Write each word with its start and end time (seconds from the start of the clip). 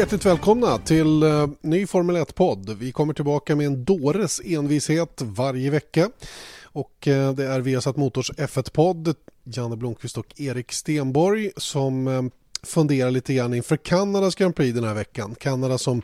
Hjärtligt 0.00 0.26
välkomna 0.26 0.78
till 0.78 1.22
uh, 1.22 1.48
ny 1.60 1.86
Formel 1.86 2.16
1-podd. 2.16 2.70
Vi 2.78 2.92
kommer 2.92 3.14
tillbaka 3.14 3.56
med 3.56 3.66
en 3.66 3.84
dåres 3.84 4.40
envishet 4.44 5.22
varje 5.22 5.70
vecka. 5.70 6.10
Och 6.62 7.06
uh, 7.06 7.32
det 7.32 7.46
är 7.46 7.60
Viasat 7.60 7.96
Motors 7.96 8.30
F1-podd, 8.30 9.14
Janne 9.44 9.76
Blomqvist 9.76 10.18
och 10.18 10.40
Erik 10.40 10.72
Stenborg 10.72 11.50
som 11.56 12.06
uh, 12.06 12.22
funderar 12.62 13.10
lite 13.10 13.34
grann 13.34 13.54
inför 13.54 13.76
Kanadas 13.76 14.34
Grand 14.34 14.56
Prix 14.56 14.74
den 14.74 14.84
här 14.84 14.94
veckan. 14.94 15.34
Kanada 15.34 15.78
som 15.78 16.02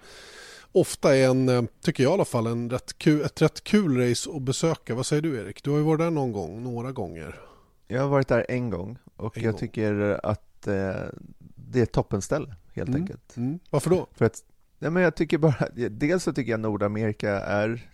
ofta 0.73 1.16
är 1.16 1.28
en, 1.28 1.68
tycker 1.82 2.02
jag 2.02 2.10
i 2.10 2.15
alla 2.15 2.24
fall, 2.24 2.46
en 2.46 2.70
rätt 2.70 2.98
kul, 2.98 3.20
ett 3.20 3.42
rätt 3.42 3.65
kul 3.65 3.96
race 3.96 4.30
att 4.30 4.42
besöka. 4.42 4.95
Vad 4.95 5.06
säger 5.06 5.23
du 5.23 5.40
Erik? 5.40 5.62
Du 5.65 5.70
har 5.70 5.78
ju 5.78 5.84
varit 5.84 6.01
där 6.01 6.10
någon 6.10 6.32
gång, 6.32 6.62
några 6.62 6.92
gånger. 6.92 7.40
Jag 7.88 8.01
har 8.01 8.09
varit 8.09 8.28
där 8.28 8.46
en 8.48 8.70
gång 8.70 8.98
och 9.16 9.38
en 9.38 9.45
jag 9.45 9.52
gång. 9.52 9.60
tycker 9.60 10.20
att 10.23 10.62
det 10.62 11.78
är 11.78 11.82
ett 11.82 11.92
toppenställe 11.92 12.54
helt 12.77 12.88
mm. 12.88 13.01
enkelt. 13.01 13.37
Mm. 13.37 13.59
Varför 13.71 13.91
då? 13.91 14.07
För 14.13 14.24
att, 14.24 14.45
nej 14.79 14.91
men 14.91 15.02
jag 15.02 15.16
tycker 15.16 15.38
bara, 15.38 15.69
dels 15.91 16.23
så 16.23 16.32
tycker 16.32 16.51
jag 16.51 16.60
Nordamerika 16.60 17.30
är, 17.30 17.91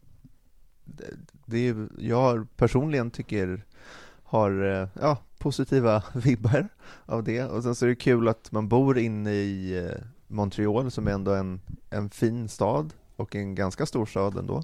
det 1.46 1.68
är 1.68 1.88
jag 1.98 2.56
personligen 2.56 3.10
tycker 3.10 3.64
har 4.22 4.80
eh, 4.80 4.88
ja, 5.00 5.18
positiva 5.38 6.02
vibbar 6.14 6.68
av 7.06 7.24
det. 7.24 7.44
Och 7.44 7.62
sen 7.62 7.74
så 7.74 7.84
är 7.84 7.88
det 7.88 7.94
kul 7.94 8.28
att 8.28 8.52
man 8.52 8.68
bor 8.68 8.98
inne 8.98 9.32
i 9.32 9.78
eh, 9.78 10.02
Montreal 10.26 10.90
som 10.90 11.08
är 11.08 11.12
ändå 11.12 11.34
en, 11.34 11.60
en 11.90 12.10
fin 12.10 12.48
stad 12.48 12.92
och 13.16 13.36
en 13.36 13.54
ganska 13.54 13.86
stor 13.86 14.06
stad 14.06 14.36
ändå. 14.36 14.62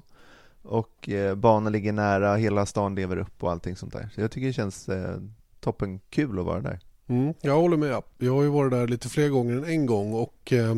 Och 0.61 1.09
eh, 1.09 1.35
banan 1.35 1.71
ligger 1.71 1.93
nära, 1.93 2.35
hela 2.35 2.65
stan 2.65 2.95
lever 2.95 3.17
upp 3.17 3.43
och 3.43 3.51
allting 3.51 3.75
sånt 3.75 3.93
där. 3.93 4.09
Så 4.15 4.21
jag 4.21 4.31
tycker 4.31 4.47
det 4.47 4.53
känns 4.53 4.89
eh, 4.89 5.19
toppen 5.59 5.99
kul 5.99 6.39
att 6.39 6.45
vara 6.45 6.61
där. 6.61 6.79
Mm, 7.09 7.33
jag 7.41 7.55
håller 7.55 7.77
med. 7.77 8.01
Jag 8.17 8.33
har 8.33 8.43
ju 8.43 8.49
varit 8.49 8.71
där 8.71 8.87
lite 8.87 9.09
fler 9.09 9.29
gånger 9.29 9.57
än 9.57 9.63
en 9.63 9.85
gång 9.85 10.13
och 10.13 10.53
eh, 10.53 10.75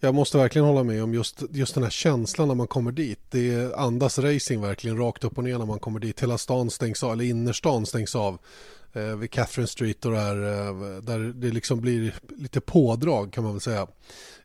jag 0.00 0.14
måste 0.14 0.38
verkligen 0.38 0.66
hålla 0.66 0.84
med 0.84 1.02
om 1.02 1.14
just, 1.14 1.42
just 1.50 1.74
den 1.74 1.82
här 1.82 1.90
känslan 1.90 2.48
när 2.48 2.54
man 2.54 2.66
kommer 2.66 2.92
dit. 2.92 3.20
Det 3.30 3.74
andas 3.74 4.18
racing 4.18 4.62
verkligen 4.62 4.98
rakt 4.98 5.24
upp 5.24 5.38
och 5.38 5.44
ner 5.44 5.58
när 5.58 5.66
man 5.66 5.78
kommer 5.78 6.00
dit. 6.00 6.22
Hela 6.22 6.38
stan 6.38 6.70
stängs 6.70 7.02
av, 7.02 7.12
eller 7.12 7.24
innerstan 7.24 7.86
stängs 7.86 8.14
av 8.14 8.38
eh, 8.92 9.16
vid 9.16 9.30
Catherine 9.30 9.66
Street 9.66 10.04
och 10.04 10.12
där, 10.12 10.36
eh, 10.36 11.00
där 11.02 11.18
det 11.18 11.50
liksom 11.50 11.80
blir 11.80 12.14
lite 12.36 12.60
pådrag 12.60 13.32
kan 13.32 13.44
man 13.44 13.52
väl 13.52 13.60
säga. 13.60 13.86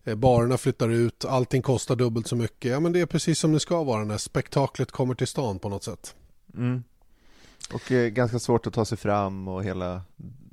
Eh, 0.04 0.16
barerna 0.16 0.58
flyttar 0.58 0.90
ut, 0.90 1.26
allting 1.26 1.62
kostar 1.62 1.96
dubbelt 1.96 2.28
så 2.28 2.36
mycket. 2.36 2.72
Ja 2.72 2.80
men 2.80 2.92
det 2.92 3.00
är 3.00 3.06
precis 3.06 3.40
som 3.40 3.54
det 3.54 3.60
ska 3.60 3.84
vara 3.84 4.04
när 4.04 4.18
spektaklet 4.18 4.92
kommer 4.92 5.16
till 5.16 5.28
stan 5.28 5.60
på 5.60 5.70
något 5.70 5.84
sätt. 5.84 6.16
Mm. 6.58 6.84
Och 7.74 7.92
eh, 7.92 8.08
ganska 8.10 8.40
svårt 8.40 8.68
att 8.68 8.74
ta 8.74 8.86
sig 8.86 8.98
fram 8.98 9.48
och 9.48 9.64
hela 9.64 10.02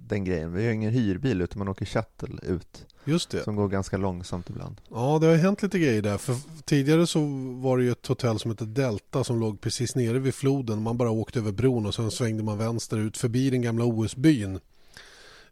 den 0.08 0.24
grejen. 0.24 0.52
Vi 0.52 0.66
har 0.66 0.72
ingen 0.72 0.92
hyrbil 0.92 1.40
utan 1.40 1.58
man 1.58 1.68
åker 1.68 1.84
shuttle 1.84 2.38
ut. 2.42 2.86
Just 3.04 3.30
det. 3.30 3.44
Som 3.44 3.56
går 3.56 3.68
ganska 3.68 3.96
långsamt 3.96 4.50
ibland. 4.50 4.80
Ja, 4.90 5.18
det 5.20 5.26
har 5.26 5.34
hänt 5.34 5.62
lite 5.62 5.78
grejer 5.78 6.02
där. 6.02 6.18
För 6.18 6.36
tidigare 6.64 7.06
så 7.06 7.20
var 7.60 7.78
det 7.78 7.84
ju 7.84 7.91
ett 7.91 8.06
hotell 8.06 8.38
som 8.38 8.50
hette 8.50 8.64
Delta 8.64 9.25
som 9.25 9.41
låg 9.41 9.60
precis 9.60 9.94
nere 9.94 10.19
vid 10.19 10.34
floden. 10.34 10.82
Man 10.82 10.97
bara 10.97 11.10
åkte 11.10 11.38
över 11.38 11.53
bron 11.53 11.86
och 11.86 11.94
sen 11.94 12.10
svängde 12.10 12.42
man 12.42 12.58
vänster 12.58 12.97
ut 12.97 13.16
förbi 13.16 13.50
den 13.50 13.62
gamla 13.62 13.84
OS-byn. 13.84 14.60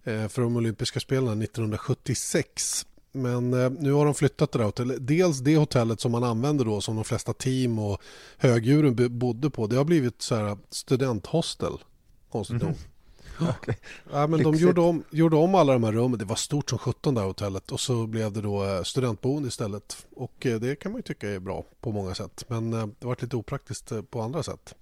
Eh, 0.05 0.29
för 0.29 0.43
de 0.43 0.57
olympiska 0.57 1.01
spelen 1.01 1.43
1976. 1.43 2.87
Men 3.13 3.55
eh, 3.55 3.71
nu 3.71 3.93
har 3.93 4.05
de 4.05 4.15
flyttat 4.15 4.53
det 4.53 4.59
där 4.59 4.65
hotellet. 4.65 4.97
Dels 5.01 5.39
det 5.39 5.57
hotellet 5.57 6.01
som 6.01 6.13
man 6.13 6.25
använde 6.25 6.65
då 6.65 6.81
som 6.81 6.95
de 6.95 7.05
flesta 7.05 7.33
team 7.33 7.79
och 7.79 8.01
högdjuren 8.39 9.19
bodde 9.19 9.51
på. 9.51 9.67
Det 9.67 9.77
har 9.77 9.85
blivit 9.85 10.23
så 10.23 10.35
här 10.35 10.59
studenthostel. 10.71 11.73
Konstigt 12.31 12.63
mm 12.63 12.75
-hmm. 12.75 12.94
Okay. 13.59 13.75
Ja, 14.13 14.27
men 14.27 14.43
de 14.43 14.55
gjorde 14.55 14.81
om, 14.81 15.05
gjorde 15.11 15.37
om 15.37 15.55
alla 15.55 15.73
de 15.73 15.85
här 15.85 15.93
rummen. 15.93 16.19
Det 16.19 16.25
var 16.25 16.37
stort 16.37 16.71
som 16.71 16.79
17 16.79 17.15
där 17.15 17.23
hotellet 17.23 17.73
och 17.73 17.81
så 17.81 18.07
blev 18.07 18.33
det 18.33 18.41
då 18.41 18.65
eh, 18.65 18.83
studentboende 18.83 19.49
istället. 19.49 20.07
Och 20.17 20.47
eh, 20.47 20.61
det 20.61 20.77
kan 20.77 20.93
man 20.93 20.99
ju 20.99 21.03
tycka 21.03 21.31
är 21.31 21.39
bra 21.39 21.65
på 21.81 21.93
många 21.93 22.15
sätt. 22.15 22.45
Men 22.49 22.73
eh, 22.73 22.87
det 22.99 23.07
var 23.07 23.17
lite 23.21 23.37
opraktiskt 23.37 23.93
på 24.11 24.21
andra 24.21 24.43
sätt. 24.43 24.75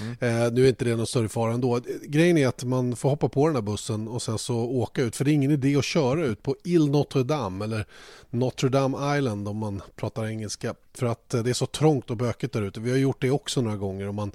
Mm. 0.00 0.54
nu 0.54 0.64
är 0.64 0.68
inte 0.68 0.84
det 0.84 0.96
någon 0.96 1.06
större 1.06 1.28
fara 1.28 1.52
ändå. 1.52 1.80
Grejen 2.02 2.38
är 2.38 2.48
att 2.48 2.64
man 2.64 2.96
får 2.96 3.10
hoppa 3.10 3.28
på 3.28 3.46
den 3.46 3.54
här 3.54 3.62
bussen 3.62 4.08
och 4.08 4.22
sen 4.22 4.38
så 4.38 4.56
åka 4.56 5.02
ut. 5.02 5.16
För 5.16 5.24
det 5.24 5.30
är 5.30 5.32
ingen 5.32 5.50
idé 5.50 5.76
att 5.76 5.84
köra 5.84 6.26
ut 6.26 6.42
på 6.42 6.56
Ile 6.64 6.90
Notre 6.90 7.22
Dame 7.22 7.64
eller 7.64 7.86
Notre 8.30 8.68
Dame 8.68 9.18
Island 9.18 9.48
om 9.48 9.56
man 9.56 9.82
pratar 9.96 10.26
engelska. 10.26 10.74
För 10.94 11.06
att 11.06 11.28
det 11.30 11.50
är 11.50 11.54
så 11.54 11.66
trångt 11.66 12.10
och 12.10 12.16
bökigt 12.16 12.52
där 12.52 12.62
ute. 12.62 12.80
Vi 12.80 12.90
har 12.90 12.98
gjort 12.98 13.20
det 13.20 13.30
också 13.30 13.60
några 13.60 13.76
gånger. 13.76 14.08
Om 14.08 14.16
man 14.16 14.32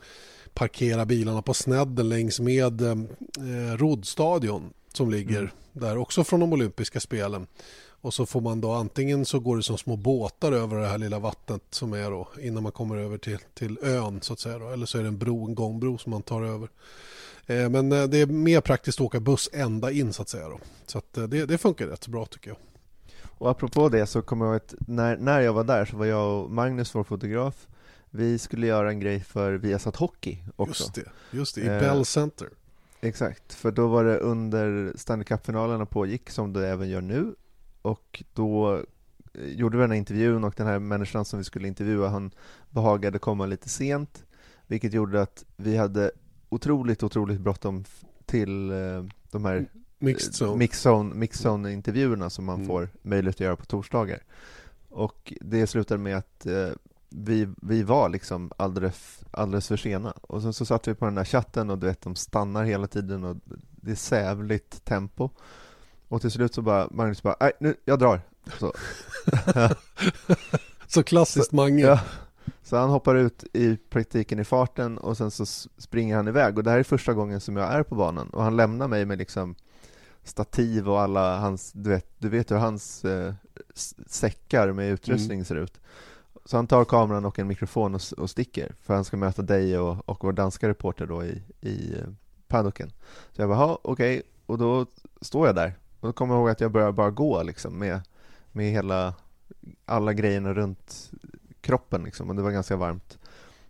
parkera 0.60 1.06
bilarna 1.06 1.42
på 1.42 1.54
snedden 1.54 2.10
längs 2.10 2.40
med 2.40 2.82
eh, 2.82 2.98
Rodstadion 3.78 4.74
som 4.94 5.12
ligger 5.12 5.40
mm. 5.40 5.52
där 5.74 5.98
också 5.98 6.24
från 6.24 6.40
de 6.40 6.54
olympiska 6.54 7.00
spelen. 7.00 7.48
Och 8.02 8.14
så 8.14 8.26
får 8.26 8.42
man 8.42 8.62
då 8.62 8.72
antingen 8.72 9.26
så 9.26 9.40
går 9.40 9.58
det 9.58 9.64
som 9.64 9.78
små 9.78 9.96
båtar 9.96 10.52
över 10.52 10.78
det 10.78 10.88
här 10.88 10.98
lilla 10.98 11.20
vattnet 11.20 11.62
som 11.70 11.94
är 11.94 12.12
då 12.12 12.28
innan 12.42 12.64
man 12.64 12.72
kommer 12.72 12.98
över 12.98 13.18
till, 13.18 13.38
till 13.54 13.78
ön 13.84 14.22
så 14.22 14.34
att 14.34 14.40
säga 14.40 14.60
då. 14.60 14.70
Eller 14.70 14.86
så 14.86 14.98
är 14.98 15.02
det 15.02 15.08
en 15.08 15.18
bro, 15.18 15.46
en 15.46 15.56
gångbro 15.56 15.98
som 15.98 16.10
man 16.10 16.22
tar 16.22 16.42
över. 16.42 16.70
Eh, 17.46 17.70
men 17.70 17.92
eh, 17.92 18.04
det 18.04 18.18
är 18.18 18.26
mer 18.26 18.62
praktiskt 18.62 19.00
att 19.00 19.06
åka 19.06 19.20
buss 19.20 19.50
ända 19.54 19.92
in 19.92 20.14
så 20.14 20.22
att 20.22 20.30
säga 20.30 20.50
då. 20.50 20.60
Så 20.86 20.98
att 20.98 21.18
eh, 21.18 21.24
det, 21.24 21.46
det 21.46 21.58
funkar 21.58 21.88
rätt 21.88 22.08
bra 22.08 22.26
tycker 22.26 22.50
jag. 22.50 22.58
Och 23.26 23.50
apropå 23.50 23.90
det 23.90 24.08
så 24.08 24.22
kommer 24.22 24.46
jag 24.46 24.56
att 24.56 24.74
när, 24.80 25.18
när 25.18 25.40
jag 25.40 25.54
var 25.54 25.64
där 25.64 25.86
så 25.86 25.98
var 25.98 26.06
jag 26.06 26.44
och 26.44 26.52
Magnus, 26.52 26.96
vår 26.96 27.04
fotograf, 27.04 27.68
vi 28.12 28.40
skulle 28.40 28.68
göra 28.68 28.90
en 28.90 29.00
grej 29.00 29.20
för 29.20 29.54
Viasat 29.54 29.96
Hockey 29.96 30.38
också. 30.56 30.84
Just 30.84 30.94
det, 30.96 31.38
just 31.38 31.56
det 31.56 31.62
i 31.62 31.68
eh, 31.68 31.80
Bell 31.80 32.06
Center. 32.06 32.50
Exakt, 33.02 33.54
för 33.54 33.72
då 33.72 33.88
var 33.88 34.04
det 34.04 34.18
under 34.18 34.94
Stanley 34.96 35.26
Cup-finalerna 35.26 35.86
pågick, 35.86 36.30
som 36.30 36.54
det 36.54 36.68
även 36.68 36.90
gör 36.90 37.02
nu. 37.02 37.36
Och 37.82 38.24
då 38.34 38.76
eh, 39.34 39.46
gjorde 39.46 39.78
vi 39.78 39.82
den 39.82 39.92
här 39.92 39.98
intervjun 39.98 40.44
och 40.44 40.54
den 40.58 40.68
här 40.68 40.80
människan 40.80 41.26
som 41.26 41.40
vi 41.40 41.46
skulle 41.46 41.68
intervjua, 41.68 42.08
han 42.08 42.32
behagade 42.70 43.20
komma 43.20 43.46
lite 43.46 43.70
sent, 43.70 44.26
vilket 44.68 44.94
gjorde 44.94 45.22
att 45.22 45.46
vi 45.56 45.78
hade 45.78 46.12
otroligt, 46.50 47.04
otroligt 47.04 47.40
bråttom 47.40 47.84
till 48.26 48.72
eh, 48.72 49.06
de 49.32 49.46
här 49.46 49.66
Mixed 50.00 50.34
zone. 50.34 50.58
Mixed 50.58 50.92
zone, 50.92 51.16
mixed 51.16 51.46
zone 51.46 51.72
intervjuerna 51.72 52.30
som 52.30 52.46
man 52.46 52.56
mm. 52.56 52.68
får 52.68 52.90
möjlighet 53.02 53.36
att 53.36 53.40
göra 53.40 53.56
på 53.56 53.66
torsdagar. 53.66 54.24
Och 54.90 55.34
det 55.42 55.68
slutade 55.68 55.98
med 55.98 56.18
att 56.18 56.46
eh, 56.46 56.70
vi, 57.10 57.48
vi 57.62 57.84
var 57.84 58.10
liksom 58.10 58.52
alldeles, 58.58 59.20
alldeles 59.32 59.68
för 59.68 59.78
sena. 59.78 60.14
Och 60.22 60.42
sen 60.42 60.54
så 60.54 60.66
satt 60.66 60.88
vi 60.88 60.94
på 60.94 61.06
den 61.06 61.16
där 61.16 61.26
chatten 61.26 61.70
och 61.70 61.78
du 61.78 61.88
vet, 61.88 62.02
de 62.02 62.16
stannar 62.16 62.64
hela 62.64 62.88
tiden 62.88 63.24
och 63.24 63.38
det 63.82 63.92
är 63.92 63.96
sävligt 63.96 64.86
tempo. 64.86 65.30
Och 66.08 66.22
till 66.22 66.32
slut 66.32 66.54
så 66.54 66.62
bara, 66.62 66.88
Magnus 66.92 67.24
bara, 67.24 67.36
nej 67.40 67.52
nu, 67.60 67.76
jag 67.86 68.00
drar. 68.00 68.22
Så, 68.60 68.74
så 70.88 71.04
klassiskt 71.04 71.52
Mange. 71.52 71.82
Ja. 71.82 72.00
Så 72.64 72.78
han 72.78 72.90
hoppar 72.90 73.16
ut 73.16 73.44
i 73.54 73.78
praktiken 73.78 74.40
i 74.40 74.44
farten 74.44 74.98
och 74.98 75.18
sen 75.18 75.32
så 75.32 75.46
springer 75.78 76.16
han 76.16 76.28
iväg. 76.28 76.58
Och 76.58 76.64
det 76.64 76.72
här 76.72 76.80
är 76.80 76.84
första 76.84 77.14
gången 77.14 77.42
som 77.42 77.58
jag 77.58 77.74
är 77.74 77.84
på 77.84 77.96
banan. 77.96 78.30
Och 78.30 78.44
han 78.44 78.56
lämnar 78.56 78.88
mig 78.88 79.06
med 79.06 79.18
liksom 79.18 79.56
stativ 80.24 80.90
och 80.90 81.02
alla 81.02 81.38
hans, 81.38 81.72
du 81.72 81.90
vet, 81.90 82.06
du 82.18 82.30
vet 82.30 82.52
hur 82.52 82.56
hans 82.56 83.06
eh, 83.06 83.34
säckar 84.08 84.72
med 84.72 84.92
utrustning 84.92 85.38
mm. 85.38 85.46
ser 85.46 85.56
ut. 85.56 85.80
Så 86.50 86.58
han 86.58 86.68
tar 86.68 86.86
kameran 86.86 87.26
och 87.26 87.40
en 87.40 87.48
mikrofon 87.48 87.96
och, 87.96 88.02
och 88.18 88.30
sticker 88.30 88.76
för 88.82 88.94
han 88.94 89.06
ska 89.06 89.18
möta 89.18 89.42
dig 89.42 89.80
och, 89.80 90.10
och 90.10 90.24
vår 90.24 90.32
danska 90.32 90.70
reporter 90.70 91.06
då 91.06 91.24
i, 91.24 91.44
i 91.62 91.94
eh, 91.94 92.08
paddocken. 92.48 92.92
Så 93.32 93.42
jag 93.42 93.50
bara, 93.50 93.78
okej, 93.82 94.18
okay. 94.18 94.22
och 94.46 94.58
då 94.58 94.86
står 95.22 95.48
jag 95.48 95.56
där 95.56 95.74
och 96.00 96.08
då 96.08 96.14
kommer 96.14 96.34
jag 96.34 96.40
ihåg 96.42 96.50
att 96.50 96.62
jag 96.62 96.72
börjar 96.72 96.92
bara 96.92 97.12
gå 97.12 97.44
liksom 97.44 97.80
med, 97.80 98.02
med 98.52 98.72
hela, 98.72 99.14
alla 99.86 100.14
grejerna 100.14 100.54
runt 100.54 101.12
kroppen 101.62 102.04
liksom 102.04 102.30
och 102.30 102.36
det 102.36 102.42
var 102.42 102.52
ganska 102.52 102.76
varmt. 102.76 103.18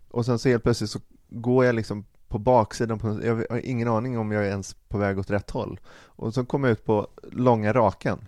Och 0.08 0.26
sen 0.26 0.38
så 0.38 0.48
helt 0.48 0.62
plötsligt 0.62 0.90
så 0.90 1.00
går 1.28 1.64
jag 1.64 1.74
liksom 1.74 2.04
på 2.28 2.38
baksidan, 2.38 2.98
på, 2.98 3.20
jag 3.22 3.44
har 3.50 3.66
ingen 3.66 3.88
aning 3.88 4.18
om 4.18 4.32
jag 4.32 4.44
är 4.44 4.50
ens 4.50 4.74
på 4.74 4.98
väg 4.98 5.18
åt 5.18 5.30
rätt 5.30 5.50
håll. 5.50 5.80
Och 5.90 6.34
så 6.34 6.44
kommer 6.44 6.68
jag 6.68 6.72
ut 6.72 6.84
på 6.84 7.08
långa 7.32 7.72
raken. 7.72 8.18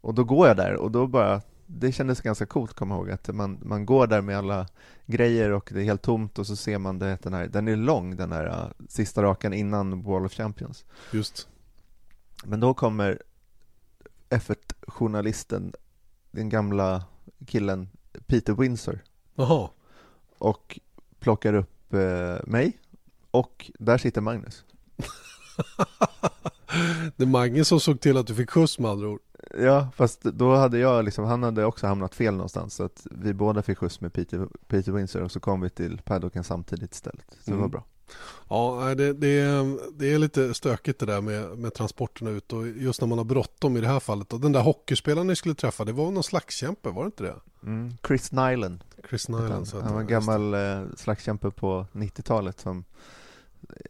Och 0.00 0.14
då 0.14 0.24
går 0.24 0.48
jag 0.48 0.56
där 0.56 0.76
och 0.76 0.90
då 0.90 1.06
bara 1.06 1.40
det 1.72 1.92
kändes 1.92 2.20
ganska 2.20 2.46
coolt, 2.46 2.76
jag 2.80 2.88
ihåg, 2.88 3.10
att 3.10 3.28
man, 3.28 3.58
man 3.62 3.86
går 3.86 4.06
där 4.06 4.20
med 4.20 4.38
alla 4.38 4.66
grejer 5.06 5.50
och 5.50 5.70
det 5.72 5.80
är 5.80 5.84
helt 5.84 6.02
tomt 6.02 6.38
och 6.38 6.46
så 6.46 6.56
ser 6.56 6.78
man 6.78 6.98
det, 6.98 7.18
den 7.22 7.34
här, 7.34 7.46
den 7.46 7.68
är 7.68 7.76
lång 7.76 8.16
den 8.16 8.32
här 8.32 8.46
uh, 8.46 8.70
sista 8.88 9.22
rakan 9.22 9.52
innan 9.52 10.02
World 10.02 10.26
of 10.26 10.32
Champions. 10.32 10.84
Just. 11.12 11.48
Men 12.44 12.60
då 12.60 12.74
kommer 12.74 13.22
F1-journalisten, 14.30 15.72
den 16.30 16.48
gamla 16.48 17.04
killen 17.46 17.88
Peter 18.26 18.52
Windsor 18.52 18.98
Jaha. 19.34 19.70
och 20.38 20.80
plockar 21.20 21.54
upp 21.54 21.94
eh, 21.94 22.36
mig 22.44 22.78
och 23.30 23.70
där 23.78 23.98
sitter 23.98 24.20
Magnus. 24.20 24.64
det 27.16 27.24
är 27.24 27.26
Mange 27.26 27.64
som 27.64 27.80
såg 27.80 28.00
till 28.00 28.16
att 28.16 28.26
du 28.26 28.34
fick 28.34 28.50
skjuts 28.50 28.78
med 28.78 28.90
andra 28.90 29.08
ord. 29.08 29.20
Ja, 29.58 29.88
fast 29.96 30.22
då 30.22 30.54
hade 30.54 30.78
jag 30.78 31.04
liksom, 31.04 31.24
han 31.24 31.42
hade 31.42 31.64
också 31.64 31.86
hamnat 31.86 32.14
fel 32.14 32.34
någonstans 32.34 32.74
så 32.74 32.84
att 32.84 33.06
vi 33.10 33.34
båda 33.34 33.62
fick 33.62 33.78
skjuts 33.78 34.00
med 34.00 34.12
Peter, 34.12 34.48
Peter 34.68 34.92
Windsor 34.92 35.22
och 35.22 35.32
så 35.32 35.40
kom 35.40 35.60
vi 35.60 35.70
till 35.70 36.00
paddocken 36.04 36.44
samtidigt 36.44 36.94
istället. 36.94 37.36
Så 37.44 37.50
mm. 37.50 37.58
det 37.58 37.62
var 37.62 37.68
bra. 37.68 37.84
Ja, 38.48 38.94
det, 38.94 39.12
det, 39.12 39.40
är, 39.40 39.78
det 39.98 40.12
är 40.12 40.18
lite 40.18 40.54
stökigt 40.54 40.98
det 40.98 41.06
där 41.06 41.20
med, 41.20 41.58
med 41.58 41.74
transporterna 41.74 42.30
ut 42.30 42.52
och 42.52 42.68
just 42.68 43.00
när 43.00 43.08
man 43.08 43.18
har 43.18 43.24
bråttom 43.24 43.76
i 43.76 43.80
det 43.80 43.86
här 43.86 44.00
fallet. 44.00 44.32
Och 44.32 44.40
den 44.40 44.52
där 44.52 44.62
hockeyspelaren 44.62 45.26
ni 45.26 45.36
skulle 45.36 45.54
träffa, 45.54 45.84
det 45.84 45.92
var 45.92 46.10
någon 46.10 46.22
slagskämpe, 46.22 46.88
var 46.88 47.02
det 47.02 47.06
inte 47.06 47.22
det? 47.22 47.34
Mm, 47.62 47.92
Chris 48.06 48.32
Nyland. 48.32 48.84
Chris 49.08 49.28
Nyland. 49.28 49.68
Han, 49.72 49.82
han 49.82 49.94
var 49.94 50.00
en 50.00 50.06
gammal 50.06 50.54
eh, 50.54 50.82
slagskämpe 50.96 51.50
på 51.50 51.86
90-talet 51.92 52.60
som 52.60 52.84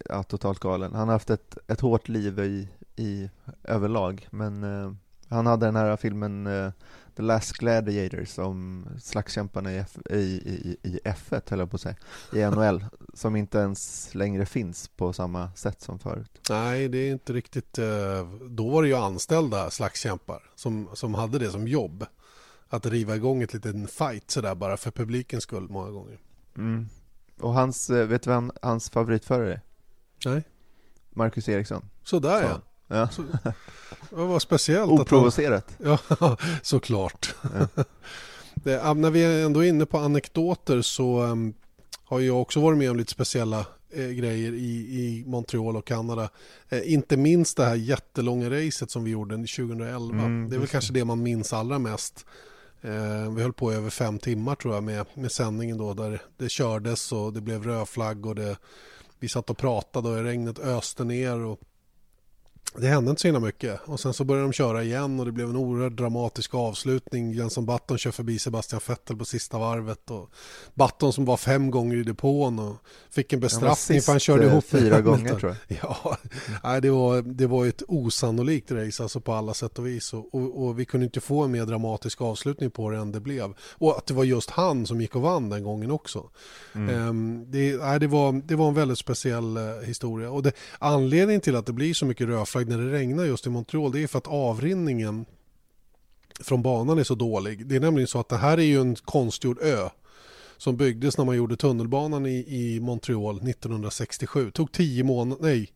ja, 0.09 0.23
totalt 0.23 0.59
galen. 0.59 0.95
Han 0.95 1.09
har 1.09 1.15
haft 1.15 1.31
ett, 1.31 1.59
ett 1.67 1.81
hårt 1.81 2.09
liv 2.09 2.39
i, 2.39 2.69
i 2.97 3.31
överlag, 3.65 4.29
men 4.31 4.65
eh, 4.65 4.93
han 5.31 5.47
hade 5.47 5.67
den 5.67 5.77
här 5.77 5.97
filmen 5.97 6.47
eh, 6.47 6.73
The 7.17 7.23
Last 7.23 7.53
Gladiators 7.53 8.39
om 8.39 8.87
slagskämparna 9.01 9.73
i, 9.73 9.79
F, 9.79 9.97
i, 10.11 10.17
i, 10.17 10.77
i 10.83 11.01
F1, 11.05 11.51
höll 11.51 11.59
jag 11.59 11.71
på 11.71 11.75
att 11.75 11.81
säga, 11.81 11.97
i 12.33 12.45
NHL, 12.45 12.85
som 13.15 13.37
inte 13.37 13.59
ens 13.59 14.15
längre 14.15 14.47
finns 14.47 14.89
på 14.89 15.13
samma 15.13 15.53
sätt 15.53 15.81
som 15.81 15.99
förut. 15.99 16.41
Nej, 16.51 16.89
det 16.89 16.99
är 16.99 17.13
inte 17.13 17.33
riktigt... 17.33 17.79
Eh, 17.79 18.29
då 18.51 18.71
var 18.71 18.83
det 18.83 18.89
ju 18.89 18.95
anställda 18.95 19.71
slagskämpar 19.71 20.43
som, 20.55 20.89
som 20.95 21.15
hade 21.15 21.39
det 21.39 21.51
som 21.51 21.69
jobb. 21.69 22.07
Att 22.69 22.87
riva 22.87 23.17
igång 23.17 23.43
ett 23.43 23.55
liten 23.55 23.89
fight 23.89 24.31
sådär 24.31 24.55
bara 24.55 24.77
för 24.77 24.91
publikens 24.91 25.43
skull 25.43 25.69
många 25.69 25.91
gånger. 25.91 26.19
Mm. 26.57 26.89
Och 27.41 27.55
hans, 27.55 27.91
eh, 27.91 28.07
vet 28.07 28.23
du 28.23 28.31
vem 28.31 28.53
hans 28.63 28.91
favoritförare 28.91 29.53
är? 29.53 29.61
Nej. 30.25 30.43
Marcus 31.11 31.49
Eriksson. 31.49 31.89
Sådär 32.05 32.43
ja. 32.43 32.61
Ja. 32.91 33.09
Så, 33.09 33.23
det 34.11 34.17
var 34.17 34.39
speciellt. 34.39 34.91
Oprovocerat. 34.91 35.77
Han, 35.85 35.99
ja, 36.21 36.37
såklart. 36.63 37.35
Ja. 37.43 37.85
det, 38.55 38.95
när 38.95 39.11
vi 39.11 39.25
är 39.25 39.45
ändå 39.45 39.65
inne 39.65 39.87
på 39.87 39.99
anekdoter 39.99 40.83
så 40.83 41.23
um, 41.23 41.55
har 42.05 42.21
jag 42.21 42.41
också 42.41 42.61
varit 42.61 42.79
med 42.79 42.91
om 42.91 42.97
lite 42.97 43.13
speciella 43.13 43.67
eh, 43.91 44.09
grejer 44.09 44.53
i, 44.53 44.75
i 45.01 45.25
Montreal 45.27 45.77
och 45.77 45.87
Kanada. 45.87 46.29
Eh, 46.69 46.93
inte 46.93 47.17
minst 47.17 47.57
det 47.57 47.65
här 47.65 47.75
jättelånga 47.75 48.51
racet 48.51 48.91
som 48.91 49.05
vi 49.05 49.11
gjorde 49.11 49.35
2011. 49.35 50.25
Mm, 50.25 50.51
det 50.51 50.57
är 50.57 50.59
väl 50.61 50.69
kanske 50.69 50.93
det 50.93 51.05
man 51.05 51.23
minns 51.23 51.53
allra 51.53 51.79
mest. 51.79 52.27
Eh, 52.83 53.35
vi 53.35 53.43
höll 53.43 53.53
på 53.53 53.73
i 53.73 53.77
över 53.77 53.91
fem 53.91 54.19
timmar 54.19 54.55
tror 54.55 54.75
jag 54.75 54.85
med, 54.85 55.07
med 55.15 55.33
sändningen 55.33 55.79
då 55.79 55.95
där 55.95 56.23
det 56.37 56.49
kördes 56.49 57.13
och 57.13 57.33
det 57.33 57.41
blev 57.41 57.65
rödflagg 57.65 58.27
och 58.27 58.35
det, 58.35 58.57
vi 59.19 59.29
satt 59.29 59.51
och 59.51 59.59
pratade 59.59 60.09
och 60.09 60.25
regnet 60.25 60.59
öste 60.59 61.05
ner 61.05 61.39
och 61.41 61.61
det 62.77 62.87
hände 62.87 63.11
inte 63.11 63.23
så 63.23 63.29
himla 63.29 63.41
mycket 63.41 63.81
och 63.85 64.01
sen 64.01 64.15
så 64.15 64.25
började 64.25 64.47
de 64.47 64.53
köra 64.53 64.83
igen 64.83 65.21
och 65.21 65.27
det 65.27 65.33
blev 65.33 65.51
en 65.51 65.57
oerhört 65.57 65.93
dramatisk 65.93 66.55
avslutning. 66.55 67.33
Jenson 67.33 67.67
Button 67.67 67.99
kör 67.99 68.11
förbi 68.11 68.39
Sebastian 68.39 68.81
Vettel 68.87 69.17
på 69.17 69.25
sista 69.25 69.59
varvet 69.59 70.11
och 70.11 70.31
Button 70.75 71.13
som 71.13 71.25
var 71.25 71.37
fem 71.37 71.71
gånger 71.71 71.97
i 71.97 72.03
depån 72.03 72.59
och 72.59 72.77
fick 73.11 73.33
en 73.33 73.41
bestraffning 73.41 74.01
för 74.01 74.13
han 74.13 74.21
körde 74.21 74.47
ihop 74.47 74.65
fyra 74.65 75.01
gånger 75.01 75.35
tror 75.35 75.57
jag. 75.69 75.79
Ja, 75.83 76.17
nej, 76.65 76.81
det 76.81 76.91
var, 76.91 77.23
det 77.23 77.47
var 77.47 77.67
ett 77.67 77.83
osannolikt 77.89 78.71
race 78.73 79.03
alltså 79.03 79.21
på 79.21 79.33
alla 79.33 79.55
sätt 79.55 79.79
och 79.79 79.87
vis 79.87 80.13
och, 80.13 80.35
och, 80.35 80.67
och, 80.67 80.79
vi 80.79 80.85
kunde 80.85 81.05
inte 81.05 81.21
få 81.21 81.43
en 81.43 81.51
mer 81.51 81.67
dramatisk 81.67 82.21
avslutning 82.21 82.71
på 82.71 82.91
det 82.91 82.99
än 82.99 83.13
det 83.13 83.21
blev. 83.21 83.55
Och 83.79 83.99
att 83.99 84.07
det 84.07 84.15
var 84.15 84.25
just 84.25 84.51
han 84.51 84.87
som 84.87 85.01
gick 85.01 85.17
och 85.17 85.23
vann 85.23 85.49
den 85.49 85.65
gången 85.65 85.91
också. 85.91 86.31
Mm. 86.73 87.09
Um, 87.09 87.51
det, 87.51 87.77
nej, 87.77 88.01
det, 88.01 88.07
var, 88.07 88.33
det 88.33 88.57
var 88.57 88.69
en 88.69 88.75
väldigt 88.75 88.99
speciell 88.99 89.57
uh, 89.57 89.81
historia 89.81 90.31
och 90.31 90.43
det, 90.43 90.53
anledningen 90.79 91.41
till 91.41 91.57
att 91.57 91.67
det 91.67 91.73
blir 91.73 91.95
så 91.95 92.07
mycket 92.07 92.27
rödflagg 92.27 92.60
flagg 92.61 92.79
när 92.79 92.85
det 92.85 92.93
regnar 92.93 93.25
just 93.25 93.47
i 93.47 93.51
Montreal 93.51 93.93
det 93.93 94.03
är 94.03 94.07
för 94.07 94.19
att 94.19 94.27
avrinningen 94.27 95.27
från 96.41 96.63
banan 96.63 96.99
är 96.99 97.05
så 97.05 97.15
dålig. 97.15 97.67
Det 97.67 97.77
är 97.77 97.81
nämligen 97.81 98.09
så 98.09 98.21
att 98.21 98.29
det 98.29 98.37
här 98.37 98.59
är 98.59 98.63
ju 98.63 98.81
en 98.81 98.97
konstgjord 98.97 99.59
ö 99.63 99.89
som 100.57 100.77
byggdes 100.77 101.19
när 101.19 101.25
man 101.25 101.37
gjorde 101.37 101.57
tunnelbanan 101.57 102.27
i, 102.27 102.45
i 102.49 102.81
Montreal 102.81 103.37
1967. 103.37 104.45
Det 104.45 104.51
tog 104.51 104.73
tio 104.73 105.05
månader, 105.05 105.43
nej. 105.43 105.73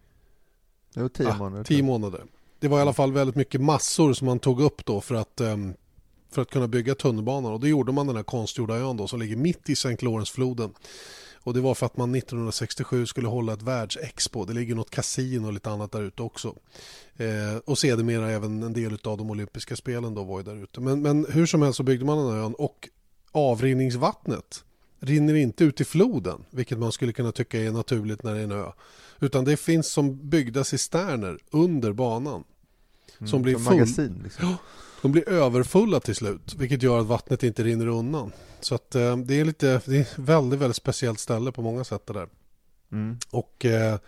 Jo, 0.94 1.08
tio 1.08 1.28
ah, 1.28 1.36
månader. 1.36 1.64
Tio 1.64 1.82
månader. 1.82 2.22
Det 2.60 2.68
var 2.68 2.78
i 2.78 2.82
alla 2.82 2.92
fall 2.92 3.12
väldigt 3.12 3.36
mycket 3.36 3.60
massor 3.60 4.12
som 4.12 4.26
man 4.26 4.38
tog 4.38 4.60
upp 4.60 4.84
då 4.84 5.00
för 5.00 5.14
att, 5.14 5.40
um, 5.40 5.74
för 6.30 6.42
att 6.42 6.50
kunna 6.50 6.68
bygga 6.68 6.94
tunnelbanan 6.94 7.52
och 7.52 7.60
då 7.60 7.66
gjorde 7.66 7.92
man 7.92 8.06
den 8.06 8.16
här 8.16 8.22
konstgjorda 8.22 8.76
ön 8.76 8.96
då 8.96 9.06
som 9.08 9.20
ligger 9.20 9.36
mitt 9.36 9.70
i 9.70 9.72
St. 9.72 9.96
Lawrence-floden. 9.96 10.74
Och 11.44 11.54
det 11.54 11.60
var 11.60 11.74
för 11.74 11.86
att 11.86 11.96
man 11.96 12.14
1967 12.14 13.06
skulle 13.06 13.28
hålla 13.28 13.52
ett 13.52 13.62
världsexpo. 13.62 14.44
Det 14.44 14.52
ligger 14.52 14.74
något 14.74 14.90
kasino 14.90 15.46
och 15.46 15.52
lite 15.52 15.70
annat 15.70 15.92
där 15.92 16.02
ute 16.02 16.22
också. 16.22 16.54
Eh, 17.16 17.56
och 17.64 17.78
sedermera 17.78 18.30
även 18.30 18.62
en 18.62 18.72
del 18.72 18.98
av 19.04 19.18
de 19.18 19.30
olympiska 19.30 19.76
spelen 19.76 20.14
då 20.14 20.24
var 20.24 20.38
ju 20.38 20.44
där 20.44 20.62
ute. 20.62 20.80
Men, 20.80 21.02
men 21.02 21.26
hur 21.30 21.46
som 21.46 21.62
helst 21.62 21.76
så 21.76 21.82
byggde 21.82 22.04
man 22.04 22.18
den 22.18 22.34
här 22.34 22.42
ön 22.42 22.54
och 22.54 22.88
avrinningsvattnet 23.32 24.64
rinner 25.00 25.34
inte 25.34 25.64
ut 25.64 25.80
i 25.80 25.84
floden, 25.84 26.44
vilket 26.50 26.78
man 26.78 26.92
skulle 26.92 27.12
kunna 27.12 27.32
tycka 27.32 27.60
är 27.60 27.72
naturligt 27.72 28.22
när 28.22 28.34
det 28.34 28.40
är 28.40 28.44
en 28.44 28.52
ö. 28.52 28.66
Utan 29.20 29.44
det 29.44 29.56
finns 29.56 29.92
som 29.92 30.28
byggda 30.28 30.64
cisterner 30.64 31.38
under 31.50 31.92
banan. 31.92 32.44
Som 33.18 33.28
mm, 33.28 33.42
blir 33.42 33.54
full... 33.54 33.64
magasin 33.64 34.20
liksom. 34.24 34.56
De 35.04 35.12
blir 35.12 35.28
överfulla 35.28 36.00
till 36.00 36.14
slut, 36.14 36.54
vilket 36.54 36.82
gör 36.82 37.00
att 37.00 37.06
vattnet 37.06 37.42
inte 37.42 37.64
rinner 37.64 37.86
undan. 37.86 38.32
Så 38.60 38.74
att, 38.74 38.94
eh, 38.94 39.16
det 39.16 39.40
är 39.40 39.44
lite, 39.44 39.80
det 39.84 39.96
är 39.96 40.00
ett 40.00 40.18
väldigt, 40.18 40.60
väldigt 40.60 40.76
speciellt 40.76 41.20
ställe 41.20 41.52
på 41.52 41.62
många 41.62 41.84
sätt 41.84 42.06
det 42.06 42.12
där. 42.12 42.28
Mm. 42.92 43.18
Och 43.30 43.64
eh, 43.64 43.98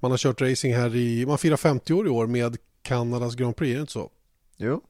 man 0.00 0.10
har 0.10 0.18
kört 0.18 0.40
racing 0.40 0.74
här 0.74 0.96
i, 0.96 1.26
man 1.26 1.38
firar 1.38 1.56
50 1.56 1.92
år 1.94 2.06
i 2.06 2.10
år 2.10 2.26
med 2.26 2.56
Kanadas 2.82 3.34
Grand 3.34 3.56
Prix, 3.56 3.70
är 3.70 3.74
det 3.74 3.80
inte 3.80 3.92
så? 3.92 4.10
Jo, 4.56 4.80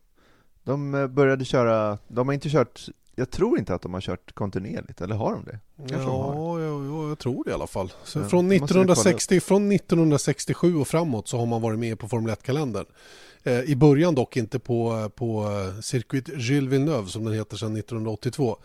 de 0.65 0.95
eh, 0.95 1.06
började 1.06 1.45
köra, 1.45 1.99
de 2.09 2.29
har 2.29 2.35
inte 2.35 2.51
kört 2.51 2.89
jag 3.17 3.31
tror 3.31 3.59
inte 3.59 3.75
att 3.75 3.83
de 3.83 3.95
har 3.95 4.01
kört 4.01 4.35
kontinuerligt, 4.35 5.01
eller 5.01 5.17
har 5.17 5.33
de 5.33 5.45
det? 5.45 5.59
Kanske 5.77 5.97
ja, 5.97 6.12
de 6.12 6.39
har. 6.39 6.61
Ja, 6.61 7.09
jag 7.09 7.19
tror 7.19 7.45
det 7.45 7.51
i 7.51 7.55
alla 7.55 7.67
fall. 7.67 7.93
Från, 8.05 8.53
1960, 8.53 9.41
från 9.41 9.73
1967 9.73 10.77
och 10.77 10.89
framåt 10.89 11.29
så 11.29 11.39
har 11.39 11.47
man 11.47 11.62
varit 11.62 11.79
med 11.79 11.99
på 11.99 12.09
Formel 12.09 12.35
1-kalendern. 12.35 12.87
Eh, 13.44 13.60
I 13.60 13.77
början 13.77 14.15
dock 14.15 14.36
inte 14.36 14.58
på, 14.58 15.10
på 15.15 15.44
eh, 15.44 15.81
Circuit 15.81 16.29
Gilles 16.29 16.72
Villeneuve 16.72 17.08
som 17.08 17.24
den 17.24 17.34
heter 17.34 17.56
sedan 17.56 17.77
1982. 17.77 18.56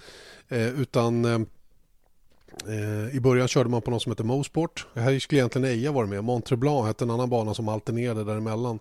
Eh, 0.48 0.82
utan 0.82 1.48
i 3.12 3.20
början 3.20 3.48
körde 3.48 3.70
man 3.70 3.82
på 3.82 3.92
något 3.92 4.02
som 4.02 4.12
heter 4.12 4.24
Mosport. 4.24 4.88
Här 4.94 5.20
skulle 5.20 5.42
egentligen 5.42 5.68
Eja 5.68 5.92
vara 5.92 6.06
med. 6.06 6.24
Montreblanc 6.24 6.88
hette 6.88 7.04
en 7.04 7.12
annan 7.12 7.30
bana 7.30 7.54
som 7.54 7.70
alternerade 7.70 8.24
däremellan. 8.24 8.80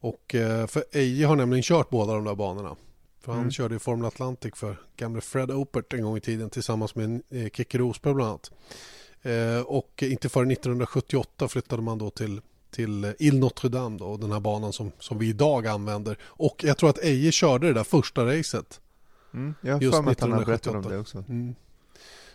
Och 0.00 0.34
för 0.68 0.84
Eje 0.92 1.26
har 1.26 1.36
nämligen 1.36 1.62
kört 1.62 1.90
båda 1.90 2.14
de 2.14 2.24
där 2.24 2.34
banorna. 2.34 2.76
För 3.20 3.32
han 3.32 3.40
mm. 3.40 3.50
körde 3.50 3.76
i 3.76 3.78
Formel 3.78 4.06
Atlantic 4.06 4.54
för 4.54 4.76
gamle 4.96 5.20
Fred 5.20 5.50
Opert 5.50 5.92
en 5.92 6.02
gång 6.02 6.16
i 6.16 6.20
tiden 6.20 6.50
tillsammans 6.50 6.94
med 6.94 7.22
Keke 7.52 7.78
Rosberg 7.78 8.14
bland 8.14 8.30
annat. 8.30 8.50
Och 9.66 10.02
inte 10.02 10.28
förrän 10.28 10.50
1978 10.50 11.48
flyttade 11.48 11.82
man 11.82 11.98
då 11.98 12.10
till 12.10 12.40
till 12.70 13.14
Il 13.18 13.38
Notre 13.38 13.68
Dame 13.68 13.98
då, 13.98 14.16
den 14.16 14.32
här 14.32 14.40
banan 14.40 14.72
som, 14.72 14.92
som 14.98 15.18
vi 15.18 15.28
idag 15.28 15.66
använder. 15.66 16.18
Och 16.22 16.64
jag 16.64 16.78
tror 16.78 16.90
att 16.90 16.98
Eje 16.98 17.32
körde 17.32 17.66
det 17.66 17.72
där 17.72 17.84
första 17.84 18.26
racet. 18.26 18.80
Mm, 19.34 19.54
jag 19.60 19.74
har 19.74 19.92
för 19.92 20.02
mig 20.02 20.12
att 20.12 20.20
han 20.20 20.32
har 20.32 20.44
berättat 20.44 20.74
om 20.74 20.82
det 20.82 20.98
också. 20.98 21.24
Mm. 21.28 21.54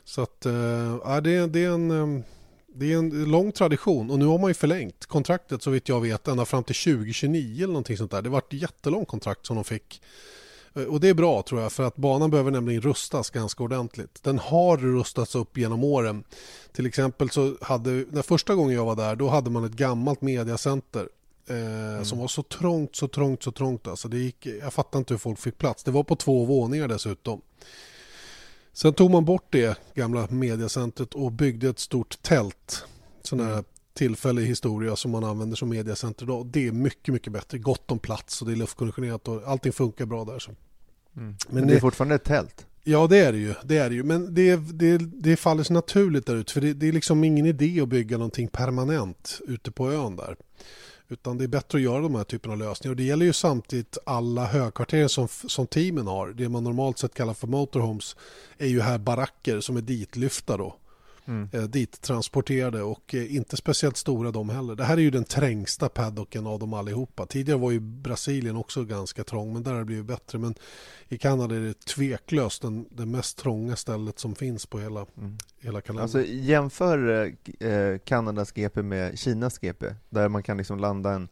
Så 0.04 0.22
att, 0.22 0.46
äh, 0.46 1.22
det, 1.24 1.48
det, 1.48 1.64
är 1.64 1.70
en, 1.70 1.92
ehm, 1.92 2.24
det 2.68 2.94
är 2.94 2.98
en 2.98 3.32
lång 3.32 3.52
tradition 3.52 4.12
och 4.12 4.20
nu 4.20 4.26
har 4.26 4.40
man 4.40 4.50
ju 4.50 4.54
förlängt 4.54 5.06
kontraktet 5.06 5.64
så 5.64 5.72
vitt 5.72 5.90
jag 5.90 6.02
vet 6.02 6.28
ända 6.28 6.46
fram 6.46 6.64
till 6.64 6.76
2029 6.76 7.58
eller 7.58 7.68
någonting 7.68 7.98
sånt 7.98 8.12
där. 8.12 8.22
Det 8.22 8.30
var 8.30 8.40
ett 8.40 8.54
jättelångt 8.54 9.08
kontrakt 9.08 9.46
som 9.46 9.56
de 9.56 9.66
fick. 9.66 10.02
Eh, 10.76 10.84
och 10.84 11.00
det 11.00 11.10
är 11.10 11.14
bra 11.14 11.42
tror 11.42 11.62
jag 11.62 11.72
för 11.72 11.84
att 11.84 11.96
banan 11.96 12.32
behöver 12.32 12.52
nämligen 12.52 12.82
rustas 12.82 13.30
ganska 13.30 13.64
ordentligt. 13.64 14.24
Den 14.24 14.40
har 14.40 14.78
rustats 14.78 15.36
upp 15.36 15.58
genom 15.58 15.84
åren. 15.84 16.24
Till 16.72 16.86
exempel 16.86 17.30
så 17.30 17.56
hade, 17.62 17.90
när 17.90 18.22
första 18.22 18.56
gången 18.56 18.76
jag 18.76 18.86
var 18.86 18.96
där 18.96 19.16
då 19.16 19.30
hade 19.30 19.50
man 19.50 19.64
ett 19.64 19.72
gammalt 19.72 20.22
mediacenter 20.22 21.10
eh, 21.50 21.58
mm. 21.58 22.06
som 22.06 22.20
var 22.20 22.28
så 22.28 22.44
trångt, 22.44 22.96
så 22.96 23.08
trångt, 23.08 23.44
så 23.44 23.52
trångt. 23.52 23.88
Alltså 23.88 24.08
det 24.08 24.18
gick, 24.18 24.46
jag 24.46 24.74
fattar 24.74 25.00
inte 25.00 25.14
hur 25.14 25.20
folk 25.20 25.40
fick 25.40 25.58
plats. 25.58 25.84
Det 25.84 25.92
var 25.92 26.04
på 26.04 26.16
två 26.16 26.46
våningar 26.46 26.88
dessutom. 26.88 27.42
Sen 28.74 28.94
tog 28.94 29.12
man 29.12 29.26
bort 29.26 29.48
det 29.50 29.78
gamla 29.94 30.28
mediacentret 30.30 31.14
och 31.14 31.32
byggde 31.32 31.70
ett 31.70 31.80
stort 31.80 32.22
tält. 32.22 32.86
Sån 33.24 33.40
här 33.40 33.52
mm. 33.52 33.64
tillfällig 33.94 34.46
historia 34.46 34.96
som 34.96 35.12
man 35.12 35.24
använder 35.24 35.56
som 35.56 35.70
mediacenter 35.70 36.26
idag. 36.26 36.46
Det 36.46 36.68
är 36.68 36.72
mycket, 36.72 37.14
mycket 37.14 37.34
bättre. 37.34 37.58
Gott 37.58 37.92
om 37.92 38.00
plats 38.00 38.42
och 38.42 38.48
det 38.48 38.54
är 38.54 38.58
luftkonditionerat 38.58 39.28
och 39.28 39.44
allting 39.48 39.72
funkar 39.72 40.06
bra 40.06 40.26
där. 40.26 40.40
Så. 40.40 40.52
Mm. 41.18 41.36
Men, 41.48 41.56
men, 41.56 41.68
det 41.68 41.76
är 41.76 41.80
fortfarande 41.80 42.16
ett 42.16 42.24
tält. 42.24 42.66
Ja 42.84 43.08
det 43.08 43.18
är 43.18 43.32
det 43.32 43.38
ju, 43.38 43.54
det 43.64 43.78
är 43.78 43.90
det 43.90 43.96
ju. 43.96 44.04
men 44.04 44.34
det, 44.34 44.56
det, 44.56 44.98
det 44.98 45.36
faller 45.36 45.64
sig 45.64 45.74
naturligt 45.74 46.26
där 46.26 46.36
ute 46.36 46.54
för 46.54 46.62
det, 46.62 46.74
det 46.74 46.88
är 46.88 46.92
liksom 46.92 47.24
ingen 47.24 47.46
idé 47.46 47.82
att 47.82 47.90
bygga 47.90 48.18
någonting 48.18 48.48
permanent 48.48 49.42
ute 49.48 49.72
på 49.72 49.92
ön 49.92 50.16
där. 50.16 50.36
Utan 51.10 51.38
det 51.38 51.44
är 51.44 51.48
bättre 51.48 51.78
att 51.78 51.84
göra 51.84 52.02
de 52.02 52.16
här 52.16 52.24
typerna 52.24 52.54
av 52.54 52.60
lösningar. 52.60 52.92
Och 52.92 52.98
det 52.98 53.04
gäller 53.04 53.26
ju 53.26 53.34
samtidigt 53.34 53.98
alla 54.06 54.46
högkvarter 54.46 55.08
som, 55.08 55.28
som 55.28 55.68
teamen 55.68 56.08
har. 56.08 56.30
Det 56.30 56.50
man 56.50 56.64
normalt 56.64 56.98
sett 56.98 57.14
kallar 57.14 57.34
för 57.34 57.48
motorhomes 57.48 58.16
är 58.58 58.68
ju 58.68 58.82
här 58.82 58.98
baracker 58.98 59.60
som 59.60 59.78
är 59.78 59.82
ditlyfta 59.82 60.58
då 60.58 60.76
mm. 61.26 61.50
eh, 61.54 61.64
dit 61.64 62.02
transporterade 62.02 62.82
och 62.82 63.16
eh, 63.16 63.36
inte 63.36 63.58
speciellt 63.58 63.98
stora 63.98 64.32
de 64.32 64.50
heller. 64.50 64.76
Det 64.76 64.84
här 64.84 64.98
är 64.98 65.02
ju 65.02 65.12
den 65.12 65.24
trängsta 65.24 65.90
paddocken 65.90 66.48
av 66.48 66.60
dem 66.60 66.74
allihopa. 66.74 67.26
Tidigare 67.26 67.60
var 67.60 67.72
ju 67.72 67.80
Brasilien 67.80 68.56
också 68.56 68.84
ganska 68.84 69.24
trång 69.24 69.54
men 69.54 69.64
där 69.64 69.72
har 69.72 69.80
det 69.80 69.86
blivit 69.86 70.06
bättre. 70.06 70.40
Men 70.40 70.56
i 71.08 71.18
Kanada 71.18 71.56
är 71.56 71.60
det 71.60 71.86
tveklöst 71.86 72.62
den, 72.62 72.86
det 72.92 73.06
mest 73.06 73.38
trånga 73.38 73.76
stället 73.76 74.20
som 74.20 74.36
finns 74.36 74.66
på 74.66 74.80
hela, 74.80 75.06
mm. 75.18 75.38
hela 75.60 75.82
Kanada. 75.82 76.04
Alltså 76.04 76.24
jämför 76.26 77.26
eh, 77.60 77.98
Kanadas 77.98 78.52
GP 78.52 78.82
med 78.82 79.20
Kinas 79.20 79.58
GP 79.58 79.86
där 80.10 80.30
man 80.30 80.44
kan 80.44 80.58
liksom 80.58 80.80
landa 80.80 81.14
en 81.14 81.28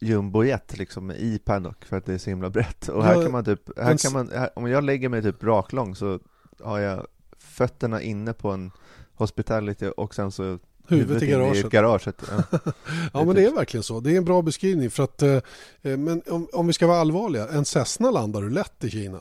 jumbojet 0.00 0.78
liksom 0.78 1.10
i 1.10 1.40
paddock 1.44 1.84
för 1.84 1.96
att 1.96 2.06
det 2.06 2.14
är 2.14 2.18
så 2.18 2.30
himla 2.30 2.50
brett. 2.50 2.88
Och 2.88 3.04
här 3.04 3.22
kan 3.22 3.32
man 3.32 3.44
typ, 3.44 3.78
här 3.78 3.96
kan 3.96 4.12
man, 4.12 4.28
här, 4.28 4.50
om 4.58 4.70
jag 4.70 4.84
lägger 4.84 5.08
mig 5.08 5.22
typ 5.22 5.42
raklång 5.42 5.96
så 5.96 6.20
har 6.60 6.78
jag 6.78 7.06
fötterna 7.38 8.02
inne 8.02 8.32
på 8.32 8.50
en 8.50 8.70
hospitality 9.20 9.86
och 9.96 10.14
sen 10.14 10.32
så 10.32 10.58
huvudet 10.88 11.22
i 11.22 11.26
garaget. 11.26 11.64
I 11.64 11.68
garaget. 11.68 12.22
Ja. 12.30 12.58
ja 13.12 13.24
men 13.24 13.34
det 13.34 13.44
är 13.44 13.52
verkligen 13.52 13.84
så. 13.84 14.00
Det 14.00 14.12
är 14.12 14.16
en 14.16 14.24
bra 14.24 14.42
beskrivning 14.42 14.90
för 14.90 15.02
att 15.02 15.22
eh, 15.22 15.40
men 15.82 16.22
om, 16.26 16.48
om 16.52 16.66
vi 16.66 16.72
ska 16.72 16.86
vara 16.86 16.98
allvarliga, 16.98 17.48
en 17.48 17.64
Cessna 17.64 18.10
landar 18.10 18.42
du 18.42 18.50
lätt 18.50 18.84
i 18.84 18.90
Kina. 18.90 19.20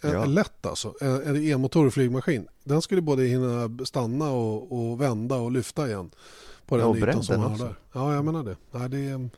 En, 0.00 0.10
ja. 0.10 0.24
Lätt 0.24 0.66
alltså. 0.66 0.94
En, 1.00 1.22
en 1.22 1.44
e-motor 1.44 1.90
flygmaskin. 1.90 2.48
Den 2.64 2.82
skulle 2.82 3.00
både 3.00 3.24
hinna 3.24 3.70
stanna 3.84 4.30
och, 4.30 4.72
och 4.72 5.00
vända 5.00 5.36
och 5.36 5.52
lyfta 5.52 5.88
igen. 5.88 6.10
På 6.66 6.76
den 6.76 6.86
ja, 6.88 6.96
ytan 6.96 7.22
som 7.22 7.40
har 7.40 7.58
där. 7.58 7.74
Ja, 7.92 8.14
jag 8.14 8.24
menar 8.24 8.42
det. 8.44 8.56
Nej, 8.70 8.88
det, 8.88 8.98
är, 8.98 9.28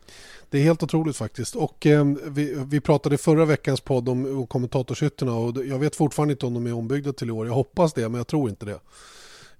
det 0.50 0.58
är 0.58 0.62
helt 0.62 0.82
otroligt 0.82 1.16
faktiskt. 1.16 1.56
Och 1.56 1.86
eh, 1.86 2.04
vi, 2.26 2.64
vi 2.66 2.80
pratade 2.80 3.18
förra 3.18 3.44
veckans 3.44 3.80
podd 3.80 4.08
om, 4.08 4.38
om 4.38 4.46
kommentatorshytterna 4.46 5.34
och 5.34 5.64
jag 5.66 5.78
vet 5.78 5.96
fortfarande 5.96 6.32
inte 6.32 6.46
om 6.46 6.54
de 6.54 6.66
är 6.66 6.72
ombyggda 6.72 7.12
till 7.12 7.28
i 7.28 7.30
år. 7.30 7.46
Jag 7.46 7.54
hoppas 7.54 7.92
det, 7.92 8.08
men 8.08 8.14
jag 8.14 8.26
tror 8.26 8.50
inte 8.50 8.66
det. 8.66 8.78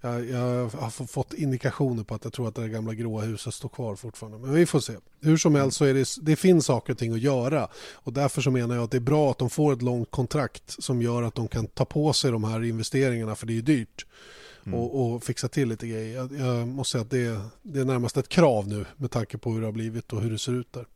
Jag, 0.00 0.30
jag, 0.30 0.68
har 0.68 1.06
fått 1.06 1.34
indikationer 1.34 2.04
på 2.04 2.14
att 2.14 2.24
jag 2.24 2.32
tror 2.32 2.48
att 2.48 2.54
det 2.54 2.68
gamla 2.68 2.94
gråa 2.94 3.22
huset 3.22 3.54
står 3.54 3.68
kvar 3.68 3.96
fortfarande. 3.96 4.38
Men 4.38 4.54
vi 4.54 4.66
får 4.66 4.80
se. 4.80 4.92
Hur 5.20 5.36
som 5.36 5.54
helst 5.54 5.76
så 5.76 5.84
är 5.84 5.94
det, 5.94 6.08
det 6.22 6.36
finns 6.36 6.66
saker 6.66 6.92
och 6.92 6.98
ting 6.98 7.12
att 7.12 7.20
göra. 7.20 7.68
Och 7.92 8.12
därför 8.12 8.42
så 8.42 8.50
menar 8.50 8.74
jag 8.74 8.84
att 8.84 8.90
det 8.90 8.98
är 8.98 9.00
bra 9.00 9.30
att 9.30 9.38
de 9.38 9.50
får 9.50 9.72
ett 9.72 9.82
långt 9.82 10.10
kontrakt 10.10 10.82
som 10.82 11.02
gör 11.02 11.22
att 11.22 11.34
de 11.34 11.48
kan 11.48 11.66
ta 11.66 11.84
på 11.84 12.12
sig 12.12 12.30
de 12.30 12.44
här 12.44 12.64
investeringarna 12.64 13.34
för 13.34 13.46
det 13.46 13.58
är 13.58 13.62
dyrt. 13.62 14.06
Mm. 14.66 14.80
Och, 14.80 15.14
och, 15.14 15.24
fixa 15.24 15.48
till 15.48 15.68
lite 15.68 15.88
grejer. 15.88 16.16
Jag, 16.16 16.32
jag 16.32 16.68
måste 16.68 16.92
säga 16.92 17.02
att 17.02 17.10
det, 17.10 17.40
det 17.62 17.80
är 17.80 17.84
närmast 17.84 18.16
ett 18.16 18.28
krav 18.28 18.68
nu 18.68 18.84
med 18.96 19.10
tanke 19.10 19.38
på 19.38 19.50
hur 19.50 19.60
det 19.60 19.66
har 19.66 19.72
blivit 19.72 20.12
och 20.12 20.20
hur 20.20 20.30
det 20.30 20.38
ser 20.38 20.52
ut 20.52 20.72
där. 20.72 20.86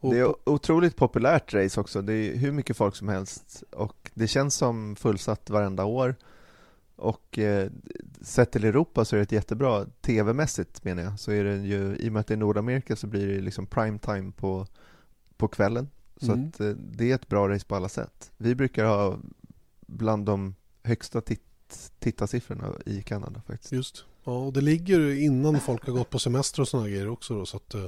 Och 0.00 0.14
det 0.14 0.20
är 0.20 0.48
otroligt 0.48 0.96
populärt 0.96 1.54
race 1.54 1.80
också. 1.80 2.02
Det 2.02 2.14
är 2.14 2.36
hur 2.36 2.52
mycket 2.52 2.76
folk 2.76 2.96
som 2.96 3.08
helst 3.08 3.62
och 3.70 4.10
det 4.14 4.28
känns 4.28 4.54
som 4.54 4.96
fullsatt 4.96 5.50
varenda 5.50 5.84
år. 5.84 6.16
Och 6.98 7.38
eh, 7.38 7.70
sett 8.20 8.52
till 8.52 8.64
Europa 8.64 9.04
så 9.04 9.16
är 9.16 9.18
det 9.18 9.22
ett 9.22 9.32
jättebra 9.32 9.86
tv-mässigt 10.00 10.84
menar 10.84 11.02
jag. 11.02 11.20
Så 11.20 11.32
är 11.32 11.44
det 11.44 11.56
ju, 11.56 11.96
i 11.96 12.08
och 12.08 12.12
med 12.12 12.20
att 12.20 12.26
det 12.26 12.34
är 12.34 12.38
Nordamerika 12.38 12.96
så 12.96 13.06
blir 13.06 13.26
det 13.26 13.40
liksom 13.40 13.66
prime 13.66 13.98
time 13.98 14.32
på, 14.32 14.66
på 15.36 15.48
kvällen. 15.48 15.90
Så 16.16 16.32
mm. 16.32 16.48
att, 16.48 16.60
eh, 16.60 16.68
det 16.68 17.10
är 17.10 17.14
ett 17.14 17.28
bra 17.28 17.48
race 17.48 17.66
på 17.66 17.76
alla 17.76 17.88
sätt. 17.88 18.32
Vi 18.36 18.54
brukar 18.54 18.84
ha 18.84 19.18
bland 19.86 20.26
de 20.26 20.54
högsta 20.82 21.20
tit 21.20 21.42
tittarsiffrorna 21.98 22.74
i 22.86 23.02
Kanada 23.02 23.42
faktiskt. 23.46 23.72
Just. 23.72 24.04
Ja, 24.24 24.38
och 24.38 24.52
det 24.52 24.60
ligger 24.60 25.10
innan 25.10 25.60
folk 25.60 25.86
har 25.86 25.92
gått 25.92 26.10
på 26.10 26.18
semester 26.18 26.62
och 26.62 26.68
sådana 26.68 26.88
grejer 26.88 27.08
också. 27.08 27.34
Då, 27.34 27.46
så 27.46 27.56
att, 27.56 27.74
eh, 27.74 27.84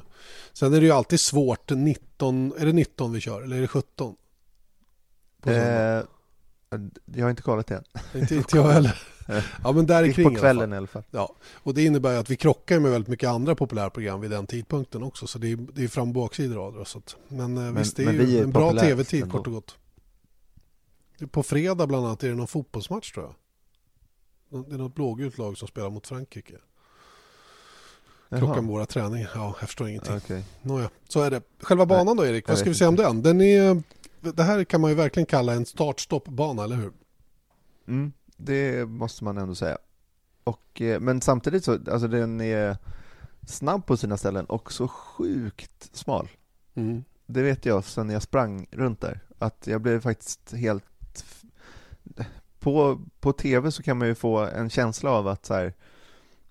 sen 0.53 0.75
är 0.75 0.81
det 0.81 0.87
ju 0.87 0.93
alltid 0.93 1.21
svårt. 1.21 1.71
19, 1.71 2.53
är 2.59 2.67
det 2.67 2.73
19 2.73 3.13
vi 3.13 3.21
kör 3.21 3.43
eller 3.43 3.57
är 3.57 3.61
det 3.61 3.69
17? 3.69 4.17
Jag 7.05 7.25
har 7.25 7.31
inte 7.31 7.43
kollat 7.43 7.67
det 7.67 7.75
än. 7.75 7.85
Inte, 8.21 8.35
inte 8.35 8.57
jag 8.57 8.65
heller. 8.65 9.03
Ja, 9.65 9.73
men 9.73 9.87
där 9.87 10.13
kring 10.13 10.35
på 10.35 10.41
kvällen 10.41 10.73
i 10.73 10.77
alla 10.77 10.87
fall. 10.87 11.03
Ja, 11.11 11.37
och 11.55 11.75
det 11.75 11.85
innebär 11.85 12.17
att 12.17 12.31
vi 12.31 12.37
krockar 12.37 12.81
med 12.81 12.91
väldigt 12.91 13.09
mycket 13.09 13.29
andra 13.29 13.55
populärprogram 13.55 14.21
vid 14.21 14.31
den 14.31 14.47
tidpunkten 14.47 15.03
också. 15.03 15.27
Så 15.27 15.39
det 15.39 15.53
är, 15.53 15.57
det 15.57 15.85
är 15.85 15.89
fram 15.89 16.09
och 16.09 16.15
baksidor 16.15 16.67
av 16.67 16.75
det. 16.75 16.85
Så 16.85 16.99
att, 16.99 17.17
men, 17.29 17.57
eh, 17.57 17.63
men 17.63 17.75
visst, 17.75 17.97
det 17.97 18.05
är 18.05 18.13
ju 18.13 18.39
är 18.39 18.43
en 18.43 18.51
bra 18.51 18.73
tv-tid 18.73 19.31
kort 19.31 19.47
och 19.47 19.53
gott. 19.53 19.79
På 21.31 21.43
fredag 21.43 21.87
bland 21.87 22.07
annat 22.07 22.25
är 22.25 22.29
det 22.29 22.35
någon 22.35 22.47
fotbollsmatch 22.47 23.13
tror 23.13 23.25
jag. 23.25 23.35
Det 24.69 24.75
är 24.75 24.79
något 24.79 24.95
blågult 24.95 25.39
lag 25.39 25.59
som 25.59 25.69
spelar 25.69 25.91
mot 25.91 26.07
Frankrike. 26.07 26.55
Klockan 28.39 28.67
våra 28.67 28.87
träningar. 28.87 29.31
Ja, 29.35 29.57
jag 29.61 29.69
förstår 29.69 29.89
ingenting. 29.89 30.17
Okay. 30.17 30.43
Nåja, 30.63 30.91
så 31.09 31.23
är 31.23 31.31
det. 31.31 31.43
Själva 31.61 31.87
banan 31.87 32.17
då 32.17 32.27
Erik, 32.27 32.49
vad 32.49 32.59
ska 32.59 32.69
vi 32.69 32.75
säga 32.75 32.89
om 32.89 32.97
den? 32.97 33.23
den 33.23 33.41
är, 33.41 33.83
det 34.21 34.43
här 34.43 34.65
kan 34.65 34.81
man 34.81 34.91
ju 34.91 34.97
verkligen 34.97 35.27
kalla 35.27 35.53
en 35.53 35.67
start-stopp-bana, 35.67 36.65
eller 36.65 36.77
hur? 36.77 36.93
Mm, 37.89 38.13
det 38.37 38.89
måste 38.89 39.25
man 39.25 39.39
ändå 39.39 39.55
säga. 39.55 39.79
Och, 40.45 40.81
eh, 40.81 41.01
men 41.01 41.21
samtidigt 41.21 41.65
så, 41.65 41.73
alltså 41.73 42.09
den 42.09 42.41
är 42.41 42.77
snabb 43.47 43.87
på 43.87 43.97
sina 43.97 44.17
ställen 44.17 44.45
och 44.45 44.73
så 44.73 44.89
sjukt 44.89 45.97
smal. 45.97 46.29
Mm. 46.75 47.05
Det 47.27 47.43
vet 47.43 47.67
jag 47.67 47.85
sen 47.85 48.11
jag 48.11 48.23
sprang 48.23 48.67
runt 48.71 49.01
där. 49.01 49.21
Att 49.39 49.67
jag 49.67 49.81
blev 49.81 50.01
faktiskt 50.01 50.53
helt 50.53 50.85
på, 52.59 53.01
på 53.21 53.33
tv 53.33 53.71
så 53.71 53.83
kan 53.83 53.99
man 53.99 54.09
ju 54.09 54.15
få 54.15 54.39
en 54.39 54.71
känsla 54.71 55.11
av 55.11 55.29
att 55.29 55.47
så 55.47 55.55
här, 55.55 55.75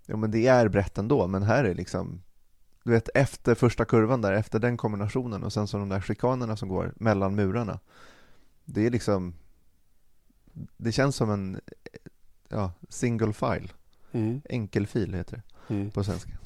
ja 0.10 0.18
men 0.18 0.32
det 0.32 0.48
är 0.48 0.68
brett 0.68 0.98
ändå, 0.98 1.28
men 1.28 1.44
här 1.44 1.63
är 1.63 1.75
liksom 1.75 2.22
du 2.84 2.92
vet 2.92 3.10
efter 3.13 3.56
första 3.56 3.86
kurvan 3.86 4.22
där, 4.22 4.34
efter 4.34 4.60
den 4.60 4.78
kombinationen 4.78 5.44
och 5.44 5.54
sen 5.54 5.68
så 5.68 5.78
de 5.78 5.89
där 5.89 6.01
chikanerna 6.01 6.58
som 6.58 6.70
går 6.70 6.94
mellan 6.96 7.36
murarna. 7.36 7.80
Det 8.66 8.86
är 8.86 8.89
liksom 8.89 9.34
det 10.78 10.92
känns 10.92 11.16
som 11.16 11.32
en 11.32 11.62
ja, 12.50 12.72
single 12.89 13.34
file. 13.34 13.68
Mm. 14.12 14.42
Enkelfil 14.50 15.13
heter 15.13 15.42
det 15.68 15.74
mm. 15.74 15.92
på 15.92 16.04
svenska. 16.04 16.32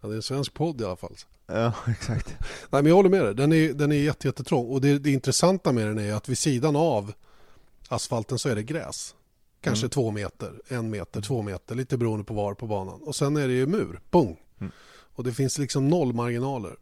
Ja, 0.00 0.08
det 0.08 0.14
är 0.14 0.16
en 0.16 0.22
svensk 0.22 0.54
podd 0.54 0.80
i 0.80 0.84
alla 0.84 0.96
fall. 0.96 1.16
Ja, 1.46 1.72
exakt. 1.86 2.36
Nej, 2.70 2.82
men 2.82 2.86
jag 2.86 2.94
håller 2.94 3.10
med 3.10 3.24
dig. 3.24 3.34
Den 3.34 3.52
är, 3.52 3.72
den 3.72 3.92
är 3.92 3.96
jättetrång. 3.96 4.66
Och 4.66 4.80
det, 4.80 4.98
det 4.98 5.10
intressanta 5.10 5.72
med 5.72 5.86
den 5.86 5.98
är 5.98 6.14
att 6.14 6.28
vid 6.28 6.38
sidan 6.38 6.76
av 6.76 7.12
asfalten 7.88 8.38
så 8.38 8.48
är 8.48 8.54
det 8.54 8.62
gräs. 8.62 9.14
Kanske 9.60 9.84
mm. 9.84 9.90
två 9.90 10.10
meter, 10.10 10.60
en 10.68 10.90
meter, 10.90 11.20
två 11.20 11.42
meter, 11.42 11.74
lite 11.74 11.98
beroende 11.98 12.24
på 12.24 12.34
var 12.34 12.54
på 12.54 12.66
banan. 12.66 13.02
Och 13.02 13.16
sen 13.16 13.36
är 13.36 13.48
det 13.48 13.54
ju 13.54 13.66
mur, 13.66 14.00
pung. 14.10 14.40
Mm. 14.60 14.72
Och 15.14 15.24
det 15.24 15.32
finns 15.32 15.58
liksom 15.58 15.88
noll 15.88 16.12
marginaler. 16.12 16.76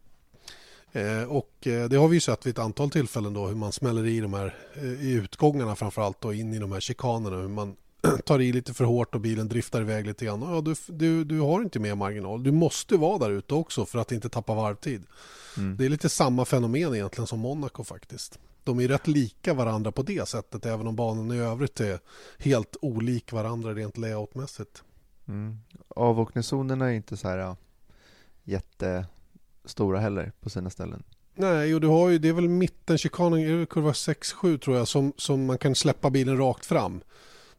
Eh, 0.92 1.22
och 1.22 1.66
eh, 1.66 1.88
det 1.88 1.96
har 1.96 2.08
vi 2.08 2.16
ju 2.16 2.20
sett 2.20 2.46
vid 2.46 2.50
ett 2.50 2.58
antal 2.58 2.90
tillfällen 2.90 3.34
då 3.34 3.46
hur 3.46 3.54
man 3.54 3.72
smäller 3.72 4.06
i 4.06 4.20
de 4.20 4.34
här 4.34 4.54
eh, 4.74 5.06
i 5.06 5.12
utgångarna 5.12 5.76
framförallt 5.76 6.24
och 6.24 6.34
in 6.34 6.54
i 6.54 6.58
de 6.58 6.72
här 6.72 6.80
chikanerna. 6.80 7.36
Hur 7.36 7.48
man 7.48 7.76
tar 8.24 8.40
i 8.40 8.52
lite 8.52 8.74
för 8.74 8.84
hårt 8.84 9.14
och 9.14 9.20
bilen 9.20 9.48
driftar 9.48 9.80
iväg 9.80 10.06
lite 10.06 10.24
grann. 10.24 10.42
Ja, 10.42 10.60
du, 10.60 10.74
du, 10.86 11.24
du 11.24 11.40
har 11.40 11.62
inte 11.62 11.78
mer 11.78 11.94
marginal. 11.94 12.42
Du 12.42 12.52
måste 12.52 12.96
vara 12.96 13.18
där 13.18 13.30
ute 13.30 13.54
också 13.54 13.86
för 13.86 13.98
att 13.98 14.12
inte 14.12 14.28
tappa 14.28 14.54
varvtid. 14.54 15.02
Mm. 15.56 15.76
Det 15.76 15.84
är 15.84 15.88
lite 15.88 16.08
samma 16.08 16.44
fenomen 16.44 16.94
egentligen 16.94 17.26
som 17.26 17.38
Monaco 17.38 17.84
faktiskt 17.84 18.38
de 18.66 18.80
är 18.80 18.88
rätt 18.88 19.06
lika 19.06 19.54
varandra 19.54 19.92
på 19.92 20.02
det 20.02 20.28
sättet 20.28 20.66
även 20.66 20.86
om 20.86 20.96
banan 20.96 21.32
i 21.32 21.38
övrigt 21.38 21.80
är 21.80 22.00
helt 22.38 22.76
olik 22.82 23.32
varandra 23.32 23.74
rent 23.74 23.96
layoutmässigt. 23.96 24.82
Mm. 25.28 25.58
Avåkningszonerna 25.88 26.86
är 26.90 26.94
inte 26.94 27.16
så 27.16 27.28
här 27.28 27.38
ja, 27.38 27.56
jättestora 28.44 30.00
heller 30.00 30.32
på 30.40 30.50
sina 30.50 30.70
ställen. 30.70 31.02
Nej, 31.34 31.74
och 31.74 31.80
du 31.80 31.86
har 31.86 32.08
ju, 32.08 32.18
det 32.18 32.28
är 32.28 32.32
väl 32.32 32.48
mitten 32.48 32.98
chikanen, 32.98 33.66
kurva 33.66 33.92
6-7 33.92 34.58
tror 34.58 34.76
jag, 34.76 34.88
som, 34.88 35.12
som 35.16 35.46
man 35.46 35.58
kan 35.58 35.74
släppa 35.74 36.10
bilen 36.10 36.38
rakt 36.38 36.66
fram 36.66 37.00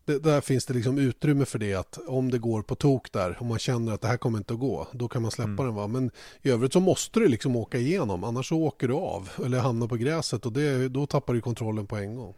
det, 0.08 0.20
där 0.20 0.42
finns 0.42 0.66
det 0.66 0.74
liksom 0.74 0.98
utrymme 0.98 1.46
för 1.46 1.60
det 1.60 1.74
att 1.74 2.00
om 2.08 2.32
det 2.32 2.38
går 2.38 2.62
på 2.62 2.76
tok 2.76 3.12
där, 3.12 3.38
om 3.40 3.48
man 3.48 3.60
känner 3.60 3.94
att 3.94 4.02
det 4.02 4.08
här 4.08 4.18
kommer 4.18 4.38
inte 4.38 4.54
att 4.54 4.60
gå, 4.60 4.88
då 4.92 5.08
kan 5.08 5.22
man 5.22 5.32
släppa 5.32 5.50
mm. 5.50 5.66
den. 5.66 5.76
Va? 5.76 5.88
Men 5.88 6.12
i 6.42 6.50
övrigt 6.50 6.74
så 6.74 6.80
måste 6.80 7.20
du 7.20 7.28
liksom 7.28 7.56
åka 7.56 7.78
igenom, 7.78 8.24
annars 8.24 8.50
så 8.50 8.58
åker 8.58 8.88
du 8.88 8.94
av 8.94 9.30
eller 9.46 9.60
hamnar 9.60 9.88
på 9.88 9.96
gräset 9.96 10.46
och 10.46 10.54
det, 10.54 10.90
då 10.90 11.06
tappar 11.06 11.34
du 11.34 11.42
kontrollen 11.42 11.88
på 11.88 11.98
en 11.98 12.16
gång. 12.16 12.34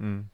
Mm. 0.00 0.28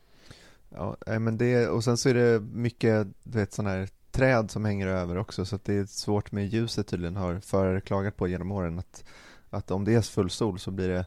Ja, 0.70 0.96
men 1.06 1.38
det, 1.38 1.68
och 1.68 1.84
sen 1.84 1.96
så 1.96 2.08
är 2.08 2.14
det 2.14 2.40
mycket, 2.40 3.06
du 3.22 3.38
vet 3.38 3.52
sådana 3.52 3.70
här 3.70 3.88
träd 4.10 4.50
som 4.50 4.64
hänger 4.64 4.86
över 4.86 5.16
också 5.16 5.44
så 5.44 5.56
att 5.56 5.64
det 5.64 5.74
är 5.74 5.86
svårt 5.86 6.32
med 6.32 6.48
ljuset 6.48 6.86
tydligen 6.86 7.16
har 7.16 7.40
förare 7.40 7.80
klagat 7.80 8.16
på 8.16 8.28
genom 8.28 8.52
åren 8.52 8.78
att, 8.78 9.04
att 9.50 9.70
om 9.70 9.84
det 9.84 9.94
är 9.94 10.02
full 10.02 10.30
sol 10.30 10.58
så 10.58 10.70
blir 10.70 10.88
det 10.88 11.06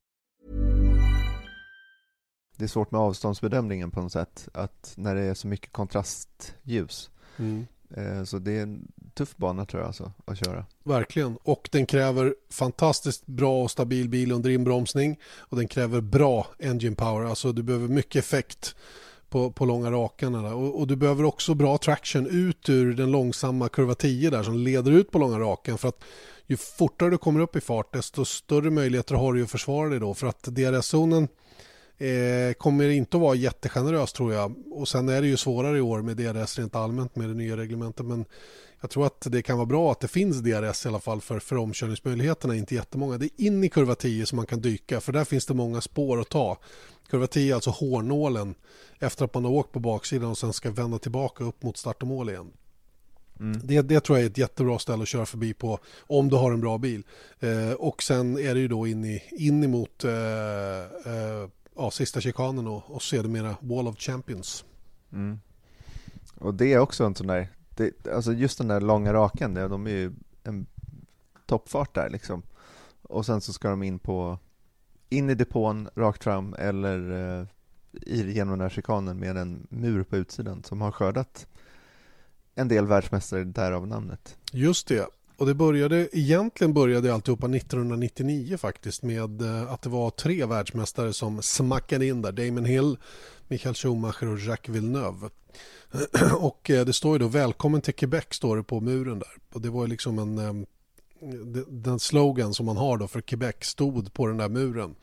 Det 2.61 2.65
är 2.65 2.67
svårt 2.67 2.91
med 2.91 3.01
avståndsbedömningen 3.01 3.91
på 3.91 4.01
något 4.01 4.11
sätt, 4.11 4.49
att 4.53 4.93
när 4.95 5.15
det 5.15 5.21
är 5.21 5.33
så 5.33 5.47
mycket 5.47 5.71
kontrastljus. 5.71 7.09
Mm. 7.37 7.67
Eh, 7.95 8.23
Så 8.23 8.39
det 8.39 8.57
är 8.57 8.61
en 8.63 8.87
tuff 9.13 9.37
bana 9.37 9.65
tror 9.65 9.81
jag 9.81 9.87
alltså, 9.87 10.11
att 10.25 10.45
köra. 10.45 10.65
Verkligen. 10.83 11.37
Och 11.43 11.69
den 11.71 11.85
kräver 11.85 12.35
fantastiskt 12.51 13.25
bra 13.25 13.63
och 13.63 13.71
stabil 13.71 14.09
bil 14.09 14.31
under 14.31 14.49
inbromsning. 14.49 15.19
Och 15.37 15.57
den 15.57 15.67
kräver 15.67 16.01
bra 16.01 16.47
engine 16.59 16.95
power. 16.95 17.25
Alltså 17.25 17.51
du 17.51 17.63
behöver 17.63 17.87
mycket 17.87 18.15
effekt 18.23 18.75
på, 19.29 19.51
på 19.51 19.65
långa 19.65 19.91
rakarna. 19.91 20.55
Och, 20.55 20.79
och 20.79 20.87
du 20.87 20.95
behöver 20.95 21.23
också 21.23 21.53
bra 21.53 21.77
traction 21.77 22.27
ut 22.27 22.69
ur 22.69 22.93
den 22.93 23.11
långsamma 23.11 23.69
kurva 23.69 23.95
10 23.95 24.29
där 24.29 24.43
som 24.43 24.57
leder 24.57 24.91
ut 24.91 25.11
på 25.11 25.19
långa 25.19 25.39
rakan. 25.39 25.77
För 25.77 25.87
att 25.87 26.03
ju 26.47 26.57
fortare 26.57 27.09
du 27.09 27.17
kommer 27.17 27.39
upp 27.39 27.55
i 27.55 27.61
fart 27.61 27.93
desto 27.93 28.25
större 28.25 28.69
möjligheter 28.69 29.15
har 29.15 29.33
du 29.33 29.43
att 29.43 29.51
försvara 29.51 29.89
dig 29.89 29.99
då. 29.99 30.13
För 30.13 30.27
att 30.27 30.43
DRS-zonen 30.43 31.27
eh, 32.01 32.53
kommer 32.53 32.89
inte 32.89 33.17
att 33.17 33.21
vara 33.21 33.35
jättegenerös 33.35 34.13
tror 34.13 34.33
jag. 34.33 34.55
Och 34.71 34.87
sen 34.87 35.09
är 35.09 35.21
det 35.21 35.27
ju 35.27 35.37
svårare 35.37 35.77
i 35.77 35.81
år 35.81 36.01
med 36.01 36.17
DRS 36.17 36.59
rent 36.59 36.75
allmänt 36.75 37.15
med 37.15 37.29
det 37.29 37.35
nya 37.35 37.57
reglementet. 37.57 38.05
Men 38.05 38.25
jag 38.81 38.89
tror 38.89 39.05
att 39.05 39.27
det 39.29 39.41
kan 39.41 39.57
vara 39.57 39.65
bra 39.65 39.91
att 39.91 39.99
det 39.99 40.07
finns 40.07 40.37
DRS 40.37 40.85
i 40.85 40.89
alla 40.89 40.99
fall 40.99 41.21
för, 41.21 41.39
för 41.39 41.55
omkörningsmöjligheterna 41.55 42.53
är 42.53 42.57
inte 42.57 42.75
jättemånga. 42.75 43.17
Det 43.17 43.25
är 43.25 43.45
in 43.45 43.63
i 43.63 43.69
kurva 43.69 43.95
10 43.95 44.25
som 44.25 44.35
man 44.35 44.45
kan 44.45 44.61
dyka 44.61 45.01
för 45.01 45.11
där 45.11 45.23
finns 45.23 45.45
det 45.45 45.53
många 45.53 45.81
spår 45.81 46.19
att 46.19 46.29
ta. 46.29 46.57
Kurva 47.09 47.27
10 47.27 47.51
är 47.51 47.55
alltså 47.55 47.69
hårnålen 47.69 48.55
efter 48.99 49.25
att 49.25 49.33
man 49.33 49.45
har 49.45 49.51
åkt 49.51 49.71
på 49.71 49.79
baksidan 49.79 50.29
och 50.29 50.37
sen 50.37 50.53
ska 50.53 50.71
vända 50.71 50.99
tillbaka 50.99 51.43
upp 51.43 51.63
mot 51.63 51.77
start 51.77 52.01
och 52.01 52.07
mål 52.07 52.29
igen. 52.29 52.51
Det, 53.63 53.81
det 53.81 53.99
tror 53.99 54.17
jag 54.17 54.25
är 54.25 54.29
ett 54.29 54.37
jättebra 54.37 54.79
ställe 54.79 55.03
att 55.03 55.07
köra 55.07 55.25
förbi 55.25 55.53
på 55.53 55.79
om 55.99 56.29
du 56.29 56.35
har 56.35 56.51
en 56.51 56.61
bra 56.61 56.77
bil. 56.77 57.03
Eh, 57.39 57.71
och 57.71 58.03
sen 58.03 58.37
är 58.37 58.53
det 58.53 58.59
ju 58.59 58.67
då 58.67 58.87
in, 58.87 59.05
i, 59.05 59.23
in 59.31 59.63
emot 59.63 60.03
eh, 60.03 60.11
eh, 60.11 61.49
ja, 61.75 61.91
sista 61.91 62.21
chikanen 62.21 62.67
och, 62.67 62.91
och 62.95 63.01
sedermera 63.01 63.55
Wall 63.61 63.87
of 63.87 63.97
Champions. 63.97 64.65
Mm. 65.13 65.39
Och 66.35 66.53
det 66.53 66.73
är 66.73 66.79
också 66.79 67.03
en 67.03 67.15
sån 67.15 67.27
där, 67.27 67.49
det, 67.69 68.07
alltså 68.07 68.33
just 68.33 68.57
den 68.57 68.67
där 68.67 68.81
långa 68.81 69.13
raken, 69.13 69.53
de 69.53 69.87
är 69.87 69.91
ju 69.91 70.13
en 70.43 70.65
toppfart 71.45 71.95
där 71.95 72.09
liksom. 72.09 72.43
Och 73.01 73.25
sen 73.25 73.41
så 73.41 73.53
ska 73.53 73.69
de 73.69 73.83
in 73.83 73.99
på, 73.99 74.39
in 75.09 75.29
i 75.29 75.35
depån 75.35 75.89
rakt 75.95 76.23
fram 76.23 76.55
eller 76.59 77.11
eh, 77.39 77.47
i, 77.91 78.31
genom 78.31 78.51
den 78.51 78.61
här 78.61 78.69
chikanen 78.69 79.19
med 79.19 79.37
en 79.37 79.67
mur 79.69 80.03
på 80.03 80.17
utsidan 80.17 80.63
som 80.63 80.81
har 80.81 80.91
skördat 80.91 81.47
en 82.55 82.67
del 82.67 82.87
världsmästare, 82.87 83.43
därav 83.43 83.87
namnet. 83.87 84.37
Just 84.51 84.87
det. 84.87 85.07
Och 85.41 85.47
det 85.47 85.53
började, 85.53 86.17
egentligen 86.17 86.73
började 86.73 87.13
alltihopa 87.13 87.47
1999 87.47 88.57
faktiskt 88.57 89.03
med 89.03 89.41
eh, 89.41 89.73
att 89.73 89.81
det 89.81 89.89
var 89.89 90.09
tre 90.09 90.45
världsmästare 90.45 91.13
som 91.13 91.41
smackade 91.41 92.05
in 92.05 92.21
där. 92.21 92.31
Damon 92.31 92.65
Hill, 92.65 92.97
Michael 93.47 93.75
Schumacher 93.75 94.27
och 94.27 94.39
Jacques 94.39 94.75
Villeneuve. 94.75 95.29
Och 96.39 96.69
eh, 96.69 96.85
det 96.85 96.93
står 96.93 97.13
ju 97.13 97.19
då 97.19 97.27
välkommen 97.27 97.81
till 97.81 97.93
Quebec 97.93 98.23
står 98.29 98.57
det 98.57 98.63
på 98.63 98.79
muren 98.79 99.19
där. 99.19 99.31
Och 99.53 99.61
det 99.61 99.69
var 99.69 99.83
ju 99.83 99.89
liksom 99.89 100.19
en 100.19 100.37
eh, 100.37 100.65
den 101.67 101.99
slogan 101.99 102.53
som 102.53 102.65
man 102.65 102.77
har 102.77 102.97
då 102.97 103.07
för 103.07 103.21
Quebec 103.21 103.55
stod 103.61 104.13
på 104.13 104.27
den 104.27 104.37
där 104.37 104.49
muren. 104.49 104.95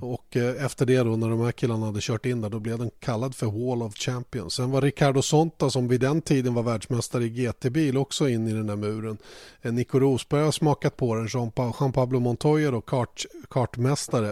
Och 0.00 0.36
eh, 0.36 0.64
efter 0.64 0.86
det 0.86 0.98
då 1.02 1.16
när 1.16 1.28
de 1.30 1.40
här 1.40 1.52
killarna 1.52 1.86
hade 1.86 2.00
kört 2.02 2.26
in 2.26 2.40
där 2.40 2.50
då 2.50 2.58
blev 2.60 2.78
den 2.78 2.90
kallad 3.00 3.34
för 3.34 3.46
Wall 3.46 3.82
of 3.82 3.94
Champions. 3.94 4.54
Sen 4.54 4.70
var 4.70 4.80
Ricardo 4.82 5.22
Sonta 5.22 5.70
som 5.70 5.88
vid 5.88 6.00
den 6.00 6.22
tiden 6.22 6.54
var 6.54 6.62
världsmästare 6.62 7.24
i 7.24 7.28
GT-bil 7.28 7.96
också 7.96 8.28
in 8.28 8.48
i 8.48 8.52
den 8.52 8.66
där 8.66 8.76
muren. 8.76 9.18
Eh, 9.62 9.72
Nico 9.72 9.98
Rosberg 9.98 10.44
har 10.44 10.52
smakat 10.52 10.96
på 10.96 11.14
den, 11.14 11.28
Jean, 11.32 11.50
Pa- 11.50 11.72
Jean 11.80 11.92
Pablo 11.92 12.20
Montoya 12.20 12.70
då 12.70 12.80
kart, 12.80 13.24
kartmästare. 13.50 14.28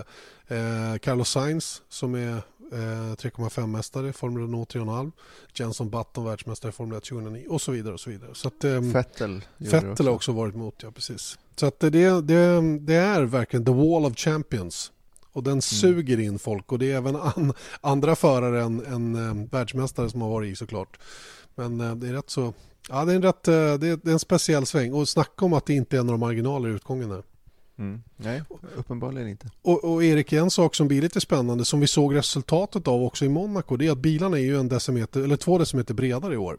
Eh, 0.48 0.98
Carlos 1.02 1.28
Sainz 1.30 1.82
som 1.88 2.14
är 2.14 2.42
eh, 2.72 2.76
3,5-mästare 2.76 4.08
i 4.08 4.12
Formel 4.12 4.42
Renault 4.42 4.74
3,5. 4.74 5.12
Jenson 5.54 5.90
Button 5.90 6.24
världsmästare 6.24 6.70
i 6.70 6.72
Formel 6.72 6.98
1 6.98 7.04
2009 7.04 7.46
och 7.48 7.62
så 7.62 7.72
vidare. 7.72 7.94
Och 7.94 8.00
så 8.00 8.10
vidare. 8.10 8.30
Så 8.34 8.48
att, 8.48 8.64
ehm, 8.64 8.92
Vettel 8.92 9.44
gjorde 9.58 9.80
det 9.80 9.86
Vettel 9.86 10.06
har 10.06 10.14
också 10.14 10.32
varit 10.32 10.54
emot, 10.54 10.74
ja 10.82 10.90
precis. 10.90 11.38
Så 11.56 11.66
att 11.66 11.80
det, 11.80 11.90
det, 11.90 12.78
det 12.80 12.94
är 12.94 13.22
verkligen 13.22 13.64
the 13.64 13.72
wall 13.72 14.04
of 14.04 14.16
champions. 14.16 14.92
Och 15.32 15.42
den 15.42 15.62
suger 15.62 16.20
in 16.20 16.38
folk 16.38 16.72
och 16.72 16.78
det 16.78 16.92
är 16.92 16.96
även 16.96 17.16
an, 17.16 17.52
andra 17.80 18.16
förare 18.16 18.62
än, 18.62 18.86
än 18.86 19.14
eh, 19.14 19.50
världsmästare 19.50 20.10
som 20.10 20.20
har 20.20 20.28
varit 20.28 20.52
i 20.52 20.56
såklart. 20.56 20.98
Men 21.54 21.80
eh, 21.80 21.94
det 21.94 22.08
är 22.08 22.12
rätt 22.12 22.30
så, 22.30 22.52
ja 22.88 23.04
det 23.04 23.12
är 23.12 23.16
en 23.16 23.22
rätt, 23.22 23.48
eh, 23.48 23.54
det 23.54 23.88
är, 23.88 24.00
det 24.02 24.10
är 24.10 24.12
en 24.12 24.18
speciell 24.18 24.66
sväng 24.66 24.92
och 24.92 25.08
snacka 25.08 25.44
om 25.44 25.52
att 25.52 25.66
det 25.66 25.74
inte 25.74 25.98
är 25.98 26.02
några 26.02 26.18
marginaler 26.18 26.68
i 26.68 26.72
utgången 26.72 27.10
här. 27.10 27.22
Mm. 27.78 28.02
Nej, 28.16 28.42
uppenbarligen 28.76 29.28
inte. 29.28 29.50
Och, 29.62 29.84
och 29.84 30.04
Erik, 30.04 30.32
en 30.32 30.50
sak 30.50 30.74
som 30.74 30.88
blir 30.88 31.02
lite 31.02 31.20
spännande 31.20 31.64
som 31.64 31.80
vi 31.80 31.86
såg 31.86 32.14
resultatet 32.14 32.88
av 32.88 33.02
också 33.02 33.24
i 33.24 33.28
Monaco 33.28 33.76
det 33.76 33.86
är 33.86 33.92
att 33.92 33.98
bilarna 33.98 34.38
är 34.38 34.42
ju 34.42 34.58
en 34.58 34.68
decimeter, 34.68 35.22
eller 35.22 35.36
två 35.36 35.58
decimeter 35.58 35.94
bredare 35.94 36.34
i 36.34 36.36
år. 36.36 36.58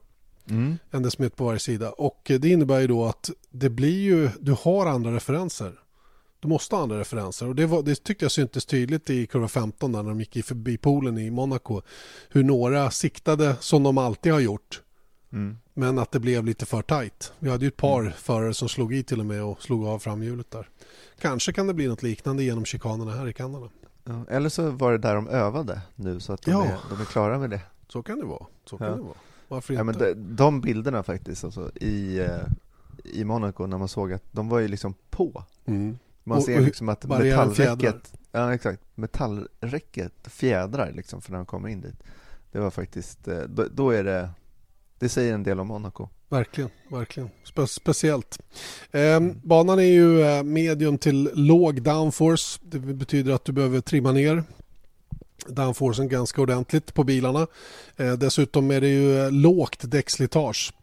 Mm. 0.49 0.77
en 0.91 1.03
decimeter 1.03 1.35
på 1.35 1.45
varje 1.45 1.59
sida. 1.59 1.91
Och 1.91 2.31
det 2.39 2.49
innebär 2.49 2.79
ju 2.79 2.87
då 2.87 3.05
att 3.05 3.29
det 3.49 3.69
blir 3.69 4.01
ju, 4.01 4.29
du 4.39 4.55
har 4.61 4.85
andra 4.85 5.15
referenser. 5.15 5.79
Du 6.39 6.47
måste 6.47 6.75
ha 6.75 6.83
andra 6.83 6.99
referenser 6.99 7.47
och 7.47 7.55
det, 7.55 7.65
var, 7.65 7.83
det 7.83 8.03
tyckte 8.03 8.25
jag 8.25 8.31
syntes 8.31 8.65
tydligt 8.65 9.09
i 9.09 9.27
kurva 9.27 9.47
15 9.47 9.91
där 9.91 10.03
när 10.03 10.09
de 10.09 10.19
gick 10.19 10.37
i 10.37 10.43
förbi 10.43 10.77
poolen 10.77 11.17
i 11.17 11.31
Monaco. 11.31 11.81
Hur 12.29 12.43
några 12.43 12.91
siktade 12.91 13.55
som 13.59 13.83
de 13.83 13.97
alltid 13.97 14.33
har 14.33 14.39
gjort. 14.39 14.81
Mm. 15.31 15.57
Men 15.73 15.99
att 15.99 16.11
det 16.11 16.19
blev 16.19 16.45
lite 16.45 16.65
för 16.65 16.81
tajt. 16.81 17.33
Vi 17.39 17.49
hade 17.49 17.65
ju 17.65 17.67
ett 17.67 17.77
par 17.77 18.09
förare 18.17 18.53
som 18.53 18.69
slog 18.69 18.93
i 18.93 19.03
till 19.03 19.19
och 19.19 19.25
med 19.25 19.43
och 19.43 19.63
slog 19.63 19.85
av 19.85 19.99
framhjulet 19.99 20.51
där. 20.51 20.69
Kanske 21.21 21.53
kan 21.53 21.67
det 21.67 21.73
bli 21.73 21.87
något 21.87 22.03
liknande 22.03 22.43
genom 22.43 22.65
chikanerna 22.65 23.11
här 23.11 23.27
i 23.27 23.33
Kanada. 23.33 23.69
Ja, 24.03 24.25
eller 24.29 24.49
så 24.49 24.69
var 24.71 24.91
det 24.91 24.97
där 24.97 25.15
de 25.15 25.27
övade 25.27 25.81
nu 25.95 26.19
så 26.19 26.33
att 26.33 26.41
de, 26.41 26.51
Ja. 26.51 26.65
är, 26.65 26.77
de 26.89 27.01
är 27.01 27.05
klara 27.05 27.39
med 27.39 27.49
det. 27.49 27.61
Så 27.87 28.03
kan 28.03 28.19
det 28.19 28.25
vara. 28.25 28.45
Så 28.65 28.77
kan 28.77 28.87
Ja. 28.87 28.95
det 28.95 29.01
vara. 29.01 29.13
Varför 29.47 29.73
Ja, 29.73 29.81
inte? 29.81 29.99
men 29.99 30.27
de, 30.27 30.35
de 30.35 30.61
bilderna 30.61 31.03
faktiskt 31.03 31.43
alltså, 31.43 31.71
i, 31.75 32.19
eh, 32.19 32.37
i 33.03 33.23
Monaco 33.23 33.65
när 33.65 33.77
man 33.77 33.87
såg 33.87 34.13
att 34.13 34.23
de 34.31 34.49
var 34.49 34.59
ju 34.59 34.67
liksom 34.67 34.93
på. 35.09 35.43
Mm. 35.65 35.97
Man 36.23 36.37
Och- 36.37 36.43
ser 36.43 36.61
liksom 36.61 36.89
att 36.89 37.03
metallräcket, 37.05 38.13
ja 38.31 38.53
exakt, 38.53 38.81
metallräcket 38.95 40.13
fjädrar 40.27 40.91
liksom 40.91 41.21
för 41.21 41.31
när 41.31 41.37
de 41.37 41.45
kommer 41.45 41.69
in 41.69 41.81
dit. 41.81 42.03
Det 42.51 42.59
var 42.59 42.71
faktiskt, 42.71 43.27
eh, 43.27 43.39
då, 43.39 43.65
då 43.71 43.89
är 43.89 44.03
det, 44.03 44.29
det 44.99 45.09
säger 45.09 45.33
en 45.33 45.43
del 45.43 45.59
om 45.59 45.67
Monaco. 45.67 46.09
Verkligen, 46.29 46.69
verkligen. 46.91 47.29
Spe 47.43 47.67
speciellt. 47.67 48.39
Eh, 48.91 49.19
banan 49.43 49.79
är 49.79 49.83
ju 49.83 50.21
eh, 50.21 50.43
medium 50.43 50.97
till 50.97 51.29
låg 51.33 51.81
downforce. 51.81 52.59
Det 52.63 52.79
betyder 52.79 53.33
att 53.33 53.45
du 53.45 53.51
behöver 53.51 53.81
trimma 53.81 54.11
ner 54.11 54.43
downforcen 55.47 56.09
ganska 56.09 56.41
ordentligt 56.41 56.93
på 56.93 57.03
bilarna. 57.03 57.47
Eh, 57.97 58.13
dessutom 58.13 58.71
är 58.71 58.81
det 58.81 58.87
ju 58.87 59.19
eh, 59.19 59.31
lågt 59.31 59.91
däckslitage. 59.91 60.73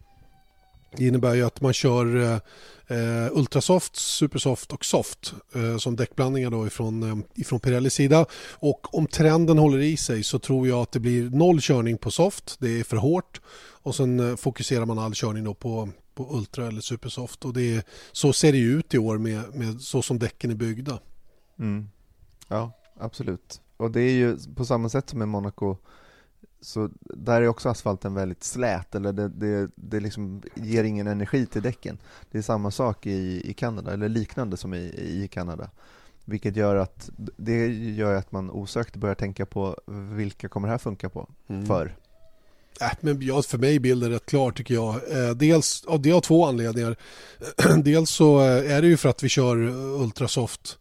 Det 0.97 1.07
innebär 1.07 1.35
ju 1.35 1.47
att 1.47 1.61
man 1.61 1.73
kör 1.73 2.41
eh, 2.87 3.39
Ultrasoft, 3.39 3.97
Supersoft 3.97 4.73
och 4.73 4.85
Soft 4.85 5.35
eh, 5.55 5.77
som 5.77 5.97
däckblandningar 5.97 6.51
då 6.51 6.67
ifrån, 6.67 7.03
eh, 7.03 7.17
ifrån 7.35 7.61
Pirellis 7.61 7.95
sida. 7.95 8.27
Och 8.53 8.95
om 8.95 9.07
trenden 9.07 9.59
håller 9.59 9.79
i 9.79 9.97
sig 9.97 10.23
så 10.23 10.39
tror 10.39 10.69
jag 10.69 10.79
att 10.79 10.93
det 10.93 11.01
blir 11.01 11.31
noll 11.31 11.61
körning 11.61 11.99
på 11.99 12.11
Soft. 12.11 12.57
Det 12.59 12.81
är 12.81 12.85
för 12.85 12.97
hårt 12.97 13.41
och 13.87 13.95
sen 13.95 14.21
eh, 14.21 14.37
fokuserar 14.37 14.87
man 14.87 14.99
all 14.99 15.15
körning 15.15 15.45
då 15.45 15.55
på, 15.55 15.89
på 16.15 16.37
Ultra 16.37 16.67
eller 16.67 16.81
Supersoft 16.81 17.45
och 17.45 17.53
det 17.53 17.77
är, 17.77 17.83
så 18.13 18.33
ser 18.33 18.53
det 18.53 18.59
ut 18.59 18.95
i 18.95 18.99
år 18.99 19.19
med, 19.19 19.55
med 19.55 19.81
så 19.81 20.03
som 20.03 20.19
däcken 20.19 20.51
är 20.51 20.55
byggda. 20.55 20.99
Mm. 21.59 21.89
Ja, 22.49 22.73
absolut. 23.01 23.61
Och 23.77 23.91
det 23.91 24.01
är 24.01 24.13
ju 24.13 24.39
på 24.57 24.65
samma 24.65 24.89
sätt 24.89 25.11
som 25.11 25.23
i 25.23 25.27
Monaco 25.27 25.77
så 26.61 26.91
där 27.01 27.43
är 27.43 27.49
också 27.49 27.69
asfalten 27.69 28.15
väldigt 28.15 28.45
slät, 28.45 28.95
eller 28.95 29.13
det, 29.13 29.29
det, 29.29 29.71
det 29.75 30.01
liksom 30.01 30.43
ger 30.55 30.85
ingen 30.85 31.07
energi 31.07 31.47
till 31.47 31.63
däcken. 31.63 31.99
Det 32.31 32.39
är 32.39 32.43
samma 32.43 32.71
sak 32.71 33.07
i, 33.07 33.51
i 33.51 33.55
Kanada, 33.55 33.93
eller 33.93 34.09
liknande 34.09 34.57
som 34.57 34.75
i, 34.75 34.79
i 35.25 35.29
Kanada. 35.33 35.71
Vilket 36.25 36.57
gör 36.57 36.77
att 36.77 37.11
det 37.37 37.67
gör 37.73 38.15
att 38.15 38.33
man 38.33 38.51
osökt 38.51 38.97
börjar 38.97 39.15
tänka 39.15 39.47
på 39.47 39.77
vilka 40.17 40.49
kommer 40.49 40.69
det 40.69 40.73
här 40.73 40.79
funka 40.79 41.09
på 41.09 41.29
mm. 41.49 41.67
för? 41.67 41.97
Äh, 42.81 42.91
men 43.01 43.23
ja, 43.23 43.43
för 43.43 43.59
mig 43.59 43.77
är 43.77 43.81
bilden 43.81 44.11
rätt 44.11 44.27
klar 44.27 44.51
tycker 44.51 44.75
jag. 44.75 44.95
Eh, 44.95 45.31
dels, 45.31 45.85
ja, 45.89 45.97
det 45.97 46.11
har 46.11 46.21
två 46.21 46.47
anledningar. 46.47 46.97
Dels 47.83 48.11
så 48.11 48.41
eh, 48.41 48.77
är 48.77 48.83
det 48.83 48.89
ju 48.89 48.97
för 48.97 49.09
att 49.09 49.23
vi 49.23 49.29
kör 49.29 49.57
Ultrasoft 50.03 50.79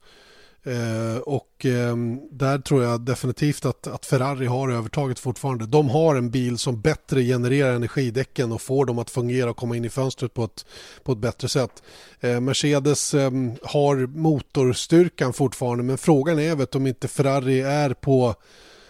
Eh, 0.65 1.17
och 1.17 1.65
eh, 1.65 1.95
där 2.31 2.59
tror 2.59 2.83
jag 2.83 3.01
definitivt 3.01 3.65
att, 3.65 3.87
att, 3.87 4.05
Ferrari 4.05 4.45
har 4.45 4.69
övertaget 4.69 5.19
fortfarande. 5.19 5.65
De 5.65 5.89
har 5.89 6.15
en 6.15 6.29
bil 6.31 6.57
som 6.57 6.81
bättre 6.81 7.23
genererar 7.23 7.73
energidäcken 7.73 8.51
och 8.51 8.61
får 8.61 8.85
dem 8.85 8.99
att 8.99 9.09
fungera 9.09 9.49
och 9.49 9.57
komma 9.57 9.77
in 9.77 9.85
i 9.85 9.89
fönstret 9.89 10.33
på 10.33 10.43
ett, 10.43 10.65
på 11.03 11.11
ett 11.11 11.17
bättre 11.17 11.49
sätt. 11.49 11.83
Eh, 12.19 12.39
Mercedes 12.39 13.13
ehm, 13.13 13.51
har 13.63 14.07
motorstyrkan 14.07 15.33
fortfarande 15.33 15.83
men 15.83 15.97
frågan 15.97 16.39
är 16.39 16.55
vet, 16.55 16.75
om 16.75 16.87
inte 16.87 17.07
Ferrari 17.07 17.61
är 17.61 17.93
på, 17.93 18.35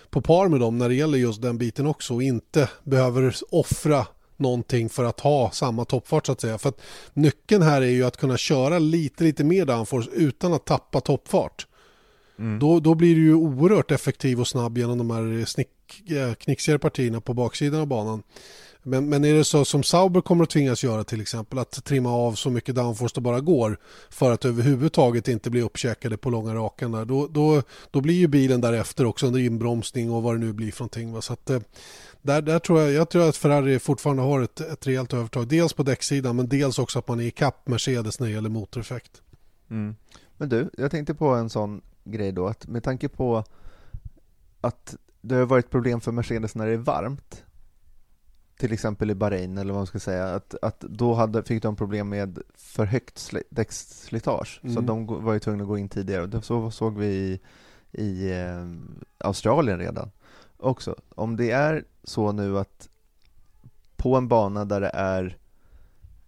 på 0.10 0.22
par 0.22 0.48
med 0.48 0.60
dem 0.60 0.78
när 0.78 0.90
det 0.90 0.96
gäller 0.96 1.18
just 1.18 1.42
den 1.42 1.58
biten 1.58 1.88
också 1.88 2.14
och 2.14 2.24
inte 2.24 2.70
behöver 2.84 3.36
offra 3.52 4.06
någonting 4.40 4.90
för 4.90 5.04
att 5.04 5.20
ha 5.20 5.52
samma 5.52 5.86
toppfart 5.86 6.26
så 6.26 6.32
att 6.32 6.42
säga. 6.42 6.58
För 6.58 6.70
att 6.70 6.82
nyckeln 7.14 7.62
här 7.62 7.82
är 7.82 7.90
ju 7.90 8.04
att 8.04 8.18
kunna 8.18 8.38
köra 8.38 8.80
lite, 8.80 9.24
lite 9.24 9.44
mer 9.44 9.66
downforce 9.66 10.10
utan 10.14 10.54
att 10.54 10.66
tappa 10.66 11.02
toppfart. 11.02 11.68
Mm. 12.40 12.60
Då, 12.60 12.80
då 12.80 12.96
blir 12.96 13.16
du 13.16 13.22
ju 13.22 13.34
oerhört 13.34 13.92
effektiv 13.92 14.40
och 14.40 14.48
snabb 14.48 14.78
genom 14.78 14.98
de 14.98 15.12
här 15.12 15.46
snick, 15.46 16.12
eh, 16.12 16.34
knixigare 16.34 16.80
partierna 16.80 17.22
på 17.22 17.34
baksidan 17.34 17.80
av 17.80 17.88
banan. 17.88 18.24
Men, 18.88 19.10
men 19.10 19.26
är 19.26 19.34
det 19.34 19.44
så 19.44 19.66
som 19.66 19.84
Sauber 19.84 20.22
kommer 20.22 20.44
att 20.44 20.50
tvingas 20.50 20.84
göra 20.84 21.04
till 21.04 21.22
exempel 21.22 21.60
att 21.60 21.84
trimma 21.86 22.12
av 22.12 22.34
så 22.34 22.50
mycket 22.50 22.76
downforce 22.76 23.16
det 23.16 23.22
bara 23.22 23.40
går 23.40 23.78
för 24.10 24.32
att 24.32 24.46
överhuvudtaget 24.46 25.28
inte 25.28 25.50
bli 25.50 25.62
uppkäkade 25.62 26.18
på 26.18 26.30
långa 26.30 26.56
rakan 26.56 26.92
där, 26.92 27.06
då, 27.06 27.28
då, 27.28 27.62
då 27.92 28.02
blir 28.02 28.16
ju 28.16 28.28
bilen 28.28 28.62
därefter 28.62 29.06
också 29.06 29.28
under 29.28 29.40
inbromsning 29.40 30.12
och 30.12 30.24
vad 30.24 30.36
det 30.36 30.40
nu 30.40 30.54
blir 30.54 30.72
för 30.72 30.82
någonting. 30.82 31.14
Va? 31.14 31.22
Så 31.22 31.34
att, 31.34 31.50
eh, 31.50 31.60
där, 32.26 32.42
där 32.42 32.60
tror 32.60 32.82
jag, 32.82 32.92
jag 32.92 33.10
tror 33.10 33.30
att 33.30 33.38
Ferrari 33.38 33.80
fortfarande 33.80 34.24
har 34.24 34.42
ett, 34.42 34.60
ett 34.60 34.88
rejält 34.88 35.14
övertag. 35.14 35.48
Dels 35.48 35.74
på 35.74 35.84
däcksidan 35.84 36.36
men 36.36 36.50
dels 36.50 36.80
också 36.80 37.00
att 37.00 37.08
man 37.08 37.20
är 37.20 37.24
i 37.24 37.32
kapp 37.32 37.68
Mercedes 37.68 38.20
när 38.20 38.28
det 38.28 38.34
gäller 38.34 38.50
motoreffekt. 38.50 39.22
Mm. 39.70 39.96
Men 40.38 40.50
du, 40.50 40.70
jag 40.78 40.92
tänkte 40.92 41.14
på 41.14 41.28
en 41.28 41.50
sån 41.50 41.82
grej 42.04 42.32
då, 42.32 42.48
att 42.48 42.68
med 42.68 42.84
tanke 42.84 43.10
på 43.10 43.44
att 44.62 44.96
det 45.22 45.36
har 45.36 45.46
varit 45.46 45.70
problem 45.70 46.02
för 46.02 46.12
Mercedes 46.12 46.56
när 46.56 46.68
det 46.68 46.74
är 46.74 46.78
varmt, 46.78 47.44
till 48.58 48.74
exempel 48.74 49.12
i 49.12 49.16
Bahrain 49.16 49.58
eller 49.58 49.74
vad 49.74 49.80
man 49.80 49.88
ska 49.88 50.00
säga, 50.00 50.26
att, 50.26 50.56
att 50.62 50.80
då 50.80 51.14
hade, 51.14 51.44
fick 51.44 51.64
de 51.64 51.76
problem 51.76 52.10
med 52.10 52.40
för 52.56 52.86
högt 52.86 53.32
däcksslitage, 53.50 54.60
mm. 54.64 54.76
så 54.76 54.82
de 54.82 55.06
var 55.06 55.34
ju 55.34 55.40
tvungna 55.40 55.64
att 55.64 55.68
gå 55.68 55.78
in 55.78 55.90
tidigare. 55.90 56.42
Så 56.42 56.72
såg 56.72 56.98
vi 56.98 57.08
i, 57.08 57.40
i 57.92 58.32
eh, 58.32 58.66
Australien 59.18 59.80
redan 59.80 60.12
också. 60.58 60.96
Om 61.16 61.36
det 61.36 61.52
är 61.52 61.84
så 62.04 62.32
nu 62.32 62.60
att 62.60 62.90
på 63.96 64.16
en 64.16 64.28
bana 64.28 64.66
där 64.66 64.82
det 64.82 64.92
är 64.94 65.38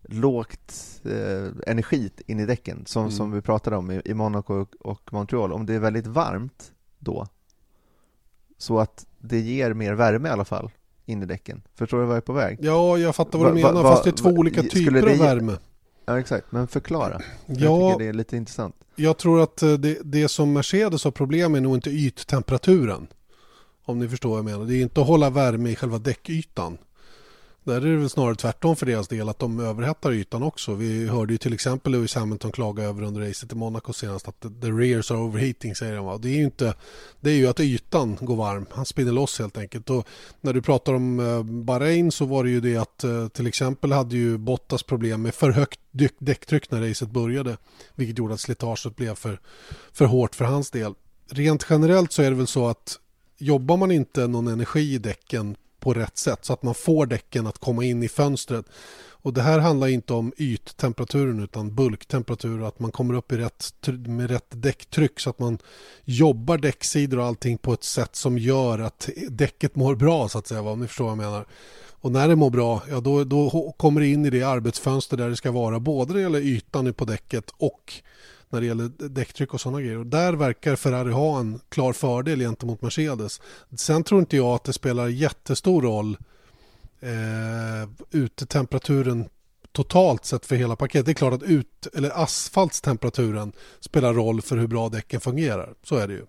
lågt 0.04 1.02
eh, 1.04 1.72
energi 1.72 2.12
in 2.26 2.40
i 2.40 2.46
däcken, 2.46 2.84
som, 2.86 3.02
mm. 3.02 3.12
som 3.12 3.32
vi 3.32 3.42
pratade 3.42 3.76
om 3.76 3.92
i, 3.92 4.02
i 4.06 4.14
Monaco 4.14 4.54
och, 4.54 4.76
och 4.80 5.14
Montreal, 5.14 5.54
om 5.54 5.66
det 5.66 5.74
är 5.74 5.80
väldigt 5.80 6.08
varmt 6.08 6.72
då, 7.00 7.28
så 8.58 8.80
att 8.80 9.06
det 9.20 9.40
ger 9.40 9.74
mer 9.74 9.94
värme 9.94 10.30
i 10.30 10.32
alla 10.32 10.46
fall 10.46 10.72
in 11.06 11.24
i 11.24 11.26
däcken. 11.26 11.62
Förstår 11.76 12.00
du 12.00 12.06
vad 12.06 12.16
jag 12.16 12.22
är 12.22 12.26
på 12.26 12.34
väg? 12.34 12.58
Ja, 12.62 12.98
jag 12.98 13.16
fattar 13.16 13.40
vad 13.40 13.48
du 13.48 13.54
menar, 13.54 13.74
va, 13.74 13.84
va, 13.84 13.92
fast 13.92 14.04
det 14.04 14.10
är 14.10 14.12
två 14.12 14.30
va, 14.30 14.40
olika 14.40 14.64
typer 14.64 15.12
av 15.12 15.18
värme. 15.18 15.58
Ja, 16.06 16.20
exakt. 16.20 16.52
Men 16.52 16.68
förklara. 16.68 17.22
Jag 17.46 17.58
ja, 17.58 17.90
tycker 17.92 18.04
det 18.04 18.10
är 18.10 18.14
lite 18.14 18.38
intressant. 18.38 18.76
Jag 18.96 19.18
tror 19.18 19.42
att 19.42 19.64
eh, 19.64 19.74
det, 19.74 20.00
det 20.04 20.28
som 20.28 20.54
Mercedes 20.54 21.04
har 21.04 21.12
problem 21.12 21.52
med 21.52 21.60
är 21.60 21.64
nog 21.64 21.76
inte 21.76 21.90
yttemperaturen. 21.90 23.08
Om 23.88 24.00
ni 24.00 24.10
förstår 24.10 24.30
vad 24.30 24.38
jag 24.38 24.46
menar. 24.46 24.66
Det 24.66 24.76
är 24.76 24.82
inte 24.82 25.02
att 25.02 25.08
hålla 25.08 25.30
värme 25.30 25.70
i 25.70 25.76
själva 25.76 25.98
däckytan. 25.98 26.78
Där 27.64 27.76
är 27.76 27.92
det 27.92 27.98
väl 27.98 28.10
snarare 28.10 28.36
tvärtom 28.36 28.76
för 28.76 28.86
deras 28.86 29.08
del 29.08 29.30
att 29.30 29.40
de 29.40 29.60
överhettar 29.60 30.12
ytan 30.12 30.44
också. 30.44 30.74
Vi 30.74 31.08
hörde 31.08 31.34
ju 31.34 31.38
till 31.38 31.54
exempel 31.54 31.92
Lewis 31.92 32.16
Hamilton 32.16 32.52
klaga 32.52 32.84
över 32.84 33.04
under 33.04 33.22
racet 33.22 33.52
i 33.52 33.56
Monaco 33.56 33.94
senast 33.94 34.28
att 34.28 34.42
the 34.42 34.68
rears 34.68 35.12
are 35.12 35.20
overheating 35.20 35.76
säger 35.76 35.98
han. 35.98 36.22
Det 36.22 36.30
är 36.30 36.34
ju 36.34 36.44
inte, 36.44 36.74
det 37.20 37.30
är 37.30 37.36
ju 37.36 37.48
att 37.48 37.60
ytan 37.60 38.18
går 38.22 38.36
varm. 38.36 38.66
Han 38.72 38.86
spinner 38.86 39.12
loss 39.12 39.40
helt 39.40 39.58
enkelt. 39.58 39.90
Och 39.90 40.08
när 40.42 40.54
du 40.54 40.62
pratar 40.62 40.94
om 40.94 41.20
eh, 41.20 41.44
Bahrain 41.44 42.12
så 42.12 42.26
var 42.26 42.44
det 42.44 42.50
ju 42.50 42.62
det 42.62 42.78
att 42.78 43.04
eh, 43.04 43.28
till 43.28 43.48
exempel 43.48 43.92
hade 43.92 44.16
ju 44.16 44.38
Bottas 44.38 44.84
problem 44.84 45.22
med 45.22 45.36
för 45.36 45.52
högt 45.52 45.80
däcktryck 46.20 46.72
när 46.72 46.82
racet 46.82 47.10
började. 47.10 47.58
Vilket 47.96 48.18
gjorde 48.18 48.34
att 48.34 48.40
slitaget 48.40 48.96
blev 48.96 49.16
för, 49.16 49.40
för 49.94 50.06
hårt 50.06 50.36
för 50.36 50.46
hans 50.46 50.72
del. 50.72 50.94
Rent 51.32 51.66
generellt 51.70 52.12
så 52.12 52.22
är 52.22 52.30
det 52.30 52.38
väl 52.38 52.48
så 52.48 52.68
att 52.68 53.00
jobbar 53.38 53.78
man 53.78 53.92
inte 53.92 54.28
någon 54.28 54.48
energi 54.48 54.94
i 54.94 54.98
däcken 54.98 55.56
på 55.80 55.94
rätt 55.94 56.18
sätt 56.18 56.46
så 56.46 56.54
att 56.54 56.64
man 56.64 56.76
får 56.76 57.06
däcken 57.06 57.48
att 57.48 57.58
komma 57.58 57.84
in 57.84 58.04
i 58.04 58.08
fönstret. 58.08 58.66
Och 59.28 59.34
det 59.34 59.42
här 59.42 59.60
handlar 59.60 59.88
inte 59.88 60.14
om 60.14 60.34
yttemperaturen 60.38 61.44
utan 61.44 61.76
bulktemperatur, 61.76 62.68
att 62.68 62.80
man 62.80 62.92
kommer 62.92 63.14
upp 63.14 63.32
i 63.32 63.38
rätt, 63.38 63.74
med 64.06 64.30
rätt 64.30 64.48
däcktryck 64.50 65.20
så 65.20 65.30
att 65.30 65.40
man 65.40 65.58
jobbar 66.04 66.58
däcksidor 66.58 67.20
och 67.20 67.26
allting 67.26 67.58
på 67.58 67.74
ett 67.74 67.84
sätt 67.84 68.16
som 68.16 68.38
gör 68.38 68.80
att 68.80 69.10
däcket 69.30 69.76
mår 69.76 69.96
bra 69.96 70.30
så 70.30 70.38
att 70.38 70.48
säga, 70.48 70.62
om 70.62 70.80
ni 70.80 70.88
förstår 70.88 71.06
vad 71.06 71.12
jag 71.12 71.18
menar. 71.18 71.46
Och 72.00 72.12
när 72.12 72.28
det 72.28 72.36
mår 72.36 72.50
bra, 72.50 72.82
ja 72.90 73.00
då, 73.00 73.24
då 73.24 73.74
kommer 73.78 74.02
det 74.02 74.08
in 74.08 74.26
i 74.26 74.30
det 74.30 74.44
arbetsfönster 74.44 75.18
där 75.18 75.30
det 75.30 75.36
ska 75.36 75.52
vara 75.52 75.80
både 75.80 76.14
när 76.14 76.16
det 76.16 76.22
gäller 76.22 76.40
ytan 76.40 76.94
på 76.94 77.06
däcket 77.06 77.52
och 77.58 77.94
när 78.50 78.62
det 78.62 78.68
gäller 78.68 79.10
däcktryck 79.10 79.54
och 79.54 79.62
sådana 79.62 79.82
grejer. 79.82 79.98
Och 79.98 80.06
där 80.06 80.34
verkar 80.34 80.76
Ferrari 80.76 81.12
ha 81.12 81.40
en 81.40 81.60
klar 81.70 81.94
fördel 81.94 82.40
gentemot 82.40 82.82
Mercedes. 82.82 83.42
Sen 83.76 84.04
tror 84.04 84.20
inte 84.20 84.38
jag 84.38 84.48
att 84.48 84.64
det 84.64 84.74
spelar 84.74 85.08
jättestor 85.08 85.82
roll 85.82 86.18
eh, 87.00 87.90
utetemperaturen 88.12 89.30
totalt 89.72 90.26
sett 90.26 90.46
för 90.46 90.56
hela 90.56 90.76
paketet. 90.76 91.06
Det 91.06 91.12
är 91.12 91.14
klart 91.14 91.34
att 91.34 91.44
ut, 91.44 91.88
eller 91.94 92.24
asfaltstemperaturen 92.24 93.52
spelar 93.80 94.14
roll 94.14 94.42
för 94.42 94.58
hur 94.58 94.68
bra 94.68 94.90
däcken 94.90 95.22
fungerar. 95.22 95.74
Så 95.84 95.96
är 95.96 96.08
det 96.08 96.14
ju. 96.14 96.26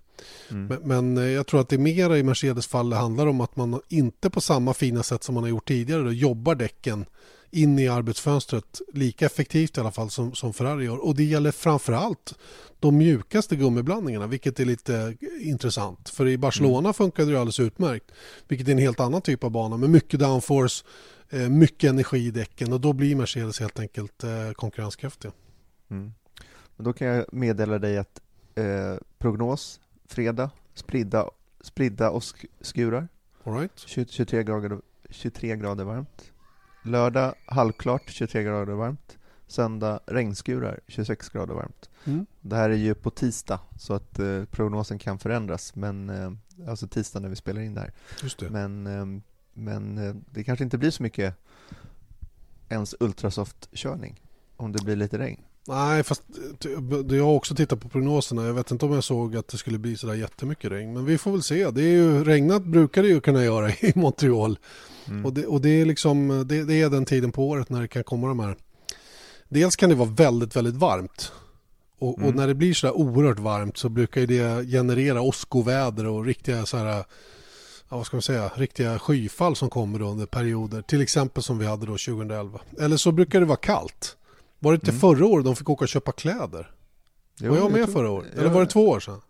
Mm. 0.50 0.66
Men, 0.66 0.78
men, 0.82 1.24
eh, 1.24 1.30
jag 1.30 1.46
tror 1.46 1.60
att 1.60 1.68
det 1.68 1.76
är 1.76 1.80
mera 1.80 2.18
i 2.18 2.22
Mercedes 2.22 2.66
fall 2.66 2.90
det 2.90 2.96
handlar 2.96 3.26
om 3.26 3.40
att 3.40 3.56
man 3.56 3.80
inte 3.88 4.30
på 4.30 4.40
samma 4.40 4.74
fina 4.74 5.02
sätt 5.02 5.24
som 5.24 5.34
man 5.34 5.44
har 5.44 5.50
gjort 5.50 5.68
tidigare 5.68 6.02
då, 6.02 6.12
jobbar 6.12 6.54
däcken 6.54 7.04
in 7.50 7.78
i 7.78 7.88
arbetsfönstret 7.88 8.80
lika 8.92 9.26
effektivt 9.26 9.76
i 9.76 9.80
alla 9.80 9.90
fall 9.90 10.10
som, 10.10 10.34
som 10.34 10.52
Ferrari 10.52 10.84
gör. 10.84 11.06
Och 11.06 11.14
det 11.14 11.24
gäller 11.24 11.50
framförallt 11.50 12.34
de 12.80 12.96
mjukaste 12.96 13.56
gummiblandningarna, 13.56 14.26
vilket 14.26 14.60
är 14.60 14.64
lite 14.64 15.16
intressant. 15.40 16.08
För 16.08 16.26
i 16.28 16.38
Barcelona 16.38 16.78
mm. 16.78 16.94
funkade 16.94 17.32
det 17.32 17.40
alldeles 17.40 17.60
utmärkt, 17.60 18.10
vilket 18.48 18.68
är 18.68 18.72
en 18.72 18.78
helt 18.78 19.00
annan 19.00 19.22
typ 19.22 19.44
av 19.44 19.50
bana 19.50 19.76
med 19.76 19.90
mycket 19.90 20.20
downforce, 20.20 20.84
eh, 21.30 21.48
mycket 21.48 21.90
energi 21.90 22.26
i 22.26 22.30
däcken 22.30 22.72
och 22.72 22.80
då 22.80 22.92
blir 22.92 23.16
Mercedes 23.16 23.60
helt 23.60 23.78
enkelt 23.78 24.24
eh, 24.24 24.52
konkurrenskraftiga. 24.52 25.32
Mm. 25.90 26.12
Då 26.76 26.92
kan 26.92 27.06
jag 27.06 27.24
meddela 27.32 27.78
dig 27.78 27.98
att 27.98 28.20
eh, 28.54 28.96
prognos 29.18 29.80
fredag, 30.08 30.50
spridda, 30.74 31.30
spridda 31.60 32.10
och 32.10 32.22
skurar. 32.60 33.08
All 33.44 33.54
right. 33.54 33.72
23, 33.86 34.42
grader, 34.42 34.80
23 35.10 35.56
grader 35.56 35.84
varmt. 35.84 36.32
Lördag 36.88 37.34
halvklart, 37.46 38.10
23 38.10 38.42
grader 38.42 38.72
varmt. 38.72 39.18
Söndag 39.46 40.00
regnskurar, 40.06 40.80
26 40.86 41.28
grader 41.28 41.54
varmt. 41.54 41.90
Mm. 42.04 42.26
Det 42.40 42.56
här 42.56 42.70
är 42.70 42.74
ju 42.74 42.94
på 42.94 43.10
tisdag, 43.10 43.60
så 43.78 43.94
att 43.94 44.18
eh, 44.18 44.44
prognosen 44.44 44.98
kan 44.98 45.18
förändras. 45.18 45.74
Men, 45.74 46.10
eh, 46.10 46.32
alltså 46.68 46.88
tisdag 46.88 47.20
när 47.20 47.28
vi 47.28 47.36
spelar 47.36 47.60
in 47.60 47.74
det 47.74 47.80
här. 47.80 47.92
Det. 48.38 48.50
Men, 48.50 48.86
eh, 48.86 49.22
men 49.52 50.24
det 50.30 50.44
kanske 50.44 50.64
inte 50.64 50.78
blir 50.78 50.90
så 50.90 51.02
mycket 51.02 51.34
ens 52.68 52.94
ultrasoft-körning 53.00 54.22
om 54.56 54.72
det 54.72 54.84
blir 54.84 54.96
lite 54.96 55.18
regn. 55.18 55.42
Nej, 55.68 56.02
fast 56.02 56.22
jag 57.10 57.24
har 57.24 57.32
också 57.32 57.54
tittat 57.54 57.80
på 57.80 57.88
prognoserna. 57.88 58.46
Jag 58.46 58.54
vet 58.54 58.70
inte 58.70 58.86
om 58.86 58.92
jag 58.92 59.04
såg 59.04 59.36
att 59.36 59.48
det 59.48 59.56
skulle 59.56 59.78
bli 59.78 59.96
sådär 59.96 60.14
jättemycket 60.14 60.70
regn. 60.70 60.92
Men 60.92 61.04
vi 61.04 61.18
får 61.18 61.32
väl 61.32 61.42
se. 61.42 61.70
Det 61.70 61.82
är 61.82 61.92
ju, 61.92 62.24
regnat 62.24 62.64
brukar 62.64 63.02
det 63.02 63.08
ju 63.08 63.20
kunna 63.20 63.44
göra 63.44 63.70
i 63.80 63.92
Montreal. 63.94 64.58
Mm. 65.08 65.26
Och, 65.26 65.32
det, 65.32 65.46
och 65.46 65.60
det, 65.60 65.70
är 65.70 65.84
liksom, 65.84 66.44
det, 66.48 66.64
det, 66.64 66.82
är 66.82 66.90
den 66.90 67.04
tiden 67.04 67.32
på 67.32 67.48
året 67.48 67.70
när 67.70 67.80
det 67.80 67.88
kan 67.88 68.04
komma 68.04 68.28
de 68.28 68.40
här 68.40 68.56
dels 69.48 69.76
kan 69.76 69.88
det 69.88 69.94
vara 69.94 70.10
väldigt, 70.10 70.56
väldigt 70.56 70.74
varmt. 70.74 71.32
Och, 71.98 72.14
och 72.14 72.22
Mm. 72.22 72.34
när 72.34 72.46
det 72.46 72.54
blir 72.54 72.74
så 72.74 72.86
här 72.86 72.96
oerhört 72.96 73.38
varmt 73.38 73.76
så 73.76 73.88
brukar 73.88 74.26
det 74.26 74.66
generera 74.66 75.20
åskoväder 75.20 76.06
och 76.06 76.24
riktiga 76.24 76.66
så 76.66 76.76
här, 76.76 76.86
ja, 77.88 77.96
vad 77.96 78.06
ska 78.06 78.16
man 78.16 78.22
säga, 78.22 78.50
riktiga 78.54 78.98
skyfall 78.98 79.56
som 79.56 79.70
kommer 79.70 80.02
under 80.02 80.26
perioder. 80.26 80.82
Till 80.82 81.00
exempel 81.00 81.42
som 81.42 81.58
vi 81.58 81.66
hade 81.66 81.86
då 81.86 81.92
2011. 81.92 82.60
Eller 82.80 82.96
så 82.96 83.12
brukar 83.12 83.40
det 83.40 83.46
vara 83.46 83.56
kallt. 83.56 84.16
Var 84.58 84.72
det 84.72 84.74
inte 84.76 84.90
Mm. 84.90 85.00
förra 85.00 85.26
året 85.26 85.44
de 85.44 85.56
fick 85.56 85.68
åka 85.70 85.84
och 85.84 85.88
köpa 85.88 86.12
kläder? 86.12 86.70
Jo, 87.40 87.50
var 87.50 87.56
jag 87.58 87.72
med 87.72 87.84
tror- 87.84 87.92
förra 87.94 88.10
året? 88.10 88.34
Eller 88.36 88.50
var 88.50 88.60
det 88.60 88.66
två 88.66 88.88
år 88.88 89.00
sedan? 89.00 89.20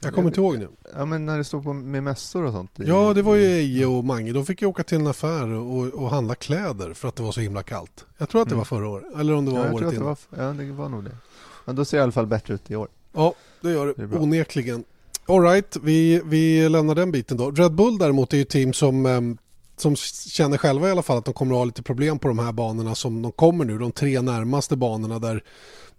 Jag 0.00 0.14
kommer 0.14 0.24
Jag 0.24 0.30
inte 0.30 0.40
ihåg 0.40 0.58
nu. 0.58 0.68
Ja 0.96 1.04
men 1.04 1.26
när 1.26 1.38
det 1.38 1.44
stod 1.44 1.64
på 1.64 1.72
med 1.72 2.02
mässor 2.02 2.44
och 2.44 2.52
sånt. 2.52 2.80
i- 2.80 2.84
Ja, 2.86 3.14
det 3.14 3.22
var 3.22 3.34
ju 3.34 3.44
Eje 3.46 3.86
och 3.86 4.04
Mange. 4.04 4.32
De 4.32 4.46
fick 4.46 4.62
ju 4.62 4.68
åka 4.68 4.82
till 4.82 4.98
en 4.98 5.06
affär 5.06 5.48
och, 5.48 5.86
och 5.94 6.10
handla 6.10 6.34
kläder 6.34 6.94
för 6.94 7.08
att 7.08 7.16
det 7.16 7.22
var 7.22 7.32
så 7.32 7.40
himla 7.40 7.62
kallt. 7.62 8.04
Jag 8.18 8.28
tror 8.28 8.42
att 8.42 8.48
det 8.48 8.52
Mm. 8.52 8.58
var 8.58 8.64
förra 8.64 8.88
året. 8.88 9.04
Eller 9.18 9.34
om 9.34 9.44
det 9.44 9.50
var 9.50 9.58
Ja, 9.58 9.64
jag 9.66 9.74
året 9.74 9.92
innan. 9.92 10.04
var, 10.06 10.18
ja, 10.36 10.52
det 10.52 10.72
var 10.72 10.88
nog 10.88 11.04
det. 11.04 11.16
Men 11.64 11.76
då 11.76 11.84
ser 11.84 11.96
det 11.96 12.00
i 12.00 12.02
alla 12.02 12.12
fall 12.12 12.26
bättre 12.26 12.54
ut 12.54 12.70
i 12.70 12.76
år. 12.76 12.88
Ja, 13.12 13.34
det 13.60 13.70
gör 13.70 13.94
Det 13.96 14.06
det. 14.06 14.18
Onekligen. 14.18 14.84
All 15.26 15.42
right, 15.42 15.76
vi, 15.82 16.22
vi 16.24 16.68
lämnar 16.68 16.94
den 16.94 17.12
biten 17.12 17.36
då. 17.36 17.50
Red 17.50 17.72
Bull 17.74 17.98
däremot 17.98 18.32
är 18.32 18.36
ju 18.36 18.42
ett 18.42 18.48
team 18.48 18.72
som, 18.72 19.06
ehm, 19.06 19.38
som 19.80 19.96
känner 19.96 20.58
själva 20.58 20.88
i 20.88 20.90
alla 20.90 21.02
fall 21.02 21.18
att 21.18 21.24
de 21.24 21.34
kommer 21.34 21.54
att 21.54 21.58
ha 21.58 21.64
lite 21.64 21.82
problem 21.82 22.18
på 22.18 22.28
de 22.28 22.38
här 22.38 22.52
banorna 22.52 22.94
som 22.94 23.22
de 23.22 23.32
kommer 23.32 23.64
nu. 23.64 23.78
De 23.78 23.92
tre 23.92 24.20
närmaste 24.20 24.76
banorna 24.76 25.18
där 25.18 25.44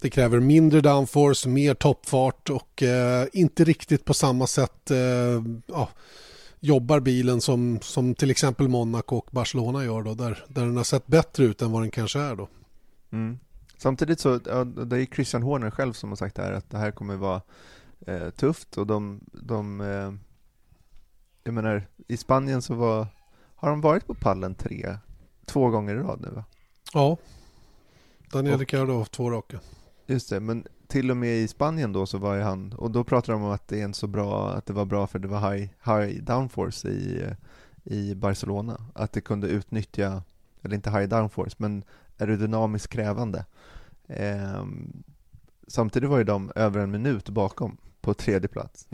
det 0.02 0.10
kräver 0.10 0.39
mindre 0.39 0.82
downforce, 0.82 1.50
mer 1.50 1.74
toppfart 1.74 2.50
och 2.50 2.84
eh, 2.84 3.28
inte 3.34 3.63
riktigt 3.63 4.06
på 4.06 4.13
samma 4.13 4.48
sätt 4.48 4.92
eh, 4.92 5.44
ja, 5.68 5.89
jobbar 6.60 7.00
bilen 7.00 7.42
som, 7.42 7.80
som 7.82 8.15
till 8.15 8.32
exempel 8.32 8.68
Monaco 8.68 9.15
och 9.15 9.28
Barcelona 9.32 9.86
gör 9.86 10.02
då, 10.02 10.13
där, 10.13 10.46
där 10.48 10.65
den 10.65 10.78
har 10.78 10.84
sett 10.84 11.08
bättre 11.08 11.44
ut 11.44 11.62
än 11.62 11.72
vad 11.72 11.82
den 11.82 11.92
kanske 11.92 12.20
är 12.20 12.36
då. 12.36 12.48
Mm. 13.12 13.39
Samtidigt 13.78 14.20
så, 14.20 14.39
ja, 14.46 14.63
det 14.63 15.02
är 15.02 15.06
Christian 15.06 15.44
Horner 15.44 15.72
själv 15.72 15.94
som 15.94 16.10
har 16.10 16.15
sagt 16.15 16.36
det 16.36 16.42
här 16.42 16.52
att 16.52 16.70
det 16.70 16.78
här 16.78 16.92
kommer 16.92 17.15
vara 17.15 17.42
eh, 18.08 18.30
tufft 18.30 18.78
och 18.78 18.88
de, 18.88 19.20
de 19.32 19.82
eh, 19.82 20.13
jag 21.44 21.54
menar, 21.54 21.88
i 22.08 22.18
Spanien 22.18 22.62
så 22.62 22.76
var, 22.76 23.08
har 23.60 23.69
de 23.69 23.82
varit 23.82 24.08
på 24.08 24.13
pallen 24.13 24.56
tre, 24.56 24.98
två 25.45 25.69
gånger 25.69 25.95
i 25.95 25.98
rad 25.98 26.22
nu 26.22 26.30
va? 26.30 26.43
Ja, 26.93 27.17
Daniel 28.32 28.60
Ricciardo 28.60 28.98
har 28.98 29.06
två 29.06 29.32
raka. 29.32 29.60
Just 30.06 30.30
det, 30.30 30.39
men 30.39 30.67
till 30.88 31.12
och 31.12 31.17
med 31.17 31.38
i 31.38 31.48
Spanien 31.48 31.93
då 31.93 32.06
så 32.06 32.17
var 32.17 32.36
ju 32.36 32.41
han, 32.41 32.74
och 32.74 32.91
då 32.91 33.04
pratade 33.04 33.38
de 33.38 33.43
om 33.43 33.52
att 33.52 33.67
det 33.67 33.82
är 33.82 33.93
så 33.93 34.08
bra, 34.08 34.50
att 34.50 34.65
det 34.65 34.74
var 34.74 34.86
bra 34.86 35.08
för 35.08 35.19
det 35.19 35.28
var 35.28 35.52
high, 35.52 35.69
high 35.86 36.24
downforce 36.24 36.89
i, 36.89 37.22
eh, 37.22 37.34
i 37.84 38.15
Barcelona. 38.15 38.82
Att 38.95 39.13
det 39.13 39.22
kunde 39.22 39.48
utnyttja, 39.48 40.24
eller 40.62 40.76
inte 40.76 40.89
high 40.91 41.08
downforce, 41.10 41.56
men 41.60 41.84
aerodynamiskt 42.17 42.93
krävande. 42.93 43.45
Ehm, 44.08 45.04
samtidigt 45.67 46.10
var 46.10 46.17
ju 46.17 46.24
de 46.24 46.52
över 46.56 46.80
en 46.80 46.91
minut 46.91 47.30
bakom 47.30 47.78
på 48.02 48.13
tredje 48.13 48.48
plats. 48.48 48.88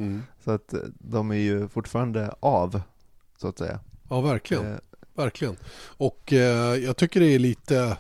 Så 0.44 0.52
att 0.52 0.74
eh, 0.74 0.80
de 1.00 1.32
är 1.32 1.36
ju 1.36 1.68
fortfarande 1.68 2.36
av, 2.40 2.82
så 3.38 3.48
att 3.48 3.58
säga. 3.58 3.80
Ja, 4.10 4.22
verkligen. 4.22 4.74
Eh, 4.74 4.80
Verkligen. 5.16 5.58
Och 5.98 6.34
eh, 6.34 6.76
jag 6.76 6.98
tycker 6.98 7.20
det 7.20 7.36
är 7.36 7.40
lite... 7.40 7.98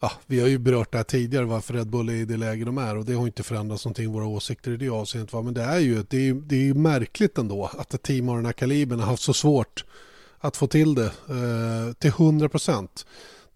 Ja, 0.00 0.12
vi 0.26 0.40
har 0.40 0.48
ju 0.48 0.58
berört 0.58 0.92
det 0.92 0.98
här 0.98 1.04
tidigare 1.04 1.44
varför 1.44 1.74
Red 1.74 1.90
Bull 1.90 2.08
är 2.08 2.12
i 2.12 2.24
det 2.24 2.36
läge 2.36 2.64
de 2.64 2.78
är 2.78 2.96
och 2.96 3.04
det 3.04 3.12
har 3.12 3.26
inte 3.26 3.42
förändrats 3.42 3.84
någonting 3.84 4.12
våra 4.12 4.26
åsikter 4.26 4.70
i 4.70 4.76
det 4.76 4.88
avseendet. 4.88 5.44
Men 5.44 5.54
det 5.54 5.62
är 5.62 5.78
ju 5.78 6.04
det 6.08 6.28
är, 6.28 6.34
det 6.34 6.68
är 6.68 6.74
märkligt 6.74 7.38
ändå 7.38 7.70
att 7.78 7.94
ett 7.94 8.02
team 8.02 8.28
av 8.28 8.36
den 8.36 8.46
här 8.46 8.52
kalibern 8.52 9.00
har 9.00 9.06
haft 9.06 9.22
så 9.22 9.34
svårt 9.34 9.84
att 10.38 10.56
få 10.56 10.66
till 10.66 10.94
det 10.94 11.06
eh, 11.06 11.92
till 11.98 12.10
100 12.10 12.48
procent. 12.48 13.06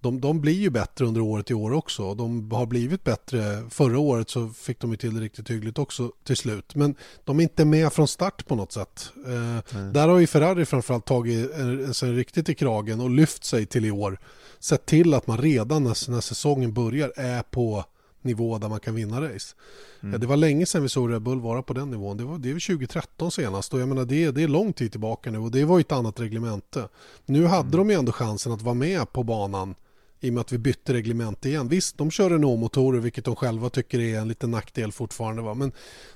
De, 0.04 0.20
de 0.20 0.40
blir 0.40 0.60
ju 0.60 0.70
bättre 0.70 1.04
under 1.04 1.20
året 1.20 1.50
i 1.50 1.54
år 1.54 1.72
också. 1.72 2.14
De 2.14 2.52
har 2.52 2.66
blivit 2.66 3.04
bättre. 3.04 3.70
Förra 3.70 3.98
året 3.98 4.30
så 4.30 4.48
fick 4.48 4.80
de 4.80 4.90
ju 4.90 4.96
till 4.96 5.14
det 5.14 5.20
riktigt 5.20 5.50
hyggligt 5.50 5.78
också 5.78 6.12
till 6.24 6.36
slut. 6.36 6.74
Men 6.74 6.94
de 7.24 7.38
är 7.38 7.42
inte 7.42 7.64
med 7.64 7.92
från 7.92 8.08
start 8.08 8.46
på 8.46 8.54
något 8.54 8.72
sätt. 8.72 9.10
Eh, 9.26 9.82
där 9.92 10.08
har 10.08 10.18
ju 10.18 10.26
Ferrari 10.26 10.64
framförallt 10.64 11.06
tagit 11.06 11.50
eh, 11.58 11.90
sig 11.92 12.12
riktigt 12.12 12.48
i 12.48 12.54
kragen 12.54 13.00
och 13.00 13.10
lyft 13.10 13.44
sig 13.44 13.66
till 13.66 13.84
i 13.84 13.90
år. 13.90 14.18
Sett 14.58 14.86
till 14.86 15.14
att 15.14 15.26
man 15.26 15.38
redan 15.38 15.84
när, 15.84 16.10
när 16.10 16.20
säsongen 16.20 16.72
börjar 16.72 17.12
är 17.16 17.42
på 17.42 17.84
nivå 18.22 18.58
där 18.58 18.68
man 18.68 18.80
kan 18.80 18.94
vinna 18.94 19.20
race. 19.20 19.54
Ja, 20.00 20.18
det 20.18 20.26
var 20.26 20.36
länge 20.36 20.66
sedan 20.66 20.82
vi 20.82 20.88
såg 20.88 21.12
Red 21.12 21.22
Bull 21.22 21.40
vara 21.40 21.62
på 21.62 21.72
den 21.72 21.90
nivån. 21.90 22.16
Det 22.16 22.24
var, 22.24 22.38
det 22.38 22.52
var 22.52 22.60
2013 22.60 23.30
senast 23.30 23.74
och 23.74 23.80
jag 23.80 23.88
menar 23.88 24.04
det, 24.04 24.30
det 24.30 24.42
är 24.42 24.48
lång 24.48 24.72
tid 24.72 24.90
tillbaka 24.90 25.30
nu 25.30 25.38
och 25.38 25.50
det 25.50 25.64
var 25.64 25.78
ju 25.78 25.80
ett 25.80 25.92
annat 25.92 26.20
reglemente. 26.20 26.88
Nu 27.26 27.46
hade 27.46 27.76
de 27.76 27.90
ju 27.90 27.96
ändå 27.96 28.12
chansen 28.12 28.52
att 28.52 28.62
vara 28.62 28.74
med 28.74 29.12
på 29.12 29.22
banan 29.22 29.74
i 30.20 30.30
och 30.30 30.34
med 30.34 30.40
att 30.40 30.52
vi 30.52 30.58
bytte 30.58 30.92
reglement 30.92 31.46
igen. 31.46 31.68
Visst, 31.68 31.98
de 31.98 32.10
kör 32.10 32.30
Renault-motorer 32.30 33.00
vilket 33.00 33.24
de 33.24 33.36
själva 33.36 33.70
tycker 33.70 34.00
är 34.00 34.18
en 34.18 34.28
liten 34.28 34.50
nackdel 34.50 34.92
fortfarande 34.92 35.42
va? 35.42 35.54
men 35.54 35.72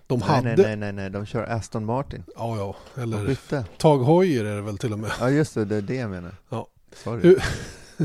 de 0.06 0.18
nej, 0.18 0.28
hade... 0.28 0.42
nej, 0.42 0.56
nej, 0.56 0.76
nej, 0.76 0.92
nej, 0.92 1.10
de 1.10 1.26
kör 1.26 1.42
Aston 1.42 1.84
Martin. 1.84 2.22
Ja, 2.36 2.56
ja, 2.56 2.76
De 2.94 3.00
eller 3.00 3.26
bytte. 3.26 3.64
Tag 3.78 4.04
Heuer 4.04 4.44
är 4.44 4.56
det 4.56 4.62
väl 4.62 4.78
till 4.78 4.92
och 4.92 4.98
med. 4.98 5.10
Ja, 5.20 5.30
just 5.30 5.54
det, 5.54 5.64
det 5.64 5.76
är 5.76 5.82
det 5.82 5.94
jag 5.94 6.10
menar. 6.10 6.34
Ja. 6.48 6.68
Sorry. 7.04 7.22
Hur, 7.22 7.42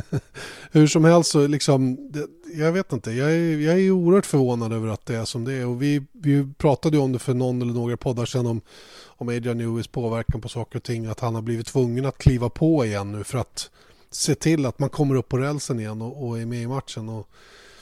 hur 0.72 0.88
som 0.88 1.04
helst 1.04 1.32
så 1.32 1.48
liksom, 1.48 2.12
det, 2.12 2.28
jag 2.54 2.72
vet 2.72 2.94
inte, 2.94 3.12
jag 3.12 3.32
är, 3.32 3.58
jag 3.60 3.80
är 3.80 3.92
oerhört 3.92 4.26
förvånad 4.26 4.74
över 4.74 4.88
att 4.88 5.06
det 5.06 5.16
är 5.16 5.26
som 5.26 5.44
det 5.44 5.54
är 5.54 5.68
och 5.68 5.82
vi, 5.82 6.06
vi 6.12 6.54
pratade 6.58 6.98
ju 6.98 7.04
om 7.04 7.12
det 7.12 7.20
för 7.20 7.34
någon 7.34 7.62
eller 7.62 7.74
några 7.74 7.98
poddar 7.98 8.26
sedan 8.26 8.46
om, 8.46 8.62
om 9.06 9.30
Adrian 9.30 9.58
Newis 9.58 9.88
påverkan 9.88 10.42
på 10.42 10.50
saker 10.50 10.78
och 10.78 10.84
ting, 10.84 11.06
att 11.06 11.20
han 11.20 11.36
har 11.36 11.42
blivit 11.42 11.68
tvungen 11.68 12.06
att 12.06 12.18
kliva 12.18 12.50
på 12.50 12.86
igen 12.86 13.12
nu 13.12 13.24
för 13.24 13.38
att 13.38 13.70
se 14.16 14.36
till 14.36 14.66
att 14.66 14.80
man 14.80 14.90
kommer 14.90 15.16
upp 15.16 15.30
på 15.30 15.38
rälsen 15.38 15.80
igen 15.80 16.02
och, 16.02 16.28
och 16.28 16.40
är 16.40 16.46
med 16.46 16.62
i 16.62 16.68
matchen. 16.68 17.10
Och 17.10 17.28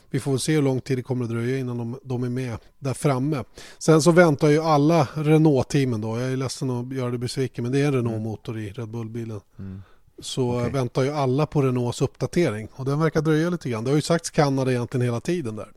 vi 0.09 0.19
får 0.19 0.31
väl 0.31 0.39
se 0.39 0.55
hur 0.55 0.61
lång 0.61 0.81
tid 0.81 0.97
det 0.97 1.01
kommer 1.03 1.23
att 1.23 1.29
dröja 1.31 1.57
innan 1.57 1.77
de, 1.77 1.99
de 2.03 2.23
är 2.23 2.29
med 2.29 2.57
där 2.79 2.93
framme. 2.93 3.43
Sen 3.77 4.01
så 4.01 4.11
väntar 4.11 4.47
ju 4.49 4.59
alla 4.59 5.07
Renault-teamen 5.15 6.01
då, 6.01 6.19
jag 6.19 6.31
är 6.31 6.37
ledsen 6.37 6.69
att 6.69 6.93
göra 6.93 7.11
det 7.11 7.17
besviken, 7.17 7.63
men 7.63 7.71
det 7.71 7.81
är 7.81 7.87
en 7.87 7.93
Renault-motor 7.93 8.59
i 8.59 8.69
Red 8.71 8.87
Bull-bilen 8.89 9.41
Mm. 9.59 9.81
så 10.19 10.59
Okej. 10.59 10.71
väntar 10.71 11.01
ju 11.01 11.09
alla 11.11 11.45
på 11.45 11.61
Renaults 11.61 12.01
uppdatering 12.01 12.67
och 12.75 12.85
den 12.85 12.99
verkar 12.99 13.21
dröja 13.21 13.49
lite 13.49 13.69
grann. 13.69 13.83
Det 13.83 13.89
har 13.89 13.95
ju 13.95 14.01
sagts 14.01 14.29
Kanada 14.29 14.71
egentligen 14.71 15.05
hela 15.05 15.19
tiden 15.21 15.55
där. 15.55 15.71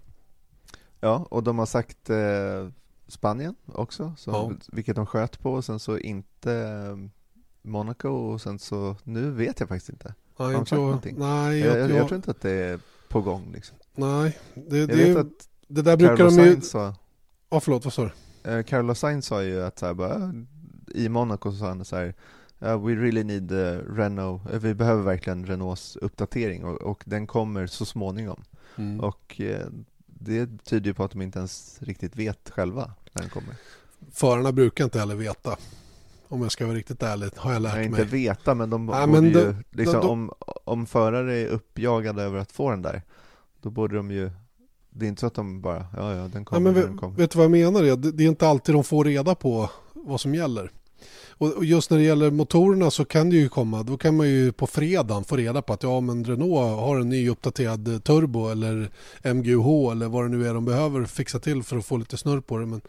Ja, 1.00 1.26
och 1.30 1.42
de 1.42 1.58
har 1.58 1.66
sagt 1.66 2.10
eh, 2.10 2.68
Spanien 3.08 3.54
också, 3.66 4.14
så, 4.18 4.30
Ja. 4.30 4.52
vilket 4.72 4.96
de 4.96 5.06
sköt 5.06 5.38
på, 5.40 5.52
och 5.52 5.64
sen 5.64 5.78
så 5.78 5.98
inte 5.98 6.52
eh, 6.52 6.96
Monaco 7.62 8.08
och 8.08 8.40
sen 8.40 8.58
så, 8.58 8.96
nu 9.04 9.30
vet 9.30 9.60
jag 9.60 9.68
faktiskt 9.68 9.88
inte. 9.90 10.14
Nej, 10.36 10.56
inte 10.56 10.74
jag, 10.74 11.14
nej, 11.16 11.58
Jag, 11.60 11.78
jag, 11.78 11.90
jag, 11.90 12.08
tror 12.08 12.16
inte 12.16 12.30
att 12.30 12.40
det 12.40 12.50
är 12.50 12.78
på 13.08 13.20
gång 13.20 13.50
liksom. 13.54 13.76
nej 13.94 14.38
det, 14.54 14.86
det, 14.86 15.20
att 15.20 15.48
det 15.68 15.82
där 15.82 15.96
brukar 15.96 16.16
Carlos 16.16 16.36
de 16.36 16.42
ju... 16.42 16.50
Sainz 16.50 16.70
sa, 16.70 16.94
Ja, 17.50 17.60
förlåt, 17.60 17.84
vad 17.84 17.92
sa 17.92 18.10
du? 18.42 18.50
eh, 18.50 18.62
Carlos 18.62 18.98
Sainz 18.98 19.26
sa 19.26 19.42
ju 19.42 19.62
att 19.62 19.78
så 19.78 19.86
här, 19.86 19.94
bara, 19.94 20.34
i 20.94 21.08
Monaco 21.08 21.50
så 21.52 21.58
sa 21.58 21.68
han 21.68 21.84
så 21.84 21.96
här 21.96 22.14
"Ja, 22.58 22.76
We 22.76 22.94
really 22.94 23.24
need 23.24 23.52
uh, 23.52 23.94
Renault, 23.96 24.52
eh, 24.52 24.58
vi 24.58 24.74
behöver 24.74 25.02
verkligen 25.02 25.46
Renaults 25.46 25.96
uppdatering 25.96 26.64
och, 26.64 26.82
och 26.82 27.02
den 27.06 27.26
kommer 27.26 27.66
så 27.66 27.84
småningom. 27.84 28.42
Mm. 28.76 29.00
Och 29.00 29.40
eh, 29.40 29.66
det 30.06 30.64
tyder 30.64 30.86
ju 30.86 30.94
på 30.94 31.04
att 31.04 31.10
de 31.10 31.22
inte 31.22 31.38
ens 31.38 31.82
riktigt 31.82 32.16
vet 32.16 32.50
själva 32.50 32.92
när 33.12 33.22
den 33.22 33.30
kommer. 33.30 33.54
Förarna 34.12 34.52
brukar 34.52 34.84
inte 34.84 34.98
heller 34.98 35.14
veta. 35.14 35.56
Om 36.28 36.42
jag 36.42 36.52
ska 36.52 36.66
vara 36.66 36.76
riktigt 36.76 37.02
ärlig, 37.02 37.28
har 37.36 37.52
jag 37.52 37.62
lärt 37.62 37.74
mig. 37.74 37.84
inte 37.84 38.04
veta, 38.04 38.54
men 38.54 38.70
de 38.70 38.86
Nej, 38.86 39.06
borde 39.06 39.20
men 39.20 39.24
ju, 39.30 39.32
de- 39.32 39.54
liksom, 39.78 39.94
de- 40.00 40.00
de- 40.06 40.10
om, 40.10 40.32
om 40.64 40.86
förare 40.86 41.38
är 41.38 41.46
uppjagade 41.46 42.22
över 42.22 42.38
att 42.38 42.52
få 42.52 42.70
den 42.70 42.82
där, 42.82 43.02
då 43.62 43.70
borde 43.70 43.96
de 43.96 44.10
ju, 44.10 44.30
det 44.90 45.06
är 45.06 45.08
inte 45.08 45.20
så 45.20 45.26
att 45.26 45.34
de 45.34 45.60
bara, 45.60 45.86
ja 45.96 46.14
ja, 46.14 46.28
den 46.28 46.44
kommer, 46.44 46.60
när 46.72 46.80
vet, 46.80 46.84
den 46.88 46.98
kommer. 46.98 47.16
vet 47.16 47.30
du 47.30 47.36
vad 47.38 47.44
jag 47.44 47.50
menar? 47.50 47.82
Det, 47.82 48.12
det 48.12 48.24
är 48.24 48.28
inte 48.28 48.48
alltid 48.48 48.74
de 48.74 48.84
får 48.84 49.04
reda 49.04 49.34
på 49.34 49.70
vad 49.92 50.20
som 50.20 50.34
gäller. 50.34 50.70
Och, 51.36 51.64
just 51.64 51.90
när 51.90 51.98
det 51.98 52.04
gäller 52.04 52.30
motorerna 52.30 52.90
så 52.90 53.04
kan 53.04 53.30
det 53.30 53.36
ju 53.36 53.48
komma, 53.48 53.82
då 53.82 53.96
kan 53.96 54.16
man 54.16 54.28
ju 54.28 54.52
på 54.52 54.66
fredagen 54.66 55.24
få 55.24 55.36
reda 55.36 55.62
på 55.62 55.72
att 55.72 55.82
ja 55.82 56.00
men 56.00 56.24
Renault 56.24 56.80
har 56.80 56.96
en 57.00 57.08
ny 57.08 57.28
uppdaterad 57.30 58.04
turbo 58.04 58.48
eller 58.48 58.90
MGUH 59.34 59.90
eller 59.92 60.08
vad 60.08 60.24
det 60.24 60.28
nu 60.28 60.48
är 60.48 60.54
de 60.54 60.64
behöver 60.64 61.04
fixa 61.04 61.38
till 61.38 61.62
för 61.62 61.76
att 61.76 61.84
få 61.86 61.96
lite 61.96 62.16
snurr 62.16 62.40
på 62.40 62.58
det. 62.58 62.66
Men 62.66 62.80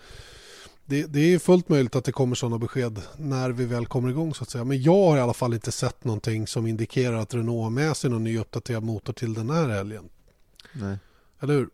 det, 0.85 1.05
det 1.05 1.33
är 1.33 1.39
fullt 1.39 1.69
möjligt 1.69 1.95
att 1.95 2.03
det 2.05 2.11
kommer 2.11 2.35
sådana 2.35 2.57
besked 2.57 3.01
när 3.17 3.49
vi 3.49 3.65
väl 3.65 3.85
kommer 3.85 4.09
igång 4.09 4.33
så 4.33 4.43
att 4.43 4.49
säga. 4.49 4.63
Men 4.63 4.81
jag 4.81 4.93
har 5.09 5.17
i 5.17 5.19
alla 5.19 5.33
fall 5.33 5.53
inte 5.53 5.71
sett 5.71 6.03
någonting 6.03 6.47
som 6.47 6.67
indikerar 6.67 7.15
att 7.17 7.33
Renault 7.33 7.63
har 7.63 7.69
med 7.69 7.97
sig 7.97 8.09
någon 8.09 8.23
ny 8.23 8.37
uppdaterad 8.39 8.83
motor 8.83 9.13
till 9.13 9.33
den 9.33 9.49
här 9.49 9.69
helgen. 9.69 10.09
Nej, 10.73 10.97
Eller 11.41 11.53
hur? 11.53 11.69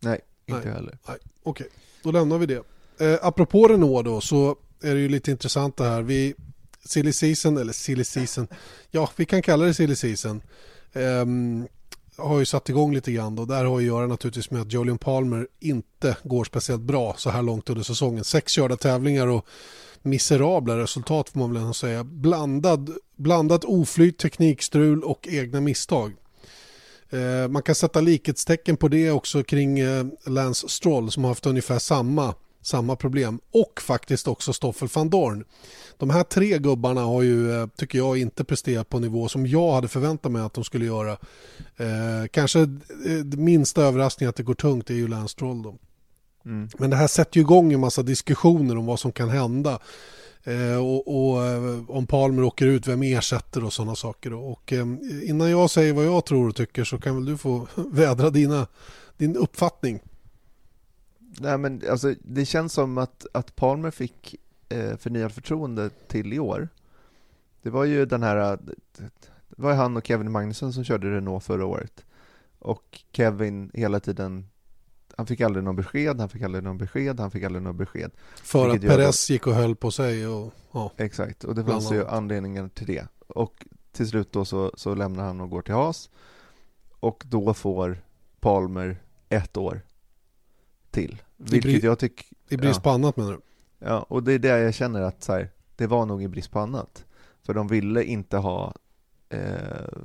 nej 0.00 0.20
inte 0.46 0.64
Nej. 0.64 0.74
heller. 0.74 0.98
Nej, 1.08 1.16
okej. 1.42 1.68
Då 2.02 2.10
lämnar 2.12 2.38
vi 2.38 2.46
det. 2.46 2.62
Eh, 2.98 3.18
apropå 3.22 3.68
Renault 3.68 4.04
då 4.04 4.20
så 4.20 4.56
är 4.82 4.94
det 4.94 5.00
ju 5.00 5.08
lite 5.08 5.30
intressant 5.30 5.76
det 5.76 5.84
här. 5.84 6.02
Vi, 6.02 6.34
silly 6.84 7.12
season, 7.12 7.56
eller 7.58 7.72
silly 7.72 8.04
season, 8.04 8.48
ja 8.90 9.10
vi 9.16 9.24
kan 9.24 9.42
kalla 9.42 9.64
det 9.64 9.74
silly 9.74 9.96
season. 9.96 10.42
ehm, 10.92 11.66
har 12.20 12.38
ju 12.38 12.44
satt 12.44 12.68
igång 12.68 12.94
lite 12.94 13.12
grann 13.12 13.38
och 13.38 13.46
där 13.46 13.64
har 13.64 13.76
att 13.76 13.82
göra 13.82 14.06
naturligtvis 14.06 14.50
med 14.50 14.62
att 14.62 14.72
Julian 14.72 14.98
Palmer 14.98 15.48
inte 15.60 16.16
går 16.24 16.44
speciellt 16.44 16.82
bra 16.82 17.14
så 17.16 17.30
här 17.30 17.42
långt 17.42 17.70
under 17.70 17.82
säsongen. 17.82 18.24
Sex 18.24 18.52
körda 18.52 18.76
tävlingar 18.76 19.26
och 19.26 19.46
miserabla 20.02 20.78
resultat 20.78 21.28
får 21.28 21.38
man 21.38 21.52
väl 21.52 21.62
ändå 21.62 21.74
säga. 21.74 22.04
Blandad, 22.04 22.90
blandat 23.16 23.64
oflyt, 23.64 24.18
teknikstrul 24.18 25.04
och 25.04 25.28
egna 25.30 25.60
misstag. 25.60 26.12
Eh, 27.10 27.48
man 27.48 27.62
kan 27.62 27.74
sätta 27.74 28.00
likhetstecken 28.00 28.76
på 28.76 28.88
det 28.88 29.10
också 29.10 29.42
kring 29.42 29.78
eh, 29.78 30.04
Lance 30.26 30.68
Stroll 30.68 31.10
som 31.10 31.24
har 31.24 31.30
haft 31.30 31.46
ungefär 31.46 31.78
samma, 31.78 32.34
samma 32.62 32.96
problem 32.96 33.40
och 33.52 33.80
faktiskt 33.80 34.28
också 34.28 34.52
Stoffel 34.52 34.88
van 34.94 35.10
Dorn. 35.10 35.44
De 35.96 36.10
här 36.10 36.22
tre 36.22 36.58
gubbarna 36.58 37.00
har 37.00 37.22
ju, 37.22 37.52
eh, 37.52 37.66
tycker 37.66 37.98
jag, 37.98 38.18
inte 38.18 38.44
presterat 38.44 38.88
på 38.88 38.98
nivå 38.98 39.28
som 39.28 39.46
jag 39.46 39.72
hade 39.72 39.88
förväntat 39.88 40.32
mig 40.32 40.42
att 40.42 40.54
de 40.54 40.64
skulle 40.64 40.84
göra. 40.84 41.12
Eh, 41.76 42.26
kanske 42.30 42.60
eh, 42.60 43.24
minsta 43.36 43.82
överraskning 43.82 44.28
att 44.28 44.36
det 44.36 44.42
går 44.42 44.54
tungt 44.54 44.90
är 44.90 44.94
ju 44.94 45.08
Lance 45.08 45.32
Stroll 45.32 45.62
då. 45.62 45.74
Mm. 46.44 46.68
Men 46.78 46.90
det 46.90 46.96
här 46.96 47.06
sätter 47.06 47.36
ju 47.36 47.40
igång 47.40 47.72
en 47.72 47.80
massa 47.80 48.02
diskussioner 48.02 48.76
om 48.76 48.86
vad 48.86 49.00
som 49.00 49.12
kan 49.12 49.28
hända. 49.28 49.78
Eh, 50.44 50.76
och, 50.76 51.32
och 51.32 51.46
eh, 51.46 51.90
om 51.90 52.06
Palmer 52.06 52.42
åker 52.42 52.66
ut, 52.66 52.86
vem 52.86 53.02
ersätter 53.02 53.64
och 53.64 53.72
sådana 53.72 53.94
saker. 53.96 54.32
Och, 54.32 54.72
eh, 54.72 54.86
innan 55.22 55.50
jag 55.50 55.70
säger 55.70 55.92
vad 55.92 56.04
jag 56.04 56.24
tror 56.24 56.48
och 56.48 56.56
tycker 56.56 56.84
så 56.84 56.98
kan 56.98 57.14
väl 57.14 57.24
du 57.24 57.36
få 57.36 57.66
vädra 57.74 58.30
dina, 58.30 58.66
din 59.16 59.36
uppfattning. 59.36 60.00
Nej, 61.38 61.58
men 61.58 61.82
alltså, 61.90 62.14
det 62.22 62.44
känns 62.44 62.72
som 62.72 62.98
att, 62.98 63.26
att 63.32 63.56
Palmer 63.56 63.90
fick 63.90 64.36
eh, 64.68 64.96
förnyat 64.96 65.32
förtroende 65.32 65.90
till 66.08 66.32
i 66.32 66.38
år. 66.38 66.68
Det 67.62 67.70
var 67.70 67.84
ju 67.84 68.06
den 68.06 68.22
här, 68.22 68.58
det 68.96 69.10
var 69.48 69.74
han 69.74 69.96
och 69.96 70.06
Kevin 70.06 70.30
Magnusson 70.30 70.72
som 70.72 70.84
körde 70.84 71.10
Renault 71.10 71.44
förra 71.44 71.66
året. 71.66 72.04
Och 72.58 73.00
Kevin 73.12 73.70
hela 73.74 74.00
tiden 74.00 74.46
han 75.16 75.26
fick 75.26 75.40
aldrig 75.40 75.64
någon 75.64 75.76
besked, 75.76 76.20
han 76.20 76.28
fick 76.28 76.42
aldrig 76.42 76.64
någon 76.64 76.78
besked, 76.78 77.20
han 77.20 77.30
fick 77.30 77.44
aldrig 77.44 77.62
någon 77.62 77.76
besked. 77.76 78.10
För 78.42 78.68
att 78.68 78.80
Perez 78.80 79.30
gick 79.30 79.46
och 79.46 79.54
höll 79.54 79.76
på 79.76 79.90
sig 79.90 80.26
och 80.26 80.54
ja. 80.72 80.92
Exakt, 80.96 81.44
och 81.44 81.54
det 81.54 81.64
fanns 81.64 81.92
ju 81.92 82.06
anledningar 82.06 82.68
till 82.68 82.86
det. 82.86 83.06
Och 83.26 83.66
till 83.92 84.08
slut 84.08 84.32
då 84.32 84.44
så, 84.44 84.72
så 84.74 84.94
lämnar 84.94 85.24
han 85.24 85.40
och 85.40 85.50
går 85.50 85.62
till 85.62 85.74
Haas. 85.74 86.10
Och 87.00 87.24
då 87.26 87.54
får 87.54 88.02
Palmer 88.40 89.02
ett 89.28 89.56
år 89.56 89.82
till. 90.90 91.22
Vilket 91.36 91.82
jag 91.82 91.98
tycker... 91.98 92.26
I 92.48 92.56
brist 92.56 92.76
ja. 92.76 92.82
på 92.82 92.90
annat 92.90 93.16
menar 93.16 93.32
du? 93.32 93.40
Ja, 93.78 94.06
och 94.08 94.22
det 94.22 94.32
är 94.32 94.38
det 94.38 94.48
jag 94.48 94.74
känner 94.74 95.02
att 95.02 95.22
så 95.22 95.32
här, 95.32 95.50
det 95.76 95.86
var 95.86 96.06
nog 96.06 96.22
i 96.22 96.28
brist 96.28 96.50
på 96.50 96.58
annat. 96.58 97.04
För 97.42 97.54
de 97.54 97.68
ville 97.68 98.04
inte 98.04 98.36
ha 98.36 98.74
eh, 99.28 99.98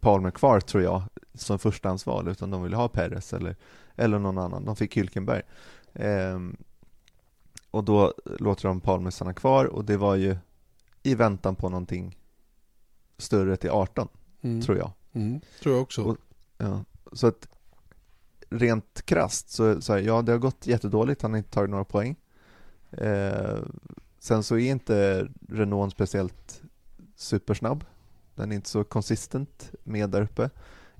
Palmer 0.00 0.30
kvar 0.30 0.60
tror 0.60 0.82
jag 0.82 1.02
som 1.34 1.58
förstahandsval 1.58 2.28
utan 2.28 2.50
de 2.50 2.62
ville 2.62 2.76
ha 2.76 2.88
Perez 2.88 3.32
eller, 3.32 3.56
eller 3.96 4.18
någon 4.18 4.38
annan. 4.38 4.64
De 4.64 4.76
fick 4.76 4.96
Hylkenberg. 4.96 5.42
Eh, 5.92 6.38
och 7.70 7.84
då 7.84 8.14
låter 8.24 8.68
de 8.68 8.80
Palmer 8.80 9.10
stanna 9.10 9.34
kvar 9.34 9.64
och 9.64 9.84
det 9.84 9.96
var 9.96 10.14
ju 10.14 10.36
i 11.02 11.14
väntan 11.14 11.56
på 11.56 11.68
någonting 11.68 12.18
större 13.18 13.56
till 13.56 13.70
18, 13.70 14.08
mm. 14.40 14.62
tror 14.62 14.78
jag. 14.78 14.90
Mm, 15.12 15.40
tror 15.62 15.74
jag 15.74 15.82
också. 15.82 16.02
Och, 16.02 16.16
ja, 16.58 16.84
så 17.12 17.26
att 17.26 17.48
rent 18.50 19.02
krast 19.02 19.50
så, 19.50 19.80
så 19.80 19.92
här, 19.92 20.00
ja, 20.00 20.22
det 20.22 20.32
har 20.32 20.38
gått 20.38 20.66
jättedåligt. 20.66 21.22
Han 21.22 21.30
har 21.30 21.38
inte 21.38 21.50
tagit 21.50 21.70
några 21.70 21.84
poäng. 21.84 22.16
Eh, 22.90 23.58
sen 24.18 24.42
så 24.42 24.58
är 24.58 24.70
inte 24.70 25.28
Renault 25.48 25.92
speciellt 25.92 26.62
supersnabb. 27.16 27.84
Den 28.34 28.52
är 28.52 28.56
inte 28.56 28.68
så 28.68 28.84
konsistent 28.84 29.70
med 29.84 30.10
där 30.10 30.22
uppe 30.22 30.50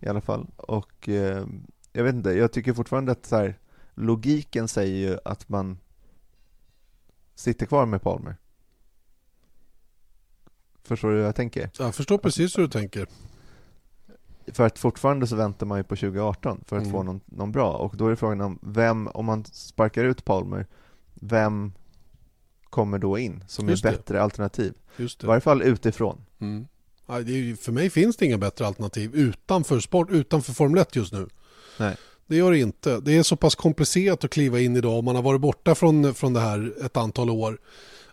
i 0.00 0.08
alla 0.08 0.20
fall. 0.20 0.46
Och 0.56 1.08
eh, 1.08 1.46
jag 1.92 2.04
vet 2.04 2.14
inte, 2.14 2.30
jag 2.30 2.52
tycker 2.52 2.72
fortfarande 2.72 3.12
att 3.12 3.26
så 3.26 3.36
här, 3.36 3.58
logiken 3.94 4.68
säger 4.68 5.10
ju 5.10 5.18
att 5.24 5.48
man 5.48 5.78
sitter 7.34 7.66
kvar 7.66 7.86
med 7.86 8.02
Palmer. 8.02 8.36
Förstår 10.82 11.10
du 11.10 11.16
hur 11.16 11.24
jag 11.24 11.36
tänker? 11.36 11.70
Jag 11.78 11.94
förstår 11.94 12.18
precis 12.18 12.58
hur 12.58 12.62
du 12.62 12.68
tänker. 12.68 13.06
För 14.46 14.66
att 14.66 14.78
fortfarande 14.78 15.26
så 15.26 15.36
väntar 15.36 15.66
man 15.66 15.78
ju 15.78 15.84
på 15.84 15.96
2018 15.96 16.64
för 16.66 16.76
att 16.76 16.82
mm. 16.82 16.92
få 16.92 17.02
någon, 17.02 17.20
någon, 17.26 17.52
bra 17.52 17.72
och 17.72 17.96
då 17.96 18.08
är 18.08 18.14
frågan 18.14 18.40
om 18.40 18.58
vem, 18.62 19.08
om 19.08 19.26
man 19.26 19.44
sparkar 19.44 20.04
ut 20.04 20.24
Palmer, 20.24 20.66
vem 21.14 21.72
kommer 22.64 22.98
då 22.98 23.18
in 23.18 23.44
som 23.48 23.68
Just 23.68 23.84
är 23.84 23.90
bättre 23.90 24.14
det. 24.16 24.22
alternativ? 24.22 24.74
Just 24.96 25.20
det. 25.20 25.24
I 25.24 25.28
varje 25.28 25.40
fall 25.40 25.62
utifrån. 25.62 26.24
Mm. 26.40 26.66
för 27.56 27.72
mig 27.72 27.90
finns 27.90 28.16
det 28.16 28.26
inga 28.26 28.38
bättre 28.38 28.66
alternativ 28.66 29.14
utanför, 29.14 29.80
sport, 29.80 30.10
utanför 30.10 30.52
Formel 30.52 30.80
1 30.80 30.96
just 30.96 31.12
nu. 31.12 31.28
Nej. 31.78 31.96
Det 32.26 32.36
gör 32.36 32.50
det 32.50 32.58
inte. 32.58 33.00
Det 33.00 33.16
är 33.16 33.22
så 33.22 33.36
pass 33.36 33.54
komplicerat 33.54 34.24
att 34.24 34.30
kliva 34.30 34.60
in 34.60 34.76
idag 34.76 34.98
om 34.98 35.04
man 35.04 35.16
har 35.16 35.22
varit 35.22 35.40
borta 35.40 35.74
från, 35.74 36.14
från 36.14 36.32
det 36.32 36.40
här 36.40 36.72
ett 36.84 36.96
antal 36.96 37.30
år. 37.30 37.58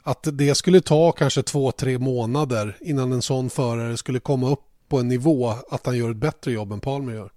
Att 0.02 0.28
det 0.34 0.56
skulle 0.56 0.82
ta 0.82 1.12
kanske 1.12 1.44
två, 1.44 1.72
tre 1.72 2.00
månader 2.00 2.78
innan 2.82 3.12
en 3.12 3.22
sån 3.22 3.50
förare 3.50 3.98
skulle 3.98 4.20
komma 4.20 4.50
upp 4.50 4.63
på 4.88 5.00
en 5.00 5.08
nivå 5.08 5.54
att 5.69 5.86
han 5.86 5.97
gör 5.97 6.12
ett 6.12 6.17
bättre 6.17 6.52
jobb 6.52 6.71
än 6.71 6.80
Palmer 6.80 7.13
gör. 7.13 7.32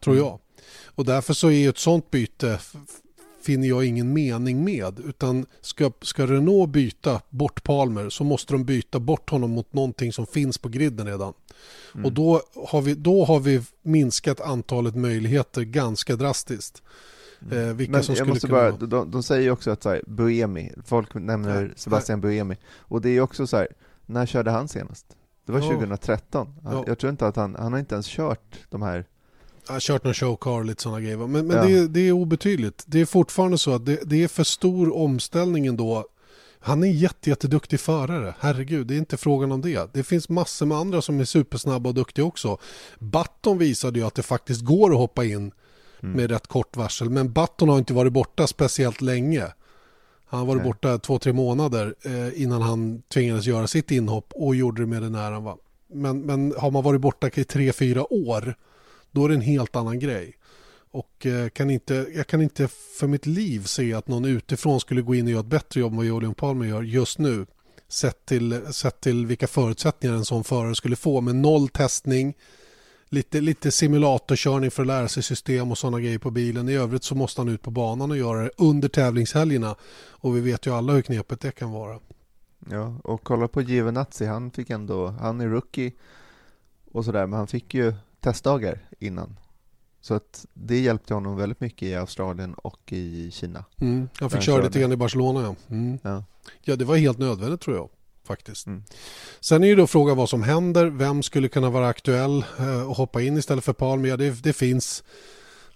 Tror 0.00 0.14
mm. 0.14 0.26
jag. 0.26 0.38
Och 0.86 1.04
därför 1.04 1.34
så 1.34 1.50
är 1.50 1.68
ett 1.68 1.78
sånt 1.78 2.10
byte 2.10 2.58
finner 3.44 3.68
jag 3.68 3.84
ingen 3.84 4.12
mening 4.12 4.64
med. 4.64 5.00
Utan 5.00 5.46
ska, 5.60 5.92
ska 6.02 6.26
Renault 6.26 6.70
byta 6.70 7.20
bort 7.30 7.64
Palmer 7.64 8.08
så 8.10 8.24
måste 8.24 8.52
de 8.52 8.64
byta 8.64 9.00
bort 9.00 9.30
honom 9.30 9.50
mot 9.50 9.72
någonting 9.72 10.12
som 10.12 10.26
finns 10.26 10.58
på 10.58 10.68
griden 10.68 11.06
redan. 11.06 11.32
Mm. 11.94 12.06
Och 12.06 12.12
då 12.12 12.42
har, 12.68 12.82
vi, 12.82 12.94
då 12.94 13.24
har 13.24 13.40
vi 13.40 13.62
minskat 13.82 14.40
antalet 14.40 14.94
möjligheter 14.94 15.62
ganska 15.62 16.16
drastiskt. 16.16 16.82
Mm. 17.42 17.68
Eh, 17.68 17.74
vilka 17.74 17.92
Men 17.92 18.04
som 18.04 18.14
jag 18.14 18.28
måste 18.28 18.46
bara, 18.46 18.70
de, 18.70 19.10
de 19.10 19.22
säger 19.22 19.42
ju 19.42 19.50
också 19.50 19.70
att 19.70 19.82
så 19.82 19.88
här, 19.90 20.02
Buemi, 20.06 20.72
folk 20.84 21.14
nämner. 21.14 21.72
Sebastian. 21.76 22.20
Buemi. 22.20 22.56
Och 22.76 23.00
det 23.00 23.10
är 23.10 23.20
också 23.20 23.46
så 23.46 23.56
här, 23.56 23.68
när 24.06 24.26
körde 24.26 24.50
han 24.50 24.68
senast? 24.68 25.06
Det 25.46 25.52
var 25.52 25.60
ja. 25.60 25.66
2013. 25.66 26.54
Ja. 26.64 26.84
Jag 26.86 26.98
tror 26.98 27.10
inte 27.10 27.26
att 27.26 27.36
han, 27.36 27.56
han 27.58 27.72
har 27.72 27.80
inte 27.80 27.94
ens 27.94 28.06
kört 28.06 28.58
de 28.70 28.82
här 28.82 29.04
jag 29.66 29.72
har 29.72 29.80
kört 29.80 30.04
någon 30.04 30.14
showcar 30.14 30.50
och 30.50 30.64
lite 30.64 30.82
sådana 30.82 31.00
grejer. 31.00 31.16
Men, 31.16 31.46
men 31.46 31.56
ja. 31.56 31.64
det, 31.64 31.88
det, 31.88 32.00
är 32.00 32.12
obetydligt. 32.12 32.84
Det 32.86 33.00
är 33.00 33.06
fortfarande 33.06 33.58
så 33.58 33.74
att 33.74 33.86
det, 33.86 34.00
det 34.04 34.24
är 34.24 34.28
för 34.28 34.44
stor 34.44 34.96
omställning 34.96 35.66
ändå. 35.66 36.04
Han 36.60 36.82
är 36.82 36.86
en 36.86 36.92
jätte, 36.92 37.30
jätteduktig 37.30 37.80
förare. 37.80 38.34
Herregud, 38.38 38.86
det 38.86 38.94
är 38.94 38.98
inte 38.98 39.16
frågan 39.16 39.52
om 39.52 39.60
det. 39.60 39.94
Det 39.94 40.02
finns 40.02 40.28
massor 40.28 40.66
med 40.66 40.78
andra 40.78 41.02
som 41.02 41.20
är 41.20 41.24
supersnabba 41.24 41.88
och 41.88 41.94
duktiga 41.94 42.24
också. 42.24 42.58
Button 42.98 43.58
visade 43.58 43.98
ju 43.98 44.06
att 44.06 44.14
det 44.14 44.22
faktiskt 44.22 44.60
går 44.60 44.90
att 44.90 44.98
hoppa 44.98 45.24
in 45.24 45.52
mm. 46.02 46.16
med 46.16 46.30
rätt 46.30 46.46
kort 46.46 46.76
varsel. 46.76 47.10
Men 47.10 47.32
Button 47.32 47.68
har 47.68 47.78
inte 47.78 47.94
varit 47.94 48.12
borta 48.12 48.46
speciellt 48.46 49.00
länge. 49.00 49.52
Han 50.36 50.56
Nej. 50.56 50.64
borta 50.66 50.98
två, 50.98 51.18
tre 51.18 51.32
månader 51.32 51.94
eh, 52.02 52.42
innan 52.42 52.62
han 52.62 53.02
tvingades 53.02 53.46
göra 53.46 53.66
sitt 53.66 53.90
inhopp 53.90 54.32
och 54.34 54.54
gjorde 54.56 54.82
det 54.82 54.86
med 54.86 55.02
den 55.02 55.14
äran. 55.14 55.44
Va? 55.44 55.56
Men, 55.92 56.20
men 56.20 56.54
har 56.58 56.70
man 56.70 56.82
varit 56.82 57.00
borta 57.00 57.30
i 57.34 57.44
tre, 57.44 57.72
fyra 57.72 58.12
år 58.12 58.54
då 59.14 59.24
är 59.24 59.28
det 59.28 59.34
en 59.34 59.40
helt 59.40 59.76
annan 59.76 59.98
grej. 59.98 60.32
Och 60.90 61.26
eh, 61.26 61.48
kan 61.48 61.70
inte, 61.70 62.06
jag 62.14 62.26
kan 62.26 62.42
inte 62.42 62.68
för 62.98 63.06
mitt 63.06 63.26
liv 63.26 63.64
se 63.64 63.94
att 63.94 64.08
någon 64.08 64.24
utifrån 64.24 64.80
skulle 64.80 65.02
gå 65.02 65.14
in 65.14 65.24
och 65.24 65.30
göra 65.30 65.40
ett 65.40 65.46
bättre 65.46 65.80
jobb 65.80 65.92
än 65.92 65.96
vad 65.96 66.06
Julian 66.06 66.34
Palmer 66.34 66.66
gör 66.66 66.82
just 66.82 67.18
nu. 67.18 67.46
Sett 67.88 68.26
till, 68.26 68.60
sett 68.70 69.00
till 69.00 69.26
vilka 69.26 69.46
förutsättningar 69.46 70.16
en 70.16 70.24
sån 70.24 70.44
förare 70.44 70.74
skulle 70.74 70.96
få 70.96 71.20
med 71.20 71.36
noll 71.36 71.68
testning, 71.68 72.34
lite, 73.14 73.40
lite 73.40 73.70
simulatorkörning 73.70 74.70
för 74.70 74.82
att 74.82 74.86
lära 74.86 75.08
sig 75.08 75.22
system 75.22 75.70
och 75.70 75.78
sådana 75.78 76.00
grejer 76.00 76.18
på 76.18 76.30
bilen. 76.30 76.68
I 76.68 76.74
övrigt 76.74 77.04
så 77.04 77.14
måste 77.14 77.40
han 77.40 77.48
ut 77.48 77.62
på 77.62 77.70
banan 77.70 78.10
och 78.10 78.16
göra 78.16 78.42
det 78.42 78.50
under 78.56 78.88
tävlingshelgerna. 78.88 79.76
Och 80.08 80.36
vi 80.36 80.40
vet 80.40 80.66
ju 80.66 80.74
alla 80.74 80.92
hur 80.92 81.02
knepet 81.02 81.40
det 81.40 81.50
kan 81.50 81.70
vara. 81.70 81.98
Ja, 82.70 83.00
och 83.04 83.24
kolla 83.24 83.48
på 83.48 83.62
Giovinazzi, 83.62 84.26
han 84.26 84.50
fick 84.50 84.70
ändå, 84.70 85.08
han 85.08 85.40
är 85.40 85.48
rookie 85.48 85.92
och 86.92 87.04
sådär, 87.04 87.26
men 87.26 87.38
han 87.38 87.46
fick 87.46 87.74
ju 87.74 87.94
testdagar 88.20 88.88
innan. 88.98 89.38
Så 90.00 90.14
att 90.14 90.46
det 90.54 90.80
hjälpte 90.80 91.14
honom 91.14 91.36
väldigt 91.36 91.60
mycket 91.60 91.82
i 91.82 91.94
Australien 91.94 92.54
och 92.54 92.92
i 92.92 93.30
Kina. 93.30 93.64
Mm, 93.80 94.08
han 94.20 94.30
fick 94.30 94.42
köra 94.42 94.62
lite 94.62 94.80
grann 94.80 94.92
i 94.92 94.96
Barcelona 94.96 95.42
ja. 95.42 95.56
Mm. 95.68 95.98
ja. 96.02 96.24
Ja, 96.62 96.76
det 96.76 96.84
var 96.84 96.96
helt 96.96 97.18
nödvändigt 97.18 97.60
tror 97.60 97.76
jag 97.76 97.88
faktiskt. 98.26 98.66
Mm. 98.66 98.82
Sen 99.40 99.64
är 99.64 99.68
ju 99.68 99.76
då 99.76 99.86
frågan 99.86 100.16
vad 100.16 100.28
som 100.28 100.42
händer. 100.42 100.86
Vem 100.86 101.22
skulle 101.22 101.48
kunna 101.48 101.70
vara 101.70 101.88
aktuell 101.88 102.44
eh, 102.58 102.90
och 102.90 102.96
hoppa 102.96 103.22
in 103.22 103.36
istället 103.36 103.64
för 103.64 103.72
Palme? 103.72 104.08
Ja, 104.08 104.16
det, 104.16 104.42
det 104.42 104.52
finns 104.52 105.04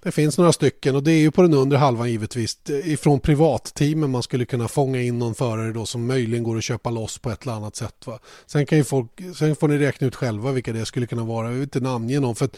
det 0.02 0.12
finns 0.12 0.38
några 0.38 0.52
stycken 0.52 0.96
och 0.96 1.02
det 1.02 1.12
är 1.12 1.18
ju 1.18 1.30
på 1.30 1.42
den 1.42 1.54
undre 1.54 1.78
halvan 1.78 2.11
givetvis. 2.11 2.58
Ifrån 2.68 3.20
privatteamen 3.20 4.11
man 4.11 4.22
skulle 4.22 4.44
kunna 4.44 4.68
fånga 4.68 5.02
in 5.02 5.18
någon 5.18 5.34
förare 5.34 5.72
då 5.72 5.87
som 5.87 6.06
möjligen 6.06 6.44
går 6.44 6.56
att 6.56 6.64
köpa 6.64 6.90
loss 6.90 7.18
på 7.18 7.30
ett 7.30 7.42
eller 7.42 7.52
annat 7.52 7.76
sätt. 7.76 8.06
Va? 8.06 8.18
Sen, 8.46 8.66
kan 8.66 8.78
ju 8.78 8.84
folk, 8.84 9.11
sen 9.37 9.56
får 9.56 9.68
ni 9.68 9.78
räkna 9.78 10.06
ut 10.06 10.14
själva 10.14 10.52
vilka 10.52 10.73
det 10.73 10.87
skulle 10.87 11.06
kunna 11.06 11.25
vara. 11.25 11.46
Jag 11.46 11.52
vill 11.52 11.62
inte 11.62 11.81
namnge 11.81 12.20
någon 12.20 12.37
för 12.37 12.48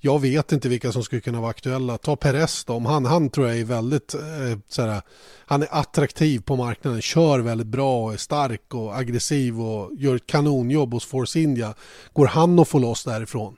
jag 0.00 0.18
vet 0.20 0.52
inte 0.52 0.68
vilka 0.68 0.92
som 0.92 1.04
skulle 1.04 1.20
kunna 1.20 1.40
vara 1.40 1.50
aktuella. 1.50 1.98
Ta 1.98 2.16
Perez 2.16 2.64
då, 2.64 2.72
om 2.72 2.86
han, 2.86 3.04
han 3.04 3.30
tror 3.30 3.48
jag 3.48 3.58
är 3.58 3.64
väldigt 3.64 4.14
eh, 4.14 4.58
såhär, 4.68 5.02
han 5.46 5.62
är 5.62 5.68
attraktiv 5.70 6.40
på 6.40 6.56
marknaden, 6.56 7.02
kör 7.02 7.38
väldigt 7.38 7.66
bra 7.66 8.04
och 8.04 8.12
är 8.12 8.16
stark 8.16 8.74
och 8.74 8.98
aggressiv 8.98 9.60
och 9.60 9.90
gör 9.98 10.16
ett 10.16 10.26
kanonjobb 10.26 10.92
hos 10.92 11.04
Force 11.04 11.40
India. 11.40 11.74
Går 12.12 12.26
han 12.26 12.58
att 12.58 12.68
få 12.68 12.78
loss 12.78 13.04
därifrån? 13.04 13.56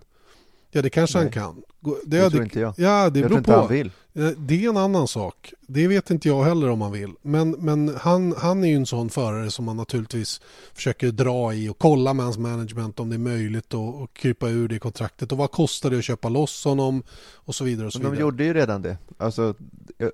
Ja, 0.70 0.82
det 0.82 0.90
kanske 0.90 1.18
Nej. 1.18 1.24
han 1.24 1.32
kan. 1.32 1.62
Det, 2.04 2.18
det 2.20 2.30
tror 2.30 2.42
inte 2.42 2.60
jag. 2.60 2.74
Ja, 2.76 3.10
det 3.10 3.20
jag 3.20 3.30
beror 3.30 3.42
på. 3.42 3.52
Han 3.52 3.68
vill. 3.68 3.90
Eh, 4.14 4.28
Det 4.28 4.64
är 4.64 4.68
en 4.68 4.76
annan 4.76 5.08
sak. 5.08 5.52
Det 5.66 5.88
vet 5.88 6.11
inte 6.11 6.28
jag 6.28 6.44
heller 6.44 6.68
om 6.70 6.78
man 6.78 6.92
vill. 6.92 7.12
Men, 7.22 7.50
men 7.50 7.96
han, 8.00 8.34
han 8.38 8.64
är 8.64 8.68
ju 8.68 8.74
en 8.76 8.86
sån 8.86 9.11
förare 9.11 9.50
som 9.50 9.64
man 9.64 9.76
naturligtvis 9.76 10.40
försöker 10.74 11.11
dra 11.11 11.54
i 11.54 11.68
och 11.68 11.78
kolla 11.78 12.14
med 12.14 12.24
hans 12.24 12.38
management 12.38 13.00
om 13.00 13.08
det 13.08 13.16
är 13.16 13.18
möjligt 13.18 13.74
och, 13.74 14.02
och 14.02 14.14
krypa 14.14 14.48
ur 14.48 14.68
det 14.68 14.78
kontraktet. 14.78 15.32
Och 15.32 15.38
vad 15.38 15.50
kostar 15.50 15.90
det 15.90 15.98
att 15.98 16.04
köpa 16.04 16.28
loss 16.28 16.64
honom 16.64 17.02
och 17.34 17.54
så 17.54 17.64
vidare. 17.64 17.86
Och 17.86 17.92
så 17.92 17.98
Men 17.98 18.04
de 18.04 18.11
vidare. 18.11 18.20
gjorde 18.26 18.44
ju 18.44 18.54
redan 18.54 18.82
det, 18.82 18.96
alltså 19.18 19.54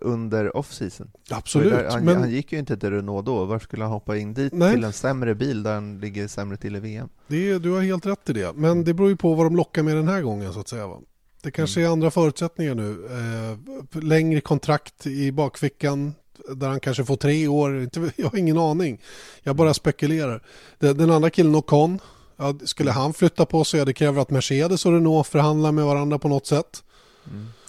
under 0.01 0.57
off-season. 0.57 1.11
Absolut. 1.30 1.72
Där, 1.72 1.90
han, 1.90 2.05
men 2.05 2.16
han 2.16 2.30
gick 2.30 2.53
ju 2.53 2.59
inte 2.59 2.76
till 2.76 2.90
Renault 2.90 3.26
då, 3.26 3.44
varför 3.44 3.64
skulle 3.64 3.84
han 3.84 3.92
hoppa 3.92 4.16
in 4.16 4.34
dit 4.34 4.53
Nej. 4.53 4.74
till 4.74 4.84
en 4.84 4.92
sämre 4.92 5.34
bil 5.34 5.62
där 5.62 5.74
han 5.74 6.01
ligger 6.01 6.28
sämre 6.28 6.57
till 6.57 6.76
i 6.76 6.80
VM? 6.80 7.09
det, 7.28 7.59
du 7.59 7.70
har 7.70 7.82
helt 7.82 8.07
rätt 8.07 8.30
i 8.30 8.32
det. 8.32 8.53
Men 8.55 8.84
det 8.84 8.94
beror 8.94 9.09
ju 9.09 9.16
på 9.16 9.34
vad 9.34 9.47
de 9.47 9.57
lockar 9.57 9.82
med 9.82 9.97
den 9.97 10.09
här 10.09 10.22
gången 10.22 10.53
så 10.53 10.61
att 10.61 10.68
säga. 10.68 10.86
Va? 10.86 11.01
Det 11.47 11.51
kanske 11.53 11.82
är 11.82 11.88
andra 11.88 12.11
förutsättningar 12.11 12.74
nu. 12.74 13.07
Eh, 13.11 14.03
längre 14.03 14.40
kontrakt 14.40 15.07
i 15.07 15.32
bakfickan 15.32 16.14
där 16.57 16.68
han 16.68 16.80
kanske 16.80 17.05
får 17.05 17.16
tre 17.16 17.49
år. 17.49 17.88
Jag 18.16 18.30
har 18.30 18.38
ingen 18.38 18.59
aning. 18.59 19.03
Jag 19.42 19.57
bara 19.57 19.74
spekulerar. 19.74 20.42
Den, 20.78 21.11
andra 21.11 21.30
killen 21.30 21.55
Ocon. 21.55 21.99
Ja, 22.36 22.55
skulle 22.64 22.90
han 22.90 23.14
flytta 23.14 23.47
på 23.47 23.64
sig, 23.64 23.78
ja, 23.78 23.84
det 23.84 23.92
kräver 23.92 24.22
att 24.22 24.30
Mercedes 24.30 24.86
och 24.86 24.92
Renault 24.92 25.26
förhandlar 25.26 25.72
med 25.72 25.84
varandra 25.84 26.18
på 26.18 26.28
något 26.28 26.47
sätt. 26.47 26.82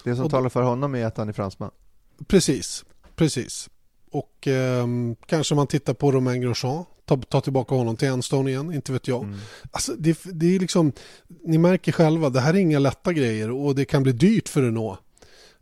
Det 0.04 0.16
som 0.16 0.24
Och- 0.24 0.30
talar 0.30 0.48
för 0.48 0.62
honom 0.62 0.94
är 0.94 1.04
att 1.06 1.16
han 1.16 1.28
är 1.28 1.32
fransman. 1.32 1.70
Precis, 2.26 2.84
precis. 3.16 3.68
Och 4.10 4.46
ehm, 4.46 5.16
kanske 5.26 5.54
man 5.54 5.66
tittar 5.66 5.94
på 5.94 6.12
Romain 6.12 6.40
Grosjean, 6.40 6.84
ta, 7.04 7.16
ta 7.16 7.40
tillbaka 7.40 7.74
honom 7.74 7.96
till 7.96 8.08
Enstone 8.08 8.50
igen, 8.50 8.74
inte 8.74 8.92
vet 8.92 9.08
jag. 9.08 9.34
Alltså, 9.70 9.92
det, 9.98 10.18
det 10.24 10.54
är 10.54 10.60
liksom, 10.60 10.92
ni 11.44 11.58
märker 11.58 11.92
själva, 11.92 12.30
det 12.30 12.40
här 12.40 12.54
är 12.54 12.58
inga 12.58 12.78
lätta 12.78 13.12
grejer 13.12 13.50
och 13.50 13.74
det 13.74 13.84
kan 13.84 14.02
bli 14.02 14.12
dyrt 14.12 14.48
för 14.48 14.62
Renault 14.62 14.98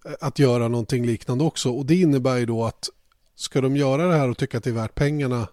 eh, 0.05 0.13
att 0.21 0.39
göra 0.39 0.69
någonting 0.69 1.07
liknande 1.07 1.45
också. 1.45 1.71
Och 1.71 1.87
det 1.87 1.97
innebär 1.97 2.37
ju 2.37 2.47
då 2.47 2.65
att 2.65 2.89
ska 3.37 3.61
de 3.61 3.77
göra 3.77 4.07
det 4.07 4.17
här 4.17 4.31
och 4.31 4.39
tycka 4.39 4.59
att 4.59 4.65
det 4.65 4.71
är 4.71 4.75
värt 4.75 4.95
pengarna 4.95 5.49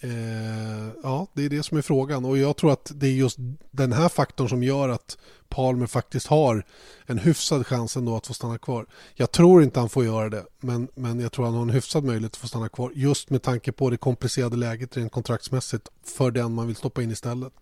Eh, 0.00 0.88
ja, 1.02 1.26
det 1.32 1.44
är 1.44 1.48
det 1.48 1.62
som 1.62 1.78
är 1.78 1.82
frågan 1.82 2.24
och 2.24 2.38
jag 2.38 2.56
tror 2.56 2.72
att 2.72 2.92
det 2.94 3.06
är 3.06 3.12
just 3.12 3.38
den 3.70 3.92
här 3.92 4.08
faktorn 4.08 4.48
som 4.48 4.62
gör 4.62 4.88
att 4.88 5.18
Palmer 5.48 5.86
faktiskt 5.86 6.26
har 6.26 6.64
en 7.06 7.18
hyfsad 7.18 7.66
chans 7.66 7.96
ändå 7.96 8.16
att 8.16 8.26
få 8.26 8.34
stanna 8.34 8.58
kvar. 8.58 8.86
Jag 9.14 9.32
tror 9.32 9.62
inte 9.62 9.80
han 9.80 9.88
får 9.88 10.04
göra 10.04 10.28
det, 10.28 10.44
men, 10.60 10.88
men 10.94 11.20
jag 11.20 11.32
tror 11.32 11.44
han 11.44 11.54
har 11.54 11.62
en 11.62 11.70
hyfsad 11.70 12.04
möjlighet 12.04 12.32
att 12.32 12.36
få 12.36 12.48
stanna 12.48 12.68
kvar 12.68 12.92
just 12.94 13.30
med 13.30 13.42
tanke 13.42 13.72
på 13.72 13.90
det 13.90 13.96
komplicerade 13.96 14.56
läget 14.56 14.96
rent 14.96 15.12
kontraktsmässigt 15.12 15.88
för 16.04 16.30
den 16.30 16.54
man 16.54 16.66
vill 16.66 16.76
stoppa 16.76 17.02
in 17.02 17.10
istället. 17.10 17.52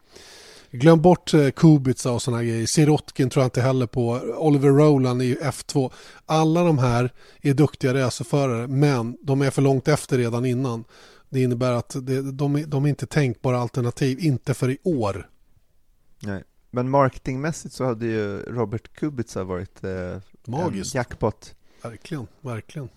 Glöm 0.70 1.03
bort 1.03 1.34
eh, 1.34 1.51
Kubica 1.51 2.12
och 2.12 2.22
sådana 2.22 2.43
grejer. 2.43 2.66
Sirotkin 2.66 3.30
tror 3.30 3.43
jag 3.43 3.47
inte 3.47 3.61
heller 3.61 3.87
på. 3.87 4.11
Oliver 4.37 4.68
Rowland 4.68 5.22
i 5.22 5.37
F2. 5.37 5.93
Alla 6.26 6.62
de 6.62 6.78
här 6.78 7.12
är 7.43 7.55
duktiga 7.55 7.95
racerförare 7.95 8.66
men 8.66 9.16
de 9.22 9.43
är 9.43 9.51
för 9.51 9.62
långt 9.62 9.89
efter 9.89 10.18
redan 10.18 10.45
innan. 10.45 10.84
Det 11.28 11.42
innebär 11.42 11.72
att 11.72 11.96
det, 12.06 12.32
de, 12.32 12.56
är- 12.56 12.66
de 12.66 12.84
är 12.84 12.88
inte 12.88 13.06
tänkbara 13.06 13.58
alternativ, 13.58 14.18
inte 14.20 14.54
för 14.54 14.70
i 14.70 14.78
år. 14.82 15.30
Nej. 16.22 16.44
Men 16.70 16.90
marketingmässigt 16.90 17.74
så 17.74 17.84
hade 17.84 18.06
ju 18.06 18.38
Robert 18.42 18.92
Kubica 18.94 19.44
varit 19.44 19.84
eh, 19.84 20.18
Magiskt. 20.46 20.94
en 20.94 20.98
jackpot. 20.98 21.54
Verkligen, 21.82 22.26
verkligen. 22.40 22.88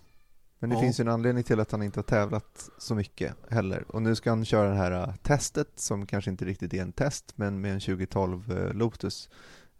Men 0.58 0.70
det 0.70 0.76
Ja. 0.76 0.80
finns 0.82 1.00
ju 1.00 1.02
en 1.02 1.08
anledning 1.08 1.44
till 1.44 1.60
att 1.60 1.72
han 1.72 1.82
inte 1.82 1.98
har 1.98 2.04
tävlat 2.04 2.70
så 2.78 2.94
mycket 2.94 3.34
heller. 3.48 3.84
Och 3.88 4.02
nu 4.02 4.14
ska 4.14 4.30
han 4.30 4.44
köra 4.44 4.68
det 4.70 4.76
här 4.76 4.92
eh, 4.92 5.14
testet 5.22 5.68
som 5.76 6.06
kanske 6.06 6.30
inte 6.30 6.44
riktigt 6.44 6.74
är 6.74 6.82
en 6.82 6.92
test, 6.92 7.32
men 7.36 7.60
med 7.60 7.72
en 7.74 7.80
2012 7.80 8.52
eh, 8.58 8.74
Lotus. 8.74 9.28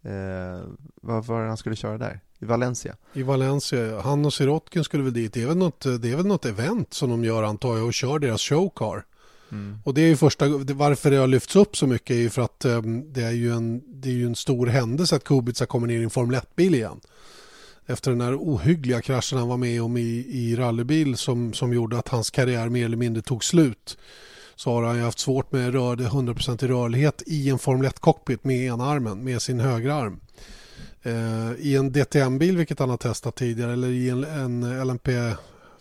Eh, 0.03 0.61
vad 0.95 1.25
var 1.27 1.43
det 1.43 1.49
han 1.49 1.57
skulle 1.57 1.77
köra 1.77 1.99
där? 1.99 2.21
I 2.41 2.45
Valencia? 2.45 2.97
I 3.13 3.23
Valencia, 3.23 4.01
han 4.01 4.25
och 4.27 4.35
Sirotkin 4.35 4.85
skulle 4.85 5.03
väl 5.03 5.13
dit. 5.13 5.33
Det 5.33 5.43
är 5.43 5.47
väl, 5.47 5.57
något, 5.57 5.81
det 5.81 6.11
är 6.11 6.17
väl 6.17 6.27
något 6.27 6.47
event 6.47 6.95
som 6.95 7.11
de 7.11 7.25
gör 7.25 7.43
antar 7.43 7.77
jag 7.77 7.87
och 7.87 7.95
kör 7.95 8.19
deras 8.19 8.43
showcar. 8.43 9.05
Och 9.85 9.95
det 9.95 10.01
är 10.01 10.07
ju 10.09 10.17
första, 10.17 10.49
varför 10.75 11.11
det 11.11 11.17
har 11.17 11.27
lyfts 11.27 11.57
upp 11.57 11.77
så 11.77 11.87
mycket 11.87 12.11
är 12.11 12.21
ju 12.21 12.31
för 12.31 12.43
att 12.43 12.65
eh, 12.65 12.83
det 12.83 13.23
är 13.23 13.31
ju 13.31 13.53
en, 13.53 13.83
det 13.87 14.09
är 14.09 14.13
ju 14.13 14.27
en 14.27 14.37
stor 14.37 14.67
händelse 14.67 15.17
att 15.17 15.25
Kubica 15.25 15.67
kommer 15.67 15.87
ner 15.87 16.01
i 16.01 16.03
en 16.03 16.11
Formel 16.11 16.41
1-bil 16.41 16.75
igen. 16.75 17.01
Efter 17.87 18.11
den 18.11 18.21
här 18.21 18.37
ohyggliga 18.37 19.03
kraschen 19.03 19.39
han 19.39 19.49
var 19.49 19.57
med 19.57 19.83
om 19.83 19.97
i, 19.97 20.27
i 20.29 20.57
rallybil 20.57 21.17
som, 21.17 21.53
som 21.53 21.73
gjorde 21.73 21.99
att 21.99 22.09
hans 22.09 22.31
karriär 22.31 22.69
mer 22.69 22.85
eller 22.85 22.97
mindre 22.97 23.23
tog 23.23 23.45
slut. 23.45 23.99
Så 24.57 24.71
har 24.71 24.83
han 24.83 24.97
ju 24.97 25.03
haft 25.03 25.19
svårt 25.19 25.53
med 25.53 25.73
rör, 25.73 25.97
100% 25.97 26.65
i 26.65 26.69
rörlighet 26.69 27.23
i 27.27 27.51
en 27.51 27.59
Formel 27.59 27.91
1-cockpit 27.91 28.39
med 28.43 28.57
ena 28.57 28.85
armen, 28.85 29.25
med 29.25 29.43
sin 29.43 29.61
högra 29.61 29.95
arm. 29.95 30.21
Eh, 31.03 31.53
I 31.59 31.77
en 31.77 31.93
DTM-bil, 31.93 32.57
vilket 32.57 32.79
han 32.79 32.91
har 32.91 32.97
testat 32.97 33.35
tidigare, 33.35 33.73
eller 33.73 33.89
i 33.89 34.11
en, 34.11 34.25
en 34.25 34.87
LMP 34.87 35.09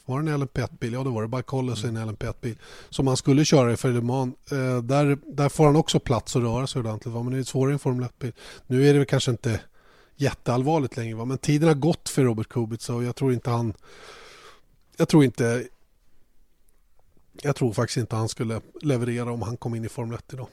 var 0.10 0.22
det 0.22 0.32
en 0.32 0.44
LMP1-bil? 0.44 0.94
Ja 0.94 1.04
det 1.04 1.10
var 1.10 1.22
det, 1.22 1.28
bara 1.28 1.42
kolla 1.42 1.76
sig 1.76 1.90
en 1.90 1.98
LMP1-bil. 1.98 2.58
Som 2.90 3.08
han 3.08 3.18
skulle 3.18 3.46
köra 3.46 3.74
i 3.74 3.78
för 3.78 3.92
Le 3.92 4.02
Mans. 4.02 4.52
Eh, 4.52 4.78
där, 4.84 5.18
där 5.26 5.50
får 5.50 5.66
han 5.66 5.76
också 5.76 6.00
plats 6.00 6.36
att 6.36 6.42
röra 6.42 6.68
sig 6.68 6.80
ordentligt. 6.80 7.14
Va? 7.14 7.24
Men 7.24 7.34
det 7.34 7.40
är 7.40 7.44
svårare 7.44 7.72
i 7.72 7.74
en 7.74 7.80
Formel 7.80 8.08
1-bil. 8.08 8.34
Nu 8.68 8.88
är 8.88 8.94
det 8.94 9.00
väl 9.00 9.08
kanske 9.08 9.32
inte 9.32 9.62
jätteallvarligt 10.16 10.98
längre. 10.98 11.16
Va? 11.16 11.26
Men 11.26 11.38
tiden 11.38 11.68
har 11.68 11.76
gått 11.76 12.10
för 12.10 12.24
Robert 12.24 12.50
Kubica 12.50 12.94
och 12.94 13.04
jag 13.04 13.16
tror 13.16 13.34
inte 13.34 13.50
han... 13.50 13.74
Jag 14.98 15.10
tror 15.10 15.24
inte... 15.24 15.68
Jag 17.42 17.56
tror 17.56 17.74
faktiskt 17.74 17.98
inte 17.98 18.16
han 18.16 18.30
skulle 18.30 18.62
leverera 18.82 19.32
om 19.32 19.42
han 19.42 19.58
kom 19.58 19.76
in 19.76 19.86
i 19.86 19.90
Formel 19.90 20.16
1 20.16 20.34
idag. 20.34 20.48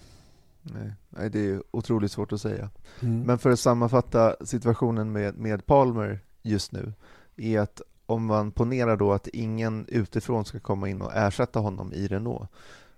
Nej, 1.08 1.30
det 1.30 1.40
är 1.50 1.62
otroligt 1.70 2.12
svårt 2.12 2.32
att 2.32 2.40
säga. 2.40 2.70
Mm. 3.00 3.20
Men 3.22 3.38
för 3.38 3.50
att 3.50 3.60
sammanfatta 3.60 4.36
situationen 4.44 5.12
med, 5.12 5.36
med 5.38 5.66
Palmer 5.66 6.20
just 6.42 6.72
nu 6.72 6.92
är 7.36 7.60
att 7.60 7.82
om 8.06 8.26
man 8.26 8.50
ponerar 8.52 8.96
då 8.96 9.12
att 9.12 9.28
ingen 9.28 9.86
utifrån 9.88 10.44
ska 10.44 10.60
komma 10.60 10.88
in 10.88 11.02
och 11.02 11.12
ersätta 11.14 11.58
honom 11.60 11.92
i 11.92 12.06
Renault 12.06 12.48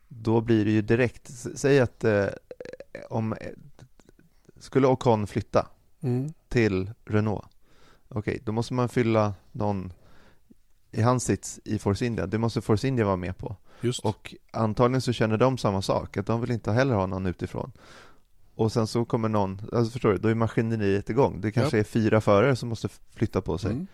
då 0.08 0.40
blir 0.40 0.64
det 0.64 0.70
ju 0.70 0.82
direkt, 0.82 1.30
säg 1.54 1.80
att 1.80 2.04
eh, 2.04 2.26
om 3.10 3.32
eh, 3.32 3.38
skulle 4.58 4.86
Ocon 4.86 5.26
flytta 5.26 5.66
Mm. 6.00 6.32
till 6.48 6.90
Renault 7.04 7.44
okej, 8.08 8.40
då 8.44 8.52
måste 8.52 8.74
man 8.74 8.88
fylla 8.88 9.34
någon 9.52 9.92
i 10.90 11.02
hans 11.02 11.24
sits 11.24 11.60
i 11.64 11.78
Force 11.78 12.06
India, 12.06 12.26
det 12.26 12.38
måste 12.38 12.60
Force 12.60 12.88
India 12.88 13.04
vara 13.04 13.16
med 13.16 13.38
på 13.38 13.56
Just. 13.80 14.04
och 14.04 14.34
antagligen 14.50 15.00
så 15.02 15.12
känner 15.12 15.36
de 15.36 15.58
samma 15.58 15.82
sak, 15.82 16.16
att 16.16 16.26
de 16.26 16.40
vill 16.40 16.50
inte 16.50 16.72
heller 16.72 16.94
ha 16.94 17.06
någon 17.06 17.26
utifrån. 17.26 17.72
Och 18.54 18.72
sen 18.72 18.86
så 18.86 19.04
kommer 19.04 19.28
någon, 19.28 19.60
alltså 19.72 19.90
förstår 19.92 20.12
du, 20.12 20.18
då 20.18 20.28
är 20.28 20.34
maskineriet 20.34 21.10
igång. 21.10 21.40
Det 21.40 21.52
kanske 21.52 21.76
Ja. 21.76 21.80
är 21.80 21.84
fyra 21.84 22.20
förare 22.20 22.56
som 22.56 22.68
måste 22.68 22.88
flytta 22.88 23.40
på 23.40 23.58
sig. 23.58 23.70
Mm. 23.72 23.86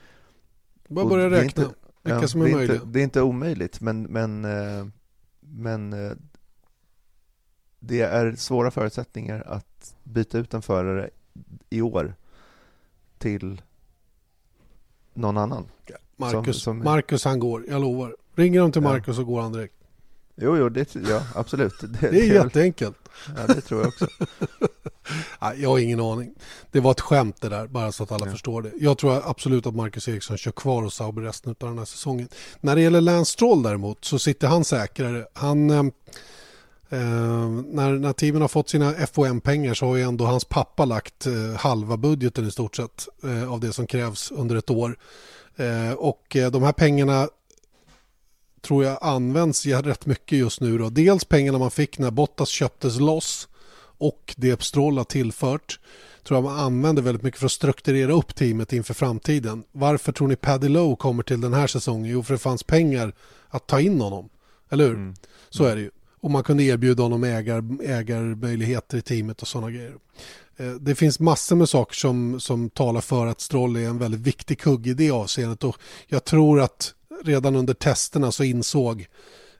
Bara 0.88 1.06
börja 1.06 1.30
räkna. 1.30 1.62
inte- 1.62 1.74
Vilka 2.02 2.20
ja, 2.20 2.28
som 2.28 2.40
är 2.42 2.46
det 2.46 2.52
möjliga. 2.54 2.74
Inte, 2.76 2.86
det 2.86 3.00
är 3.00 3.04
inte 3.04 3.22
omöjligt, 3.22 3.80
men, 3.80 4.02
men, 4.02 4.44
eh, 4.44 4.86
men 5.40 5.92
eh, 5.92 6.12
det 7.78 8.00
är 8.00 8.34
svåra 8.36 8.70
förutsättningar 8.70 9.42
att 9.46 9.96
byta 10.02 10.38
ut 10.38 10.54
en 10.54 10.62
förare 10.62 11.10
i 11.70 11.80
år 11.82 12.14
till 13.18 13.62
någon 15.14 15.36
annan. 15.38 15.66
Marcus, 16.16 16.62
som- 16.62 16.78
Marcus 16.84 17.24
han 17.24 17.38
går, 17.38 17.64
jag 17.68 17.80
lovar. 17.80 18.16
Ringer 18.36 18.60
de 18.60 18.72
till 18.72 18.82
Ja. 18.82 18.88
Marcus 18.88 19.16
så 19.16 19.24
går 19.24 19.40
han 19.40 19.52
direkt. 19.52 19.74
Jo, 20.36 20.56
jo, 20.56 20.68
det, 20.68 20.94
ja, 21.08 21.22
absolut. 21.34 21.80
Det, 21.80 21.86
Det 21.86 22.06
är 22.06 22.10
väl- 22.10 22.30
jätteenkelt. 22.44 22.96
Ja, 23.36 23.54
det 23.54 23.60
tror 23.60 23.80
jag 23.80 23.88
också. 23.88 24.06
Nej, 25.42 25.62
jag 25.62 25.68
har 25.68 25.78
ingen 25.78 26.00
aning. 26.00 26.34
Det 26.70 26.80
var 26.80 26.90
ett 26.90 27.00
skämt 27.00 27.40
det 27.40 27.48
där, 27.48 27.66
bara 27.66 27.92
så 27.92 28.02
att 28.02 28.12
alla 28.12 28.26
Ja. 28.26 28.32
förstår 28.32 28.62
det. 28.62 28.72
Jag 28.80 28.98
tror 28.98 29.22
absolut 29.30 29.66
att 29.66 29.74
Marcus 29.74 30.08
Eriksson 30.08 30.36
kör 30.38 30.50
kvar 30.52 30.82
hos 30.82 30.94
Sauber 30.94 31.22
resten 31.22 31.54
av 31.60 31.68
den 31.68 31.78
här 31.78 31.84
säsongen. 31.84 32.28
När 32.60 32.74
det 32.76 32.82
gäller 32.82 33.00
Lance 33.00 33.32
Stroll 33.32 33.62
däremot 33.62 34.04
så 34.04 34.18
sitter 34.18 34.48
han 34.48 34.64
säkrare. 34.64 35.26
Han, 35.32 35.70
eh, 35.70 35.82
när, 36.90 37.98
när 37.98 38.12
teamen 38.12 38.40
har 38.40 38.48
fått 38.48 38.68
sina 38.68 38.92
FOM-pengar 38.92 39.74
så 39.74 39.86
har 39.86 39.96
ju 39.96 40.02
ändå 40.02 40.24
hans 40.24 40.44
pappa 40.44 40.84
lagt 40.84 41.26
eh, 41.26 41.32
halva 41.58 41.96
budgeten 41.96 42.46
i 42.46 42.50
stort 42.50 42.76
sett 42.76 43.08
eh, 43.24 43.52
av 43.52 43.60
det 43.60 43.72
som 43.72 43.86
krävs 43.86 44.30
under 44.30 44.56
ett 44.56 44.70
år. 44.70 44.96
Eh, 45.56 45.92
och 45.92 46.36
eh, 46.36 46.50
de 46.50 46.62
här 46.62 46.72
pengarna 46.72 47.28
tror 48.62 48.84
jag 48.84 48.98
används 49.00 49.66
rätt 49.66 50.06
mycket 50.06 50.38
just 50.38 50.60
nu. 50.60 50.78
Då. 50.78 50.90
Dels 50.90 51.24
pengarna 51.24 51.58
man 51.58 51.70
fick 51.70 51.98
när 51.98 52.10
Bottas 52.10 52.48
köptes 52.48 53.00
loss 53.00 53.48
och 53.98 54.34
det 54.36 54.62
Stroll 54.62 54.96
har 54.98 55.04
tillfört 55.04 55.78
tror 56.24 56.36
jag 56.36 56.44
man 56.44 56.58
använder 56.58 57.02
väldigt 57.02 57.22
mycket 57.22 57.40
för 57.40 57.46
att 57.46 57.52
strukturera 57.52 58.12
upp 58.12 58.34
teamet 58.34 58.72
inför 58.72 58.94
framtiden. 58.94 59.64
Varför 59.72 60.12
tror 60.12 60.28
ni 60.28 60.36
Paddy 60.36 60.68
Lowe 60.68 60.96
kommer 60.96 61.22
till 61.22 61.40
den 61.40 61.54
här 61.54 61.66
säsongen? 61.66 62.12
Jo, 62.12 62.22
för 62.22 62.34
det 62.34 62.38
fanns 62.38 62.62
pengar 62.62 63.12
att 63.48 63.66
ta 63.66 63.80
in 63.80 64.00
honom. 64.00 64.28
Eller 64.70 64.88
hur? 64.88 65.14
Så 65.50 65.64
är 65.64 65.76
det 65.76 65.82
ju. 65.82 65.90
Och 66.20 66.30
man 66.30 66.42
kunde 66.42 66.62
erbjuda 66.62 67.02
honom 67.02 67.24
ägar, 67.24 67.82
ägarmöjligheter 67.82 68.98
i 68.98 69.02
teamet 69.02 69.42
och 69.42 69.48
sådana 69.48 69.70
grejer. 69.70 69.94
Eh, 70.56 70.72
det 70.72 70.94
finns 70.94 71.20
massor 71.20 71.56
med 71.56 71.68
saker 71.68 71.94
som, 71.94 72.40
som 72.40 72.70
talar 72.70 73.00
för 73.00 73.26
att 73.26 73.40
Stroll 73.40 73.76
är 73.76 73.88
en 73.88 73.98
väldigt 73.98 74.20
viktig 74.20 74.58
kugg 74.60 74.86
i 74.86 74.94
det 74.94 75.10
avseendet 75.10 75.64
och 75.64 75.76
jag 76.06 76.24
tror 76.24 76.60
att 76.60 76.94
redan 77.24 77.56
under 77.56 77.74
testerna 77.74 78.32
så 78.32 78.44
insåg 78.44 79.06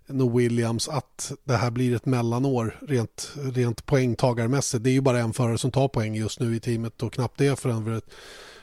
nog 0.06 0.36
Williams 0.36 0.88
att 0.88 1.32
det 1.44 1.56
här 1.56 1.70
blir 1.70 1.96
ett 1.96 2.06
mellanår 2.06 2.78
rent, 2.88 3.32
rent 3.54 3.86
poängtagarmässigt. 3.86 4.84
Det 4.84 4.90
är 4.90 4.92
ju 4.92 5.00
bara 5.00 5.20
en 5.20 5.32
förare 5.32 5.58
som 5.58 5.70
tar 5.70 5.88
poäng 5.88 6.14
just 6.14 6.40
nu 6.40 6.56
i 6.56 6.60
teamet 6.60 7.02
och 7.02 7.12
knappt 7.12 7.38
det 7.38 7.60
för 7.60 7.68
övrigt. 7.68 8.10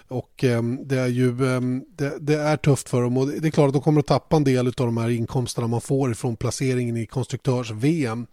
Och 0.07 0.43
eh, 0.43 0.63
det 0.63 0.99
är 0.99 1.07
ju 1.07 1.27
eh, 1.27 1.61
det, 1.95 2.17
det, 2.19 2.35
är 2.35 2.57
tufft 2.57 2.89
för 2.89 3.01
dem 3.01 3.17
och 3.17 3.27
det 3.27 3.47
är 3.47 3.51
klart 3.51 3.67
att 3.67 3.73
de 3.73 3.81
kommer 3.81 3.99
att 3.99 4.07
tappa 4.07 4.35
en 4.35 4.43
del 4.43 4.67
av 4.67 4.73
de 4.73 4.97
här 4.97 5.09
inkomsterna 5.09 5.67
man 5.67 5.81
får 5.81 6.11
ifrån 6.11 6.35
placeringen 6.35 6.97
i 6.97 7.05
konstruktörs-VM. 7.05 8.27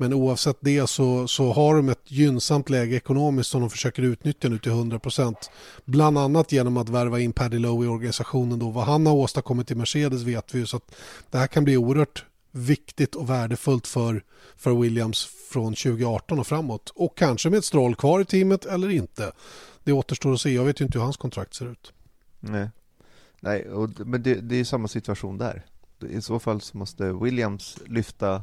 Men 0.00 0.12
oavsett 0.12 0.56
det 0.60 0.86
så, 0.86 1.28
så 1.28 1.52
har 1.52 1.76
de 1.76 1.88
ett 1.88 2.10
gynnsamt 2.10 2.70
läge 2.70 2.96
ekonomiskt 2.96 3.50
som 3.50 3.60
de 3.60 3.70
försöker 3.70 4.02
utnyttja 4.02 4.48
nu 4.48 4.58
till 4.58 4.72
100%. 4.72 5.34
Bland 5.84 6.18
annat 6.18 6.52
genom 6.52 6.76
att 6.76 6.88
värva 6.88 7.20
in 7.20 7.32
Paddy 7.32 7.58
Lowe 7.58 7.84
i 7.84 7.88
organisationen. 7.88 8.58
Då. 8.58 8.70
Vad 8.70 8.84
han 8.84 9.06
har 9.06 9.14
åstadkommit 9.14 9.70
i 9.70 9.74
Mercedes 9.74 10.22
vet 10.22 10.54
vi. 10.54 10.66
Så 10.66 10.76
att 10.76 10.94
det 11.30 11.38
här 11.38 11.46
kan 11.46 11.64
bli 11.64 11.76
oerhört 11.76 12.24
viktigt 12.50 13.14
och 13.14 13.30
värdefullt 13.30 13.86
för, 13.86 14.24
för 14.56 14.74
Williams 14.74 15.28
från 15.50 15.74
2018 15.74 16.38
och 16.38 16.46
framåt. 16.46 16.92
Och 16.94 17.18
kanske 17.18 17.50
med 17.50 17.58
ett 17.58 17.64
strål 17.64 17.94
kvar 17.94 18.20
i 18.20 18.24
teamet 18.24 18.66
eller 18.66 18.88
inte. 18.88 19.32
Det 19.84 19.92
återstår 19.92 20.32
att 20.32 20.40
se. 20.40 20.50
Jag 20.50 20.64
vet 20.64 20.80
ju 20.80 20.84
inte 20.84 20.98
hur 20.98 21.04
hans 21.04 21.16
kontrakt 21.16 21.54
ser 21.54 21.72
ut. 21.72 21.92
Nej, 22.40 22.68
Nej 23.40 23.68
och, 23.68 23.90
men 23.98 24.22
det, 24.22 24.34
det 24.34 24.60
är 24.60 24.64
samma 24.64 24.88
situation 24.88 25.38
där. 25.38 25.66
I 26.10 26.22
så 26.22 26.38
fall 26.38 26.60
så 26.60 26.78
måste 26.78 27.12
Williams 27.12 27.78
lyfta 27.86 28.42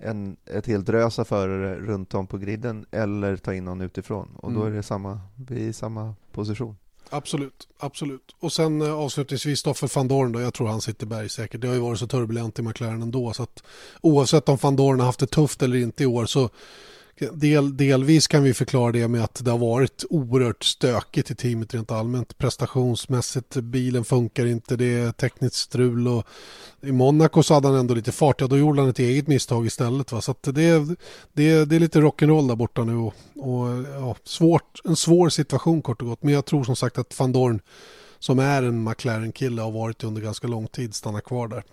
en, 0.00 0.36
ett 0.46 0.66
helt 0.66 0.86
drös 0.86 1.18
av 1.18 1.24
förare 1.24 1.74
runt 1.74 2.14
om 2.14 2.26
på 2.26 2.38
griden 2.38 2.86
eller 2.90 3.36
ta 3.36 3.54
in 3.54 3.64
någon 3.64 3.80
utifrån. 3.80 4.28
Och 4.36 4.52
då 4.52 4.60
mm. 4.60 4.72
är 4.72 4.76
det 4.76 4.82
samma, 4.82 5.20
vi 5.48 5.60
i 5.60 5.72
samma 5.72 6.14
position. 6.32 6.76
Absolut, 7.10 7.68
absolut. 7.78 8.36
Och 8.40 8.52
sen 8.52 8.82
eh, 8.82 8.92
avslutningsvis 8.92 9.58
Stoffel 9.58 9.88
van 9.94 10.08
Dorn 10.08 10.32
då, 10.32 10.40
jag 10.40 10.54
tror 10.54 10.68
han 10.68 10.80
sitter 10.80 11.06
bergsäkert. 11.06 11.60
Det 11.60 11.68
har 11.68 11.74
ju 11.74 11.80
varit 11.80 11.98
så 11.98 12.06
turbulent 12.06 12.58
i 12.58 12.62
McLaren 12.62 13.02
ändå 13.02 13.32
så 13.32 13.42
att 13.42 13.62
oavsett 14.00 14.48
om 14.48 14.58
van 14.62 14.76
Dorn 14.76 15.00
har 15.00 15.06
haft 15.06 15.20
det 15.20 15.26
tufft 15.26 15.62
eller 15.62 15.76
inte 15.76 16.02
i 16.02 16.06
år 16.06 16.26
så 16.26 16.50
Del, 17.32 17.76
delvis 17.76 18.26
kan 18.26 18.42
vi 18.42 18.54
förklara 18.54 18.92
det 18.92 19.08
med 19.08 19.24
att 19.24 19.44
det 19.44 19.50
har 19.50 19.58
varit 19.58 20.04
oerhört 20.10 20.64
stökigt 20.64 21.30
i 21.30 21.34
teamet 21.34 21.74
rent 21.74 21.90
allmänt. 21.90 22.38
Prestationsmässigt, 22.38 23.56
bilen 23.56 24.04
funkar 24.04 24.46
inte, 24.46 24.76
det 24.76 24.98
är 24.98 25.12
tekniskt 25.12 25.56
strul 25.56 26.08
och 26.08 26.26
i 26.80 26.92
Monaco 26.92 27.42
så 27.42 27.54
hade 27.54 27.68
han 27.68 27.76
ändå 27.76 27.94
lite 27.94 28.12
fart. 28.12 28.40
Ja, 28.40 28.46
då 28.46 28.58
gjorde 28.58 28.80
han 28.80 28.90
ett 28.90 28.98
eget 28.98 29.26
misstag 29.26 29.66
istället. 29.66 30.12
Va? 30.12 30.20
Så 30.20 30.34
det, 30.42 30.52
det, 31.32 31.64
det 31.64 31.76
är 31.76 31.80
lite 31.80 32.00
rock'n'roll 32.00 32.48
där 32.48 32.56
borta 32.56 32.84
nu 32.84 32.96
och, 32.96 33.14
och 33.34 33.84
ja, 34.00 34.16
svårt, 34.24 34.80
en 34.84 34.96
svår 34.96 35.28
situation 35.28 35.82
kort 35.82 36.02
och 36.02 36.08
gott. 36.08 36.22
Men 36.22 36.34
jag 36.34 36.44
tror 36.44 36.64
som 36.64 36.76
sagt 36.76 36.98
att 36.98 37.18
van 37.18 37.32
Dorn 37.32 37.60
som 38.18 38.38
är 38.38 38.62
en 38.62 38.84
McLaren-kille 38.84 39.62
har 39.62 39.70
varit 39.70 40.04
under 40.04 40.22
ganska 40.22 40.46
lång 40.46 40.66
tid 40.66 40.94
stannar 40.94 41.20
kvar 41.20 41.48
där. 41.48 41.64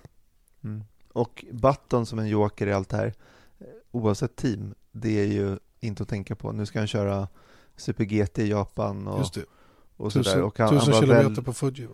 Mm. 0.63 0.83
Och 1.13 1.45
Button 1.51 2.05
som 2.05 2.19
en 2.19 2.27
joker 2.27 2.67
i 2.67 2.73
allt 2.73 2.89
det 2.89 2.97
här, 2.97 3.13
oavsett 3.95 4.35
team, 4.35 4.73
det 4.91 5.21
är 5.21 5.25
ju 5.25 5.57
inte 5.79 6.03
att 6.03 6.09
tänka 6.09 6.35
på. 6.35 6.51
Nu 6.51 6.65
ska 6.65 6.79
han 6.79 6.87
köra 6.87 7.27
Super 7.75 8.03
GT 8.03 8.39
i 8.39 8.49
Japan 8.49 9.07
och, 9.07 9.27
och 9.97 10.13
sådär. 10.13 10.41
Och 10.41 10.59
han, 10.59 10.69
tusen 10.69 10.93
han 10.93 11.01
kilometer 11.01 11.29
väl, 11.29 11.43
på 11.43 11.53
Fuji. 11.53 11.87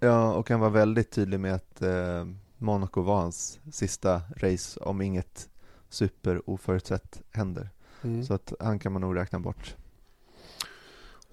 Ja, 0.00 0.34
och 0.34 0.50
han 0.50 0.60
var 0.60 0.70
väldigt 0.70 1.10
tydlig 1.10 1.40
med 1.40 1.54
att 1.54 1.82
eh, 1.82 2.26
Monaco 2.58 3.02
var 3.02 3.16
hans 3.16 3.58
sista 3.72 4.22
race 4.36 4.80
om 4.80 5.02
inget 5.02 5.48
super 5.88 6.50
oförutsett 6.50 7.22
händer. 7.30 7.70
Mm. 8.02 8.24
Så 8.24 8.34
att 8.34 8.52
han 8.60 8.78
kan 8.78 8.92
man 8.92 9.02
nog 9.02 9.16
räkna 9.16 9.38
bort. 9.38 9.76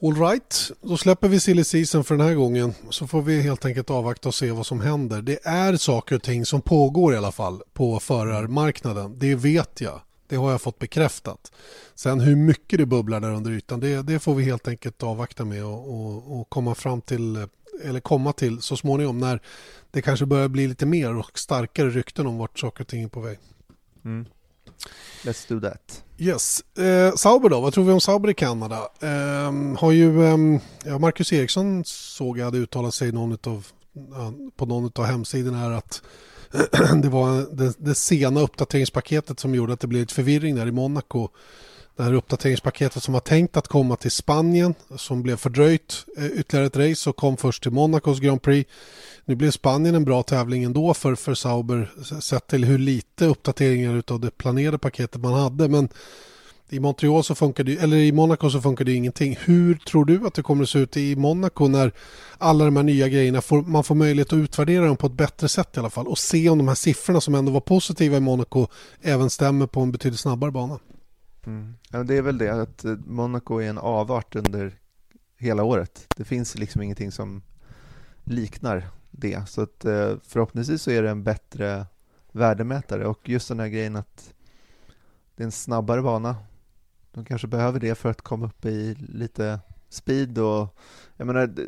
All 0.02 0.16
right, 0.16 0.72
då 0.82 0.98
släpper 0.98 1.28
vi 1.28 1.40
silly 1.40 1.64
season 1.64 2.04
för 2.04 2.18
den 2.18 2.28
här 2.28 2.34
gången. 2.34 2.74
Så 2.90 3.08
får 3.08 3.22
vi 3.22 3.42
helt 3.42 3.66
enkelt 3.66 3.90
avvakta 3.90 4.30
och 4.30 4.36
se 4.36 4.52
vad 4.52 4.66
som 4.66 4.82
händer. 4.82 5.22
Det 5.22 5.48
är 5.48 5.76
saker 5.76 6.16
och 6.16 6.24
ting 6.24 6.46
som 6.46 6.62
pågår 6.62 7.14
i 7.14 7.18
alla 7.18 7.32
fall 7.32 7.62
på 7.74 8.00
förarmarknaden. 8.00 9.20
Det 9.20 9.36
vet 9.36 9.82
jag. 9.82 10.02
Det 10.30 10.36
har 10.36 10.52
jag 10.52 10.62
fått 10.62 10.80
bekräftat. 10.80 11.52
Sen 11.96 12.20
hur 12.20 12.36
mycket 12.36 12.80
det 12.80 12.86
bubblar 12.86 13.20
där 13.20 13.32
under 13.32 13.52
ytan, 13.52 13.80
det, 13.80 14.02
det 14.02 14.20
får 14.20 14.36
vi 14.36 14.44
helt 14.44 14.68
enkelt 14.68 15.04
avvakta 15.04 15.46
med 15.46 15.66
och, 15.66 15.94
och, 15.94 16.40
och, 16.40 16.50
komma 16.50 16.76
fram 16.76 17.02
till 17.02 17.48
eller 17.84 18.00
komma 18.00 18.34
till 18.34 18.62
så 18.62 18.78
småningom 18.78 19.18
när 19.20 19.42
det 19.92 20.02
kanske 20.02 20.26
börjar 20.26 20.48
bli 20.48 20.68
lite 20.68 20.86
mer 20.86 21.16
och 21.16 21.40
starkare 21.40 21.90
rykten 21.90 22.28
om 22.28 22.38
vart 22.38 22.60
saker 22.60 22.82
och 22.84 22.88
ting 22.88 23.04
är 23.04 23.08
på 23.08 23.20
väg. 23.20 23.38
Mm. 24.06 24.26
Let's 25.24 25.50
do 25.50 25.62
that. 25.62 26.04
Yes. 26.18 26.78
Eh, 26.78 27.16
Sauber 27.16 27.50
då, 27.50 27.62
vad 27.62 27.74
tror 27.74 27.84
vi 27.84 27.92
om 27.92 28.02
Sauber 28.02 28.30
i 28.30 28.34
Kanada? 28.34 28.90
Eh, 29.02 29.78
har 29.78 29.92
ju, 29.92 30.26
eh, 30.26 30.62
ja, 30.84 31.00
Marcus 31.00 31.34
Eriksson 31.34 31.84
såg 31.86 32.38
jag 32.38 32.46
hade 32.46 32.58
uttalat 32.58 32.94
sig 32.94 33.12
någon 33.12 33.32
utav, 33.32 33.68
på 34.56 34.66
någon 34.66 34.92
av 34.96 35.06
hemsidorna 35.06 35.58
här 35.58 35.72
att 35.72 36.02
det 37.02 37.10
var 37.10 37.56
det, 37.56 37.74
det, 37.78 37.96
sena 37.96 38.42
uppdateringspaketet 38.42 39.40
som 39.40 39.56
gjorde 39.56 39.74
att 39.74 39.80
det 39.80 39.88
blev 39.88 40.02
lite 40.02 40.14
förvirring 40.14 40.56
där 40.56 40.68
i 40.68 40.72
Monaco. 40.72 41.30
Det 41.98 42.04
här 42.04 42.14
uppdateringspaketet 42.14 43.04
som 43.04 43.14
var 43.14 43.22
tänkt 43.22 43.58
att 43.58 43.68
komma 43.68 43.96
till 43.96 44.12
Spanien 44.12 44.76
som 44.96 45.24
blev 45.24 45.38
fördröjt 45.38 46.06
eh, 46.18 46.26
ytterligare 46.26 46.68
ett 46.68 46.78
race 46.78 47.10
och 47.10 47.16
kom 47.16 47.38
först 47.38 47.64
till 47.64 47.72
Monacos 47.72 48.20
Grand 48.20 48.42
Prix. 48.42 48.72
Nu 49.26 49.36
blev 49.36 49.52
Spanien 49.52 49.96
en 49.96 50.06
bra 50.06 50.24
tävling 50.24 50.64
ändå 50.64 50.94
för, 50.94 51.16
för 51.16 51.34
Sauber 51.34 51.92
sett 52.22 52.48
till 52.48 52.66
hur 52.66 52.78
lite 52.78 53.26
uppdateringar 53.26 54.04
av 54.08 54.20
det 54.20 54.38
planerade 54.38 54.78
paketet 54.78 55.22
man 55.22 55.34
hade. 55.34 55.68
Men 55.68 55.90
i 56.70 56.80
Montreal 56.80 57.24
så 57.24 57.36
funkade 57.36 57.72
eller 57.72 57.98
i 57.98 58.12
Monaco 58.12 58.50
så 58.50 58.62
funkar 58.62 58.86
det 58.86 58.94
ingenting. 58.94 59.38
Hur 59.46 59.76
tror 59.76 60.06
du 60.06 60.28
att 60.28 60.34
det 60.34 60.42
kommer 60.42 60.64
att 60.64 60.70
se 60.70 60.80
ut 60.80 60.98
i 60.98 61.16
Monaco 61.16 61.68
när 61.68 61.92
alla 62.38 62.66
de 62.66 62.76
här 62.76 62.84
nya 62.84 63.08
grejerna 63.08 63.42
får, 63.42 63.62
man 63.62 63.84
får 63.84 63.96
möjlighet 63.96 64.34
att 64.34 64.38
utvärdera 64.38 64.86
dem 64.86 64.98
på 64.98 65.08
ett 65.08 65.14
bättre 65.14 65.48
sätt 65.48 65.78
i 65.78 65.80
alla 65.80 65.90
fall 65.90 66.08
och 66.08 66.18
se 66.18 66.50
om 66.50 66.58
de 66.58 66.68
här 66.68 66.76
siffrorna 66.76 67.22
som 67.22 67.36
ändå 67.36 67.52
var 67.52 67.62
positiva 67.62 68.18
i 68.18 68.20
Monaco 68.20 68.68
även 69.02 69.30
stämmer 69.30 69.68
på 69.68 69.82
en 69.82 69.92
betydligt 69.92 70.20
snabbare 70.20 70.52
bana. 70.52 70.80
Mm. 71.46 71.74
Ja, 71.92 72.04
det 72.04 72.18
är 72.18 72.22
väl 72.22 72.38
det 72.38 72.50
att 72.50 72.86
eh, 72.86 72.96
Monaco 73.06 73.58
är 73.58 73.70
en 73.70 73.78
avart 73.78 74.36
under 74.36 74.80
hela 75.38 75.64
året. 75.64 76.14
Det 76.18 76.24
finns 76.24 76.58
liksom 76.58 76.82
ingenting 76.82 77.12
som 77.12 77.42
liknar 78.24 78.88
det. 79.12 79.50
Så 79.50 79.62
att 79.62 79.86
eh, 79.86 80.16
förhoppningsvis 80.24 80.82
så 80.82 80.92
är 80.92 81.04
det 81.04 81.10
en 81.10 81.24
bättre 81.24 81.86
värdemätare 82.32 83.08
och 83.08 83.30
just 83.30 83.48
den 83.48 83.60
här 83.60 83.68
grejen 83.68 83.96
att 83.96 84.34
det 85.36 85.44
är 85.44 85.46
en 85.46 85.52
snabbare 85.52 86.02
bana 86.02 86.36
de 87.12 87.26
kanske 87.26 87.48
behöver 87.48 87.80
det 87.80 87.96
för 87.96 88.10
att 88.10 88.22
komma 88.22 88.46
upp 88.46 88.66
i 88.66 88.96
lite 89.00 89.60
speed 89.90 90.38
och 90.38 90.78
jag 91.18 91.28
menar 91.28 91.48
det, 91.48 91.68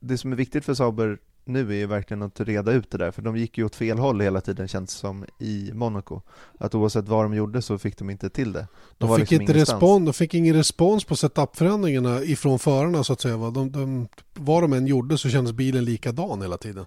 det 0.00 0.18
som 0.18 0.32
är 0.32 0.36
viktigt 0.36 0.64
för 0.64 0.74
Sauber 0.74 1.18
nu 1.44 1.70
är 1.70 1.76
ju 1.76 1.86
verkligen 1.86 2.22
att 2.22 2.40
reda 2.40 2.72
ut 2.72 2.90
det 2.90 2.98
där, 2.98 3.10
för 3.10 3.22
de 3.22 3.36
gick 3.36 3.58
ju 3.58 3.64
åt 3.64 3.76
fel 3.76 3.98
håll 3.98 4.20
hela 4.20 4.40
tiden 4.40 4.68
känns 4.68 4.90
som 4.90 5.24
i 5.38 5.70
Monaco. 5.74 6.20
Att 6.58 6.74
oavsett 6.74 7.08
vad 7.08 7.24
de 7.24 7.34
gjorde 7.34 7.62
så 7.62 7.78
fick 7.78 7.98
de 7.98 8.10
inte 8.10 8.30
till 8.30 8.52
det. 8.52 8.66
De, 8.98 9.08
de 9.08 9.18
fick, 9.18 9.30
liksom 9.30 9.40
inte 9.40 9.54
respons, 9.54 10.04
de 10.04 10.12
fick 10.12 10.34
ingen 10.34 10.54
respons 10.54 11.04
på 11.04 11.16
setup-förändringarna 11.16 12.22
ifrån 12.22 12.58
förarna 12.58 13.04
så 13.04 13.12
att 13.12 13.20
säga. 13.20 13.36
De, 13.36 13.72
de, 13.72 14.08
vad 14.34 14.62
de 14.62 14.72
än 14.72 14.86
gjorde 14.86 15.18
så 15.18 15.28
kändes 15.28 15.52
bilen 15.52 15.84
likadan 15.84 16.42
hela 16.42 16.56
tiden. 16.56 16.86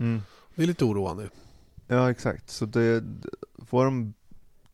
Mm. 0.00 0.22
Det 0.54 0.62
är 0.62 0.66
lite 0.66 0.84
oroande. 0.84 1.28
Ja, 1.86 2.10
exakt. 2.10 2.50
Så 2.50 2.66
det, 2.66 3.04
får 3.66 3.84
de 3.84 4.14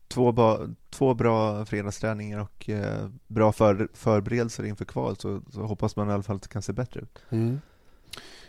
två, 0.07 0.31
ba, 0.31 0.59
två 0.89 1.13
bra 1.13 1.65
fredagsträningar 1.65 2.39
och 2.39 2.69
eh, 2.69 3.09
bra 3.27 3.51
för, 3.51 3.87
förberedelser 3.93 4.63
inför 4.63 4.85
kval 4.85 5.15
så, 5.15 5.41
så, 5.51 5.61
hoppas 5.61 5.95
man 5.95 6.09
i 6.09 6.13
alla 6.13 6.23
fall 6.23 6.35
att 6.35 6.41
det 6.41 6.49
kan 6.49 6.61
se 6.61 6.73
bättre 6.73 6.99
ut. 6.99 7.19
Mm. 7.29 7.61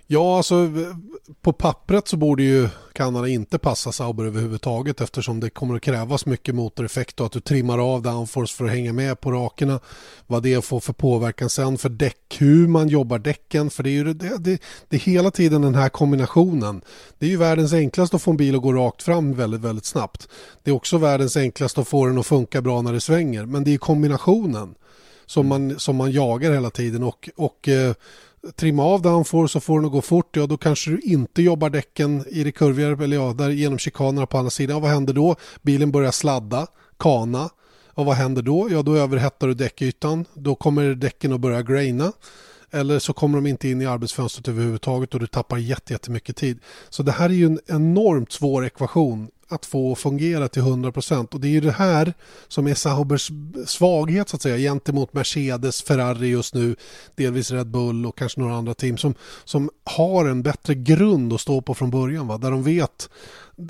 Ja, 0.08 0.36
alltså 0.36 0.70
på 1.42 1.52
pappret 1.52 2.08
så 2.08 2.16
borde 2.16 2.42
ju 2.42 2.68
Kanada 2.92 3.28
inte 3.28 3.58
passa 3.58 3.92
Sauber 3.92 4.24
överhuvudtaget 4.24 5.00
eftersom 5.00 5.40
det 5.40 5.50
kommer 5.50 5.76
att 5.76 5.82
krävas 5.82 6.26
mycket 6.26 6.54
motoreffekt 6.54 7.20
och 7.20 7.26
att 7.26 7.32
du 7.32 7.40
trimmar 7.40 7.92
av 7.92 8.02
downforce 8.02 8.56
för 8.56 8.64
att 8.64 8.70
hänga 8.70 8.92
med 8.92 9.20
på 9.20 9.32
rakerna. 9.32 9.80
Vad 10.26 10.42
det 10.42 10.64
får 10.64 10.80
för 10.80 10.92
påverkan 10.92 11.50
sen 11.50 11.78
för 11.78 11.88
däck, 11.88 12.36
hur 12.38 12.68
man 12.68 12.88
jobbar 12.88 13.18
däcken. 13.18 13.70
För 13.70 13.82
det 13.82 13.90
är 13.90 13.92
ju 13.92 14.14
det, 14.14 14.38
det, 14.38 14.62
det 14.88 14.96
är 14.96 15.00
hela 15.00 15.30
tiden 15.30 15.62
den 15.62 15.74
här 15.74 15.88
kombinationen. 15.88 16.82
Det 17.18 17.26
är 17.26 17.30
ju 17.30 17.36
världens 17.36 17.72
enklaste 17.72 18.16
att 18.16 18.22
få 18.22 18.30
en 18.30 18.36
bil 18.36 18.56
att 18.56 18.62
gå 18.62 18.72
rakt 18.72 19.02
fram 19.02 19.34
väldigt, 19.34 19.60
väldigt 19.60 19.84
snabbt. 19.84 20.28
Det 20.62 20.70
är 20.70 20.74
också 20.74 20.98
världens 20.98 21.36
enklaste 21.36 21.80
att 21.80 21.88
få 21.88 22.06
den 22.06 22.18
att 22.18 22.26
funka 22.26 22.62
bra 22.62 22.82
när 22.82 22.92
det 22.92 23.00
svänger. 23.00 23.46
Men 23.46 23.64
det 23.64 23.74
är 23.74 23.78
kombinationen 23.78 24.74
som 25.26 25.46
man, 25.46 25.78
som 25.78 25.96
man 25.96 26.12
jagar 26.12 26.52
hela 26.52 26.70
tiden 26.70 27.02
och, 27.02 27.28
och 27.36 27.68
eh, 27.68 27.94
trimma 28.52 28.84
av 28.84 29.02
downforce 29.02 29.52
så 29.52 29.60
får 29.60 29.78
den 29.78 29.86
att 29.86 29.92
gå 29.92 30.02
fort, 30.02 30.36
ja 30.36 30.46
då 30.46 30.56
kanske 30.56 30.90
du 30.90 31.00
inte 31.00 31.42
jobbar 31.42 31.70
däcken 31.70 32.24
i 32.28 32.44
det 32.44 32.52
kurviga, 32.52 32.88
eller 32.88 33.16
ja, 33.16 33.32
där 33.32 33.50
genom 33.50 33.78
chikanerna 33.78 34.26
på 34.26 34.38
andra 34.38 34.50
sidan. 34.50 34.76
Ja, 34.76 34.80
vad 34.80 34.90
händer 34.90 35.14
då? 35.14 35.36
Bilen 35.62 35.90
börjar 35.90 36.10
sladda, 36.10 36.66
kana. 36.96 37.50
Och 37.88 38.06
vad 38.06 38.16
händer 38.16 38.42
då? 38.42 38.68
Ja, 38.70 38.82
då 38.82 38.96
överhettar 38.96 39.46
du 39.46 39.54
däckytan. 39.54 40.24
Då 40.34 40.54
kommer 40.54 40.94
däcken 40.94 41.32
att 41.32 41.40
börja 41.40 41.62
graina. 41.62 42.12
Eller 42.70 42.98
så 42.98 43.12
kommer 43.12 43.38
de 43.38 43.46
inte 43.46 43.68
in 43.68 43.82
i 43.82 43.86
arbetsfönstret 43.86 44.48
överhuvudtaget 44.48 45.14
och 45.14 45.20
du 45.20 45.26
tappar 45.26 45.56
jättemycket 45.58 46.36
tid. 46.36 46.58
Så 46.88 47.02
det 47.02 47.12
här 47.12 47.28
är 47.28 47.34
ju 47.34 47.46
en 47.46 47.60
enormt 47.66 48.32
svår 48.32 48.66
ekvation 48.66 49.28
att 49.48 49.66
få 49.66 49.94
fungera 49.94 50.48
till 50.48 50.62
100% 50.62 51.34
och 51.34 51.40
det 51.40 51.48
är 51.48 51.50
ju 51.50 51.60
det 51.60 51.72
här 51.72 52.14
som 52.48 52.66
är 52.66 52.74
Saubers 52.74 53.30
svaghet 53.66 54.28
så 54.28 54.36
att 54.36 54.42
säga 54.42 54.56
gentemot 54.56 55.12
Mercedes, 55.12 55.82
Ferrari 55.82 56.28
just 56.28 56.54
nu, 56.54 56.76
delvis 57.14 57.50
Red 57.50 57.66
Bull 57.66 58.06
och 58.06 58.18
kanske 58.18 58.40
några 58.40 58.54
andra 58.54 58.74
team 58.74 58.96
som, 58.96 59.14
som 59.44 59.70
har 59.84 60.24
en 60.24 60.42
bättre 60.42 60.74
grund 60.74 61.32
att 61.32 61.40
stå 61.40 61.60
på 61.60 61.74
från 61.74 61.90
början, 61.90 62.26
va? 62.26 62.38
där 62.38 62.50
de 62.50 62.62
vet 62.62 63.08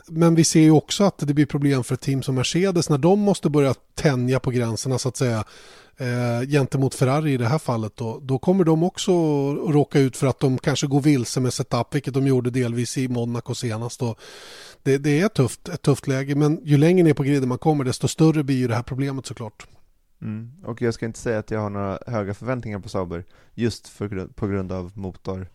men 0.07 0.35
vi 0.35 0.45
ser 0.45 0.61
ju 0.61 0.71
också 0.71 1.05
att 1.05 1.19
det 1.19 1.35
blir 1.35 1.47
problem 1.47 1.85
för 1.85 1.95
ett 1.95 2.01
team 2.01 2.23
som 2.23 2.35
Mercedes 2.35 2.91
när 2.91 2.99
de 2.99 3.21
måste 3.21 3.51
börja 3.51 3.75
tänja 3.95 4.41
på 4.41 4.51
gränserna 4.51 4.99
så 4.99 5.09
att 5.09 5.17
säga 5.17 5.45
eh, 5.97 6.49
gentemot 6.49 6.95
Ferrari 6.95 7.33
i 7.33 7.37
det 7.37 7.49
här 7.49 7.59
fallet 7.59 7.97
då, 7.97 8.21
då 8.23 8.39
kommer 8.39 8.65
de 8.65 8.83
också 8.83 9.13
råka 9.55 9.99
ut 9.99 10.17
för 10.17 10.27
att 10.27 10.41
de 10.41 10.59
kanske 10.59 10.87
går 10.87 11.01
vilse 11.01 11.41
med 11.41 11.53
setup, 11.53 11.95
vilket 11.95 12.15
de 12.15 12.27
gjorde 12.27 12.51
delvis 12.51 12.99
i 12.99 13.09
Monaco 13.09 13.55
senast. 13.55 14.01
Då 14.01 14.17
det, 14.87 14.99
det 14.99 15.21
är 15.21 15.29
tufft, 15.29 15.69
ett 15.69 15.83
tufft 15.83 16.07
läge, 16.07 16.35
men 16.35 16.61
ju 16.65 16.77
längre 16.77 17.05
ner 17.05 17.15
på 17.15 17.23
griden 17.23 17.49
man 17.49 17.59
kommer, 17.59 17.85
desto 17.85 18.09
större 18.09 18.45
blir 18.45 18.57
ju 18.57 18.69
det 18.69 18.75
här 18.75 18.83
problemet 18.83 19.27
såklart. 19.27 19.67
Mm. 20.21 20.53
Och 20.65 20.83
jag 20.83 20.95
ska 20.95 21.07
inte 21.07 21.19
säga 21.19 21.39
att 21.39 21.51
jag 21.51 21.61
har 21.61 21.71
några 21.71 21.99
höga 22.07 22.35
förväntningar 22.35 22.79
på 22.79 22.89
Sauber 22.89 23.25
just 23.55 23.89
för, 23.89 24.27
på 24.35 24.47
grund 24.47 24.73
av 24.73 24.99
motor. 24.99 25.49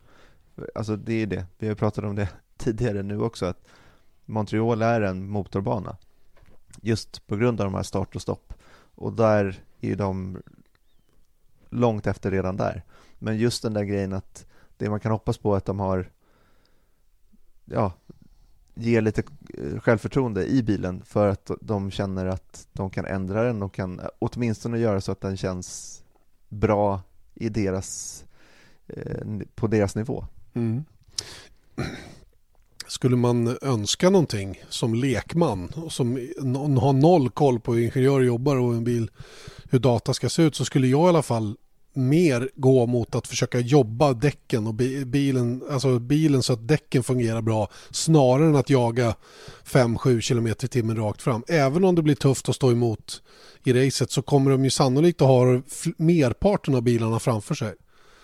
Alltså 0.75 0.95
det 0.95 1.13
är 1.13 1.27
det, 1.27 1.45
vi 1.57 1.67
har 1.67 1.75
pratat 1.75 2.03
om 2.03 2.15
det 2.15 2.29
tidigare 2.57 3.03
nu 3.03 3.21
också, 3.21 3.45
att 3.45 3.67
Montreal 4.25 4.81
är 4.81 5.01
en 5.01 5.29
motorbana 5.29 5.97
just 6.81 7.27
på 7.27 7.35
grund 7.35 7.61
av 7.61 7.65
de 7.65 7.73
här 7.73 7.83
start 7.83 8.15
och 8.15 8.21
stopp. 8.21 8.53
Och 8.95 9.13
där 9.13 9.63
är 9.81 9.95
de 9.95 10.37
långt 11.69 12.07
efter 12.07 12.31
redan 12.31 12.57
där. 12.57 12.83
Men 13.19 13.37
just 13.37 13.63
den 13.63 13.73
där 13.73 13.83
grejen 13.83 14.13
att 14.13 14.45
det 14.77 14.89
man 14.89 14.99
kan 14.99 15.11
hoppas 15.11 15.37
på 15.37 15.53
är 15.53 15.57
att 15.57 15.65
de 15.65 15.79
har 15.79 16.11
ja, 17.65 17.93
ger 18.73 19.01
lite 19.01 19.23
eh, 19.57 19.79
självförtroende 19.79 20.45
i 20.45 20.63
bilen 20.63 21.03
för 21.05 21.27
att 21.27 21.51
de 21.61 21.91
känner 21.91 22.25
att 22.25 22.67
de 22.73 22.89
kan 22.89 23.05
ändra 23.05 23.43
den 23.43 23.63
och 23.63 23.73
kan 23.73 24.01
åtminstone 24.19 24.79
göra 24.79 25.01
så 25.01 25.11
att 25.11 25.21
den 25.21 25.37
känns 25.37 26.01
bra 26.49 27.01
i 27.33 27.49
deras, 27.49 28.23
eh, 28.87 29.27
på 29.55 29.67
deras 29.67 29.95
nivå. 29.95 30.25
Mm. 30.53 30.83
Skulle 32.87 33.15
man 33.15 33.57
önska 33.61 34.09
någonting 34.09 34.63
som 34.69 34.95
lekman 34.95 35.71
och 35.75 35.91
som 35.91 36.15
har 36.81 36.93
noll 36.93 37.29
koll 37.29 37.59
på 37.59 37.73
hur 37.73 37.83
ingenjörer 37.83 38.23
jobbar 38.23 38.55
och 38.55 38.73
en 38.73 38.83
bil, 38.83 39.11
hur 39.69 39.79
data 39.79 40.13
ska 40.13 40.29
se 40.29 40.43
ut 40.43 40.55
så 40.55 40.65
skulle 40.65 40.87
jag 40.87 41.05
i 41.05 41.09
alla 41.09 41.21
fall 41.21 41.57
mer 41.93 42.49
gå 42.55 42.85
mot 42.85 43.15
att 43.15 43.27
försöka 43.27 43.59
jobba 43.59 44.13
däcken 44.13 44.67
och 44.67 44.73
bilen, 45.05 45.63
alltså 45.71 45.99
bilen 45.99 46.43
så 46.43 46.53
att 46.53 46.67
däcken 46.67 47.03
fungerar 47.03 47.41
bra 47.41 47.69
snarare 47.91 48.47
än 48.47 48.55
att 48.55 48.69
jaga 48.69 49.15
5-7 49.65 50.21
km 50.27 50.47
i 50.47 50.53
timmen 50.53 50.97
rakt 50.97 51.21
fram. 51.21 51.43
Även 51.47 51.83
om 51.83 51.95
det 51.95 52.01
blir 52.01 52.15
tufft 52.15 52.49
att 52.49 52.55
stå 52.55 52.71
emot 52.71 53.21
i 53.63 53.73
racet 53.73 54.11
så 54.11 54.21
kommer 54.21 54.51
de 54.51 54.63
ju 54.63 54.69
sannolikt 54.69 55.21
att 55.21 55.27
ha 55.27 55.61
merparten 55.97 56.75
av 56.75 56.81
bilarna 56.81 57.19
framför 57.19 57.55
sig. 57.55 57.73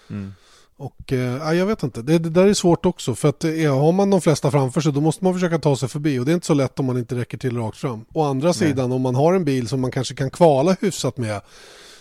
Mm. 0.10 0.34
Och 0.78 1.14
eh, 1.14 1.54
jag 1.54 1.66
vet 1.66 1.84
inte, 1.84 2.02
det, 2.02 2.20
det, 2.20 2.30
där 2.30 2.48
är 2.48 2.54
svårt 2.54 2.86
också 2.86 3.16
för 3.16 3.30
att 3.30 3.44
eh, 3.44 3.80
har 3.80 3.92
man 3.92 4.10
de 4.10 4.22
flesta 4.22 4.52
framför 4.52 4.82
sig 4.82 4.94
då 4.94 5.02
måste 5.02 5.24
man 5.24 5.34
försöka 5.34 5.60
ta 5.60 5.76
sig 5.76 5.90
förbi 5.90 6.20
och 6.20 6.26
det 6.26 6.32
är 6.32 6.34
inte 6.34 6.48
så 6.48 6.54
lätt 6.54 6.80
om 6.80 6.86
man 6.86 6.98
inte 6.98 7.16
räcker 7.16 7.38
till 7.38 7.58
rakt 7.58 7.78
fram. 7.78 8.06
Å 8.14 8.24
andra 8.24 8.48
Nej. 8.48 8.54
sidan 8.54 8.92
om 8.92 9.02
man 9.02 9.16
har 9.16 9.34
en 9.34 9.46
bil 9.46 9.68
som 9.68 9.82
man 9.82 9.92
kanske 9.92 10.16
kan 10.16 10.30
kvala 10.30 10.76
hyfsat 10.82 11.18
med 11.18 11.42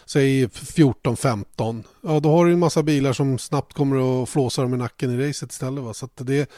säg 0.06 0.46
14-15, 0.46 1.84
ja 2.00 2.20
då 2.20 2.30
har 2.30 2.46
du 2.46 2.52
en 2.52 2.58
massa 2.58 2.82
bilar 2.82 3.12
som 3.12 3.38
snabbt 3.38 3.72
kommer 3.72 4.22
att 4.22 4.28
flåsa 4.28 4.62
dem 4.62 4.74
i 4.74 4.76
nacken 4.76 5.10
i 5.10 5.28
racet 5.28 5.52
istället. 5.52 5.84
Va? 5.84 5.94
Så 5.94 6.08
det, 6.14 6.50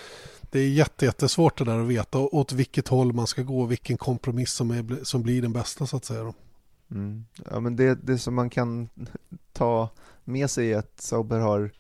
det 0.51 0.59
är 0.59 0.68
jätte, 0.68 1.05
jättesvårt 1.05 1.59
det 1.59 1.64
där 1.64 1.78
att 1.78 1.88
veta 1.88 2.18
åt 2.18 2.53
vilket 2.53 2.88
håll 2.88 3.12
man 3.12 3.26
ska 3.26 3.42
gå 3.42 3.61
och 3.61 3.70
vilken 3.70 3.96
kompromiss 3.96 4.53
som, 4.53 4.70
är, 4.70 5.05
som 5.05 5.22
blir 5.22 5.42
den 5.42 5.53
bästa 5.53 5.86
så 5.86 5.96
att 5.96 6.05
säga. 6.05 6.32
Mm. 6.90 7.24
Ja, 7.51 7.61
men 7.61 7.76
det, 7.76 7.94
det 7.94 8.18
som 8.18 8.34
man 8.34 8.51
kan 8.51 8.88
ta 9.53 9.88
med 10.24 10.51
sig 10.51 10.72
är 10.72 10.78
att 10.78 11.01
Sauber 11.01 11.38
har, 11.38 11.70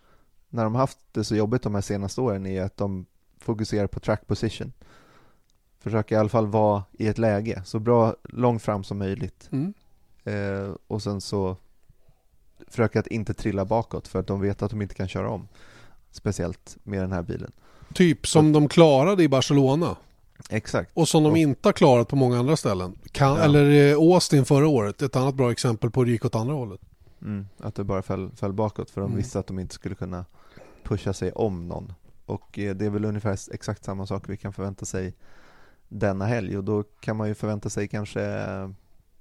när 0.48 0.64
de 0.64 0.74
haft 0.74 0.98
det 1.12 1.24
så 1.24 1.36
jobbigt 1.36 1.62
de 1.62 1.74
här 1.74 1.82
senaste 1.82 2.20
åren, 2.20 2.46
är 2.46 2.62
att 2.62 2.76
de 2.76 3.06
fokuserar 3.40 3.86
på 3.86 4.00
track 4.00 4.26
position. 4.26 4.72
Försöker 5.80 6.16
i 6.16 6.18
alla 6.18 6.28
fall 6.28 6.46
vara 6.46 6.84
i 6.92 7.06
ett 7.06 7.18
läge 7.18 7.62
så 7.64 7.78
bra 7.78 8.16
långt 8.24 8.62
fram 8.62 8.84
som 8.84 8.98
möjligt. 8.98 9.48
Mm. 9.52 9.74
Eh, 10.28 10.74
och 10.86 11.02
sen 11.02 11.20
så 11.20 11.56
försöka 12.66 13.00
att 13.00 13.06
inte 13.06 13.34
trilla 13.34 13.64
bakåt 13.64 14.08
för 14.08 14.18
att 14.18 14.26
de 14.26 14.40
vet 14.40 14.62
att 14.62 14.70
de 14.70 14.82
inte 14.82 14.94
kan 14.94 15.08
köra 15.08 15.30
om. 15.30 15.48
Speciellt 16.10 16.76
med 16.82 17.00
den 17.00 17.12
här 17.12 17.22
bilen. 17.22 17.52
Typ 17.94 18.26
som 18.26 18.52
de 18.52 18.68
klarade 18.68 19.22
i 19.22 19.28
Barcelona. 19.28 19.96
Exakt. 20.50 20.90
Och 20.94 21.08
som 21.08 21.22
de 21.22 21.32
och. 21.32 21.38
inte 21.38 21.68
har 21.68 21.72
klarat 21.72 22.08
på 22.08 22.16
många 22.16 22.38
andra 22.38 22.56
ställen. 22.56 22.98
Kan, 23.12 23.36
ja. 23.36 23.44
Eller 23.44 23.90
eh, 23.90 23.96
Austin 23.96 24.44
förra 24.44 24.68
året, 24.68 25.02
ett 25.02 25.16
annat 25.16 25.34
bra 25.34 25.52
exempel 25.52 25.90
på 25.90 26.00
hur 26.00 26.06
det 26.06 26.12
gick 26.12 26.24
åt 26.24 26.34
andra 26.34 26.54
hållet. 26.54 26.80
Mm, 27.22 27.48
att 27.58 27.74
det 27.74 27.84
bara 27.84 28.02
föll, 28.02 28.30
föll 28.36 28.52
bakåt 28.52 28.90
för 28.90 29.00
de 29.00 29.06
mm. 29.06 29.16
visste 29.16 29.38
att 29.38 29.46
de 29.46 29.58
inte 29.58 29.74
skulle 29.74 29.94
kunna 29.94 30.24
pusha 30.82 31.12
sig 31.12 31.32
om 31.32 31.68
någon. 31.68 31.92
Och 32.26 32.58
eh, 32.58 32.74
det 32.74 32.86
är 32.86 32.90
väl 32.90 33.04
ungefär 33.04 33.38
exakt 33.54 33.84
samma 33.84 34.06
sak 34.06 34.28
vi 34.28 34.36
kan 34.36 34.52
förvänta 34.52 34.84
sig 34.84 35.14
denna 35.88 36.26
helg 36.26 36.56
och 36.56 36.64
då 36.64 36.82
kan 36.82 37.16
man 37.16 37.28
ju 37.28 37.34
förvänta 37.34 37.70
sig 37.70 37.88
kanske 37.88 38.20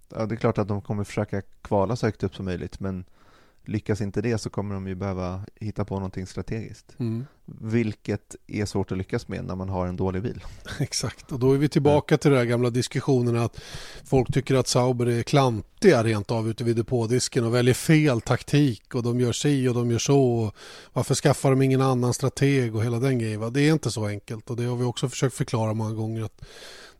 ja, 0.09 0.25
det 0.25 0.35
är 0.35 0.37
klart 0.37 0.57
att 0.57 0.67
de 0.67 0.81
kommer 0.81 1.03
försöka 1.03 1.41
kvala 1.61 1.95
så 1.95 2.05
högt 2.05 2.23
upp 2.23 2.35
som 2.35 2.45
möjligt 2.45 2.79
men 2.79 3.05
lyckas 3.67 4.01
inte 4.01 4.21
det 4.21 4.37
så 4.37 4.49
kommer 4.49 4.73
de 4.73 4.87
ju 4.87 4.95
behöva 4.95 5.41
hitta 5.55 5.85
på 5.85 5.95
någonting 5.95 6.27
strategiskt. 6.27 6.95
Mm. 6.99 7.25
Vilket 7.45 8.35
är 8.47 8.65
svårt 8.65 8.91
att 8.91 8.97
lyckas 8.97 9.27
med 9.27 9.45
när 9.45 9.55
man 9.55 9.69
har 9.69 9.87
en 9.87 9.95
dålig 9.95 10.21
bil. 10.21 10.43
Exakt, 10.79 11.31
och 11.31 11.39
då 11.39 11.53
är 11.53 11.57
vi 11.57 11.69
tillbaka 11.69 12.13
ja. 12.13 12.17
till 12.17 12.31
de 12.31 12.37
här 12.37 12.45
gamla 12.45 12.69
diskussionerna 12.69 13.43
att 13.43 13.61
folk 14.03 14.33
tycker 14.33 14.55
att 14.55 14.67
Sauber 14.67 15.05
är 15.05 15.23
klantiga 15.23 16.03
rent 16.03 16.31
av 16.31 16.49
ute 16.49 16.63
vid 16.63 16.75
depådisken 16.75 17.45
och 17.45 17.55
väljer 17.55 17.73
fel 17.73 18.21
taktik 18.21 18.95
och 18.95 19.03
de 19.03 19.19
gör 19.19 19.31
si 19.31 19.67
och 19.67 19.73
de 19.73 19.91
gör 19.91 19.99
så. 19.99 20.51
Varför 20.93 21.15
skaffar 21.15 21.49
de 21.49 21.61
ingen 21.61 21.81
annan 21.81 22.13
strateg 22.13 22.75
och 22.75 22.83
hela 22.83 22.99
den 22.99 23.19
grejen? 23.19 23.53
Det 23.53 23.61
är 23.61 23.73
inte 23.73 23.91
så 23.91 24.05
enkelt 24.05 24.49
och 24.49 24.55
det 24.55 24.63
har 24.63 24.75
vi 24.75 24.83
också 24.83 25.09
försökt 25.09 25.35
förklara 25.35 25.73
många 25.73 25.93
gånger. 25.93 26.23
att 26.23 26.41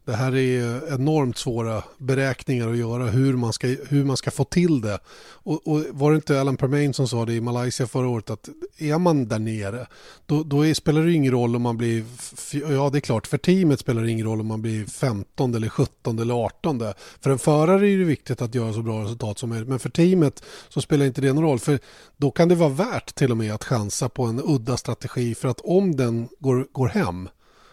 det 0.07 0.15
här 0.15 0.35
är 0.35 0.93
enormt 0.93 1.37
svåra 1.37 1.83
beräkningar 1.97 2.69
att 2.69 2.77
göra 2.77 3.05
hur 3.05 3.33
man 3.33 3.53
ska, 3.53 3.67
hur 3.67 4.05
man 4.05 4.17
ska 4.17 4.31
få 4.31 4.43
till 4.43 4.81
det. 4.81 4.99
Och, 5.29 5.67
och 5.67 5.83
var 5.91 6.11
det 6.11 6.15
inte 6.15 6.41
Alan 6.41 6.57
Permain 6.57 6.93
som 6.93 7.07
sa 7.07 7.25
det 7.25 7.33
i 7.33 7.41
Malaysia 7.41 7.87
förra 7.87 8.07
året 8.07 8.29
att 8.29 8.49
är 8.77 8.97
man 8.97 9.27
där 9.27 9.39
nere 9.39 9.87
då, 10.25 10.43
då 10.43 10.65
är, 10.65 10.73
spelar 10.73 11.01
det 11.01 11.13
ingen 11.13 11.31
roll 11.31 11.55
om 11.55 11.61
man 11.61 11.77
blir, 11.77 12.05
ja 12.51 12.89
det 12.89 12.97
är 12.97 12.99
klart 12.99 13.27
för 13.27 13.37
teamet 13.37 13.79
spelar 13.79 14.01
det 14.01 14.11
ingen 14.11 14.25
roll 14.25 14.39
om 14.39 14.47
man 14.47 14.61
blir 14.61 14.85
15 14.85 15.55
eller 15.55 15.69
17 15.69 16.19
eller 16.19 16.33
18. 16.33 16.83
För 17.21 17.29
en 17.29 17.39
förare 17.39 17.89
är 17.89 17.97
det 17.97 18.03
viktigt 18.03 18.41
att 18.41 18.55
göra 18.55 18.73
så 18.73 18.81
bra 18.81 19.03
resultat 19.03 19.39
som 19.39 19.49
möjligt 19.49 19.69
men 19.69 19.79
för 19.79 19.89
teamet 19.89 20.43
så 20.69 20.81
spelar 20.81 21.05
inte 21.05 21.21
det 21.21 21.33
någon 21.33 21.43
roll 21.43 21.59
för 21.59 21.79
då 22.17 22.31
kan 22.31 22.49
det 22.49 22.55
vara 22.55 22.69
värt 22.69 23.15
till 23.15 23.31
och 23.31 23.37
med 23.37 23.53
att 23.53 23.63
chansa 23.63 24.09
på 24.09 24.23
en 24.23 24.41
udda 24.45 24.77
strategi 24.77 25.35
för 25.35 25.47
att 25.47 25.61
om 25.61 25.95
den 25.95 26.27
går, 26.39 26.67
går 26.71 26.87
hem 26.87 27.29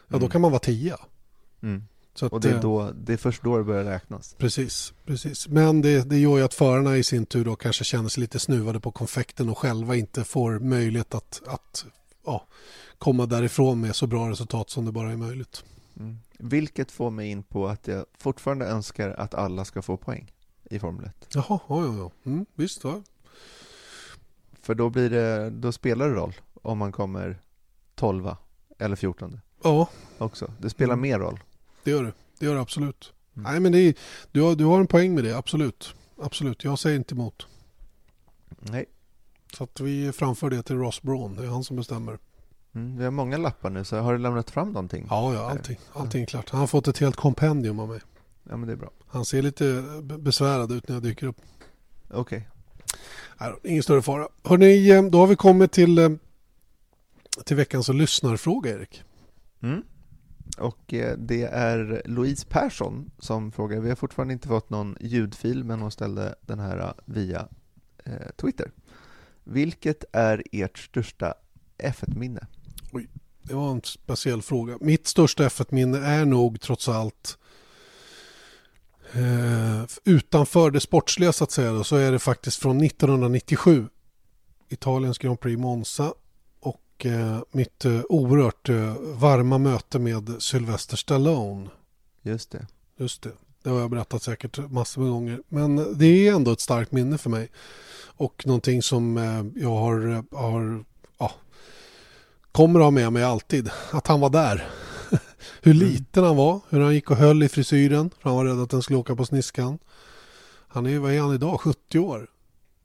ja 0.08 0.12
då 0.12 0.16
mm. 0.16 0.30
kan 0.30 0.40
man 0.40 0.50
vara 0.50 0.60
tia. 0.60 0.96
Mm. 1.62 1.82
Att, 2.22 2.32
och 2.32 2.40
det 2.40 2.50
är, 2.50 2.60
då, 2.60 2.90
det 2.94 3.12
är 3.12 3.16
först 3.16 3.42
då 3.42 3.58
det 3.58 3.64
börjar 3.64 3.84
räknas. 3.84 4.34
Precis, 4.38 4.92
precis. 5.04 5.48
men 5.48 5.82
det, 5.82 6.10
det 6.10 6.18
gör 6.18 6.36
ju 6.36 6.44
att 6.44 6.54
förarna 6.54 6.96
i 6.96 7.04
sin 7.04 7.26
tur 7.26 7.44
då 7.44 7.56
kanske 7.56 7.84
känner 7.84 8.08
sig 8.08 8.20
lite 8.20 8.38
snuvade 8.38 8.80
på 8.80 8.92
konfekten 8.92 9.48
och 9.48 9.58
själva 9.58 9.96
inte 9.96 10.24
får 10.24 10.58
möjlighet 10.58 11.14
att, 11.14 11.42
att 11.46 11.86
ja, 12.26 12.46
komma 12.98 13.26
därifrån 13.26 13.80
med 13.80 13.96
så 13.96 14.06
bra 14.06 14.30
resultat 14.30 14.70
som 14.70 14.84
det 14.84 14.92
bara 14.92 15.12
är 15.12 15.16
möjligt. 15.16 15.64
Mm. 15.96 16.18
Vilket 16.38 16.90
får 16.90 17.10
mig 17.10 17.30
in 17.30 17.42
på 17.42 17.68
att 17.68 17.88
jag 17.88 18.04
fortfarande 18.18 18.66
önskar 18.66 19.10
att 19.10 19.34
alla 19.34 19.64
ska 19.64 19.82
få 19.82 19.96
poäng 19.96 20.32
i 20.70 20.78
Formel 20.78 21.04
1. 21.04 21.26
Jaha, 21.34 21.44
ja, 21.68 21.84
ja, 21.84 21.94
ja. 21.98 22.10
Mm, 22.24 22.46
visst. 22.54 22.84
Ja. 22.84 23.02
För 24.62 24.74
då, 24.74 24.90
blir 24.90 25.10
det, 25.10 25.50
då 25.50 25.72
spelar 25.72 26.08
det 26.08 26.14
roll 26.14 26.34
om 26.62 26.78
man 26.78 26.92
kommer 26.92 27.38
12 27.94 28.30
eller 28.78 28.96
14. 28.96 29.40
Ja. 29.62 29.88
Också. 30.18 30.52
Det 30.60 30.70
spelar 30.70 30.94
mm. 30.94 31.02
mer 31.02 31.18
roll 31.18 31.40
det 31.84 31.90
gör 31.90 32.02
det. 32.02 32.12
Det 32.38 32.46
gör 32.46 32.54
det 32.54 32.60
absolut. 32.60 33.12
Mm. 33.36 33.52
Nej, 33.52 33.60
men 33.60 33.72
det 33.72 33.78
är, 33.78 33.94
du, 34.32 34.40
har, 34.40 34.54
du 34.54 34.64
har 34.64 34.80
en 34.80 34.86
poäng 34.86 35.14
med 35.14 35.24
det, 35.24 35.36
absolut. 35.36 35.94
Absolut, 36.22 36.64
jag 36.64 36.78
säger 36.78 36.96
inte 36.96 37.14
emot. 37.14 37.46
Nej. 38.60 38.86
Så 39.56 39.64
att 39.64 39.80
vi 39.80 40.12
framför 40.12 40.50
det 40.50 40.62
till 40.62 40.76
Ross 40.76 41.02
Braun, 41.02 41.36
det 41.36 41.42
är 41.42 41.48
han 41.48 41.64
som 41.64 41.76
bestämmer. 41.76 42.18
Mm, 42.74 42.96
vi 42.96 43.04
har 43.04 43.10
många 43.10 43.36
lappar 43.36 43.70
nu, 43.70 43.84
så 43.84 43.96
har 43.96 44.12
du 44.12 44.18
lämnat 44.18 44.50
fram 44.50 44.68
någonting? 44.68 45.06
Ja, 45.10 45.34
ja 45.34 45.50
allting, 45.50 45.78
allting 45.92 46.22
är 46.22 46.26
klart. 46.26 46.50
Han 46.50 46.60
har 46.60 46.66
fått 46.66 46.88
ett 46.88 46.98
helt 46.98 47.16
kompendium 47.16 47.78
av 47.78 47.88
mig. 47.88 48.00
Ja, 48.48 48.56
men 48.56 48.66
det 48.66 48.72
är 48.72 48.76
bra. 48.76 48.90
Han 49.06 49.24
ser 49.24 49.42
lite 49.42 49.84
besvärad 50.02 50.72
ut 50.72 50.88
när 50.88 50.96
jag 50.96 51.02
dyker 51.02 51.26
upp. 51.26 51.36
Okej. 52.10 52.48
Okay. 53.38 53.52
ingen 53.70 53.82
större 53.82 54.02
fara. 54.02 54.28
Hörrni, 54.42 54.90
eh, 54.90 55.02
då 55.02 55.18
har 55.18 55.26
vi 55.26 55.36
kommit 55.36 55.72
till, 55.72 55.98
eh, 55.98 56.10
till 57.44 57.56
veckans 57.56 57.88
lyssnarfråga, 57.88 58.70
Erik. 58.70 59.02
Mm. 59.62 59.82
Och 60.58 60.94
eh, 60.94 61.16
det 61.18 61.42
är 61.42 62.02
Louise 62.04 62.46
Persson 62.46 63.10
som 63.18 63.52
frågar. 63.52 63.80
Vi 63.80 63.88
har 63.88 63.96
fortfarande 63.96 64.34
inte 64.34 64.48
fått 64.48 64.70
någon 64.70 64.96
ljudfil, 65.00 65.64
men 65.64 65.80
hon 65.80 65.90
ställde 65.90 66.34
den 66.40 66.58
här 66.58 66.78
eh, 66.78 66.92
via 67.04 67.48
eh, 68.04 68.30
Twitter. 68.36 68.70
Vilket 69.44 70.04
är 70.12 70.42
ert 70.52 70.78
största 70.78 71.34
F1-minne? 71.78 72.46
Oj, 72.92 73.08
det 73.42 73.54
var 73.54 73.70
en 73.70 73.82
speciell 73.82 74.42
fråga. 74.42 74.78
Mitt 74.80 75.06
största 75.06 75.48
F1-minne 75.48 75.98
är 75.98 76.24
nog 76.24 76.60
trots 76.60 76.88
allt 76.88 77.38
eh, 79.12 79.84
utanför 80.04 80.70
det 80.70 80.80
sportsliga 80.80 81.32
så 81.32 81.44
att 81.44 81.50
säga 81.50 81.72
då, 81.72 81.84
så 81.84 81.96
är 81.96 82.12
det 82.12 82.18
faktiskt 82.18 82.62
från 82.62 82.82
1997. 82.82 83.88
Italiens 84.68 85.18
Grand 85.18 85.40
Prix 85.40 85.60
Monza 85.60 86.14
och 86.94 87.06
eh, 87.06 87.38
mitt 87.50 87.84
eh, 87.84 88.00
oerhört 88.08 88.68
eh, 88.68 88.94
varma 89.00 89.58
möte 89.58 89.98
med 89.98 90.36
Sylvester 90.38 90.96
Stallone. 90.96 91.68
Just 92.22 92.50
det. 92.50 92.66
Just 92.98 93.22
det. 93.22 93.30
Det 93.62 93.70
har 93.70 93.80
jag 93.80 93.90
berättat 93.90 94.22
säkert 94.22 94.58
massor 94.70 95.02
med 95.02 95.10
gånger. 95.10 95.40
Men 95.48 95.98
det 95.98 96.06
är 96.06 96.34
ändå 96.34 96.52
ett 96.52 96.60
starkt 96.60 96.92
minne 96.92 97.18
för 97.18 97.30
mig. 97.30 97.50
Och 98.16 98.46
någonting 98.46 98.82
som 98.82 99.16
jag 99.56 99.70
har, 99.70 100.24
har 100.36 100.84
ja, 101.18 101.32
kommer 102.52 102.80
att 102.80 102.84
ha 102.86 102.90
med 102.90 103.12
mig 103.12 103.24
alltid. 103.24 103.70
Att 103.90 104.06
han 104.06 104.20
var 104.20 104.30
där. 104.30 104.68
hur 105.62 105.72
Mm. 105.72 105.86
liten 105.88 106.24
han 106.24 106.36
var. 106.36 106.60
Hur 106.68 106.80
han 106.80 106.94
gick 106.94 107.10
och 107.10 107.16
höll 107.16 107.42
i 107.42 107.48
frisyren. 107.48 108.10
För 108.20 108.28
han 108.28 108.36
var 108.36 108.44
rädd 108.44 108.60
att 108.60 108.70
den 108.70 108.82
skulle 108.82 108.98
åka 108.98 109.16
på 109.16 109.26
sniskan. 109.26 109.78
Han 110.68 110.86
är, 110.86 110.98
vad 110.98 111.12
är 111.12 111.20
han 111.20 111.34
idag? 111.34 111.60
70 111.60 111.98
år. 111.98 112.26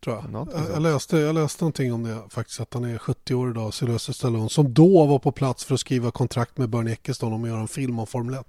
Tror 0.04 0.16
jag. 0.16 0.48
Jag, 0.54 0.66
jag, 0.74 0.82
läste, 0.82 1.18
jag 1.18 1.36
läste 1.36 1.64
någonting 1.64 1.94
om 1.94 2.04
det 2.04 2.22
faktiskt. 2.30 2.60
Att 2.60 2.74
han 2.74 2.84
är 2.84 2.98
70 2.98 3.36
år 3.36 3.50
idag. 3.50 3.74
Sylvester 3.74 4.14
Stallone. 4.14 4.50
Som 4.50 4.74
då 4.74 5.06
var 5.06 5.20
på 5.20 5.32
plats 5.32 5.66
för 5.66 5.74
att 5.74 5.80
skriva 5.80 6.12
kontrakt 6.12 6.58
med 6.58 6.70
Bernie 6.70 6.94
Ecclestone 6.94 7.36
om 7.36 7.44
att 7.44 7.50
göra 7.50 7.60
en 7.62 7.68
film 7.68 8.00
om 8.00 8.08
Formel 8.08 8.36
1. 8.36 8.48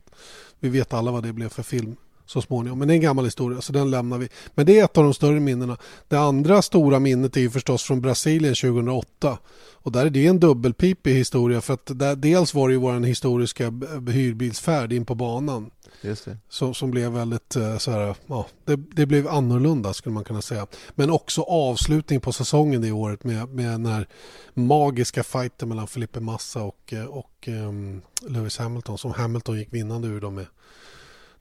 Vi 0.60 0.68
vet 0.68 0.92
alla 0.92 1.10
vad 1.10 1.22
det 1.22 1.32
blev 1.32 1.48
för 1.48 1.62
film 1.62 1.96
så 2.30 2.42
småningom. 2.42 2.78
Men 2.78 2.88
det 2.88 2.94
är 2.94 2.96
en 2.96 3.00
gammal 3.00 3.24
historia 3.24 3.60
så 3.60 3.72
den 3.72 3.90
lämnar 3.90 4.18
vi. 4.18 4.28
Men 4.54 4.66
det 4.66 4.78
är 4.78 4.84
ett 4.84 4.98
av 4.98 5.04
de 5.04 5.14
större 5.14 5.40
minnena. 5.40 5.76
Det 6.08 6.16
andra 6.16 6.62
stora 6.62 6.98
minnet 6.98 7.36
är 7.36 7.40
ju 7.40 7.50
förstås 7.50 7.82
från 7.82 8.00
Brasilien 8.00 8.54
2008. 8.54 9.38
Och 9.82 9.92
där 9.92 10.06
är 10.06 10.10
det 10.10 10.26
en 10.26 10.40
dubbelpipig 10.40 11.14
historia 11.14 11.60
för 11.60 11.74
att 11.74 11.98
där, 11.98 12.16
dels 12.16 12.54
var 12.54 12.68
det 12.68 12.72
ju 12.72 12.80
vår 12.80 13.00
historiska 13.00 13.64
hyrbilsfärd 14.12 14.92
in 14.92 15.04
på 15.04 15.14
banan 15.14 15.70
Just 16.02 16.24
det. 16.24 16.38
som, 16.48 16.74
som 16.74 16.90
blev 16.90 17.12
väldigt 17.12 17.56
eh, 17.56 17.78
så 17.78 17.90
här, 17.90 18.16
ja, 18.26 18.46
det, 18.64 18.76
det 18.76 19.06
blev 19.06 19.28
annorlunda 19.28 19.94
skulle 19.94 20.12
man 20.12 20.24
kunna 20.24 20.42
säga. 20.42 20.66
Men 20.90 21.10
också 21.10 21.42
avslutning 21.42 22.20
på 22.20 22.32
säsongen 22.32 22.82
det 22.82 22.92
året 22.92 23.24
med, 23.24 23.48
med 23.48 23.70
den 23.70 23.86
här 23.86 24.06
magiska 24.54 25.22
fighten 25.22 25.68
mellan 25.68 25.86
Felipe 25.86 26.20
Massa 26.20 26.62
och, 26.62 26.92
eh, 26.92 27.04
och 27.04 27.48
um, 27.48 28.02
Lewis 28.28 28.58
Hamilton 28.58 28.98
som 28.98 29.12
Hamilton 29.12 29.58
gick 29.58 29.72
vinnande 29.72 30.08
ur 30.08 30.20
dem 30.20 30.34
med 30.34 30.46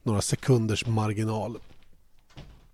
några 0.02 0.20
sekunders 0.20 0.86
marginal. 0.86 1.58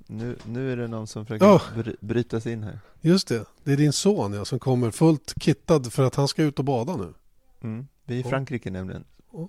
Nu, 0.06 0.36
nu 0.44 0.72
är 0.72 0.76
det 0.76 0.88
någon 0.88 1.06
som 1.06 1.26
försöker 1.26 1.82
bry, 1.82 1.96
bryta 2.00 2.40
sig 2.40 2.52
in 2.52 2.62
här. 2.62 2.80
Just 3.00 3.28
det, 3.28 3.44
det 3.64 3.72
är 3.72 3.76
din 3.76 3.92
son 3.92 4.32
ja, 4.32 4.44
som 4.44 4.58
kommer 4.58 4.90
fullt 4.90 5.34
kittad 5.40 5.92
för 5.92 6.02
att 6.02 6.14
han 6.14 6.28
ska 6.28 6.42
ut 6.42 6.58
och 6.58 6.64
bada 6.64 6.96
nu. 6.96 7.14
Mm. 7.60 7.86
Vi 8.04 8.20
är 8.20 8.26
i. 8.26 8.28
Frankrike 8.28 8.70
nämligen. 8.70 9.04
Ja. 9.32 9.48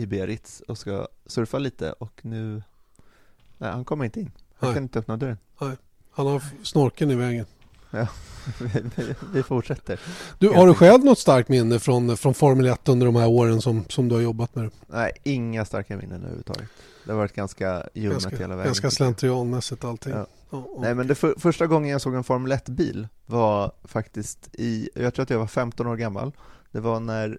I 0.00 0.06
Biarritz 0.06 0.60
och 0.68 0.78
ska 0.78 1.08
surfa 1.26 1.58
lite 1.58 1.92
och 1.92 2.20
nu... 2.22 2.62
Nej, 3.58 3.70
han 3.70 3.84
kommer 3.84 4.04
inte 4.04 4.20
in. 4.20 4.30
Han 4.54 4.68
Nej. 4.68 4.74
kan 4.74 4.82
inte 4.82 4.98
öppna 4.98 5.16
dörren. 5.16 5.38
Han 6.10 6.26
har 6.26 6.42
snorkeln 6.62 7.10
i 7.10 7.14
vägen. 7.14 7.46
vi, 7.90 8.68
vi, 8.96 9.14
vi 9.32 9.42
fortsätter. 9.42 10.00
Du, 10.38 10.48
har 10.48 10.66
du 10.66 10.74
själv 10.74 11.04
något 11.04 11.18
starkt 11.18 11.48
minne 11.48 11.78
från, 11.78 12.16
från 12.16 12.34
Formel 12.34 12.66
1 12.66 12.88
under 12.88 13.06
de 13.06 13.16
här 13.16 13.28
åren 13.28 13.62
som, 13.62 13.84
som 13.88 14.08
du 14.08 14.14
har 14.14 14.22
jobbat 14.22 14.54
med? 14.54 14.70
Nej, 14.86 15.12
inga 15.22 15.64
starka 15.64 15.96
minnen 15.96 16.20
överhuvudtaget. 16.20 16.68
Det 17.04 17.12
har 17.12 17.18
varit 17.18 17.34
ganska 17.34 17.88
ljummet 17.94 18.26
hela 18.26 18.56
vägen. 18.56 18.64
ganska 18.64 18.90
slentrianmässigt 18.90 19.84
allting. 19.84 20.12
Ja. 20.12 20.26
Ja, 20.50 20.64
ja. 20.74 20.80
Nej 20.80 20.94
men 20.94 21.06
det 21.06 21.14
för, 21.14 21.34
första 21.38 21.66
gången 21.66 21.90
jag 21.90 22.00
såg 22.00 22.14
en 22.14 22.24
Formel 22.24 22.52
1-bil 22.52 23.08
var 23.26 23.72
faktiskt 23.84 24.48
i, 24.52 24.90
jag 24.94 25.14
tror 25.14 25.22
att 25.22 25.30
jag 25.30 25.38
var 25.38 25.46
15 25.46 25.86
år 25.86 25.96
gammal. 25.96 26.32
Det 26.70 26.80
var 26.80 27.00
när 27.00 27.38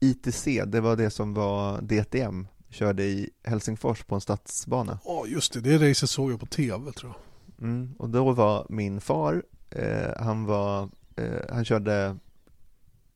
ITC, 0.00 0.64
det 0.66 0.80
var 0.80 0.96
det 0.96 1.10
som 1.10 1.34
var 1.34 1.80
DTM, 1.82 2.46
körde 2.70 3.04
i 3.04 3.30
Helsingfors 3.44 4.02
på 4.04 4.14
en 4.14 4.20
stadsbana. 4.20 4.98
Ja, 5.04 5.26
just 5.26 5.52
det. 5.52 5.60
Det 5.60 5.90
racet 5.90 6.10
såg 6.10 6.32
jag 6.32 6.40
på 6.40 6.46
tv 6.46 6.92
tror 6.92 7.12
jag. 7.12 7.22
Mm, 7.64 7.94
och 7.98 8.08
då 8.08 8.32
var 8.32 8.66
min 8.68 9.00
far, 9.00 9.42
eh, 9.70 10.10
han 10.20 10.44
var, 10.44 10.88
eh, 11.16 11.40
han 11.50 11.64
körde 11.64 12.16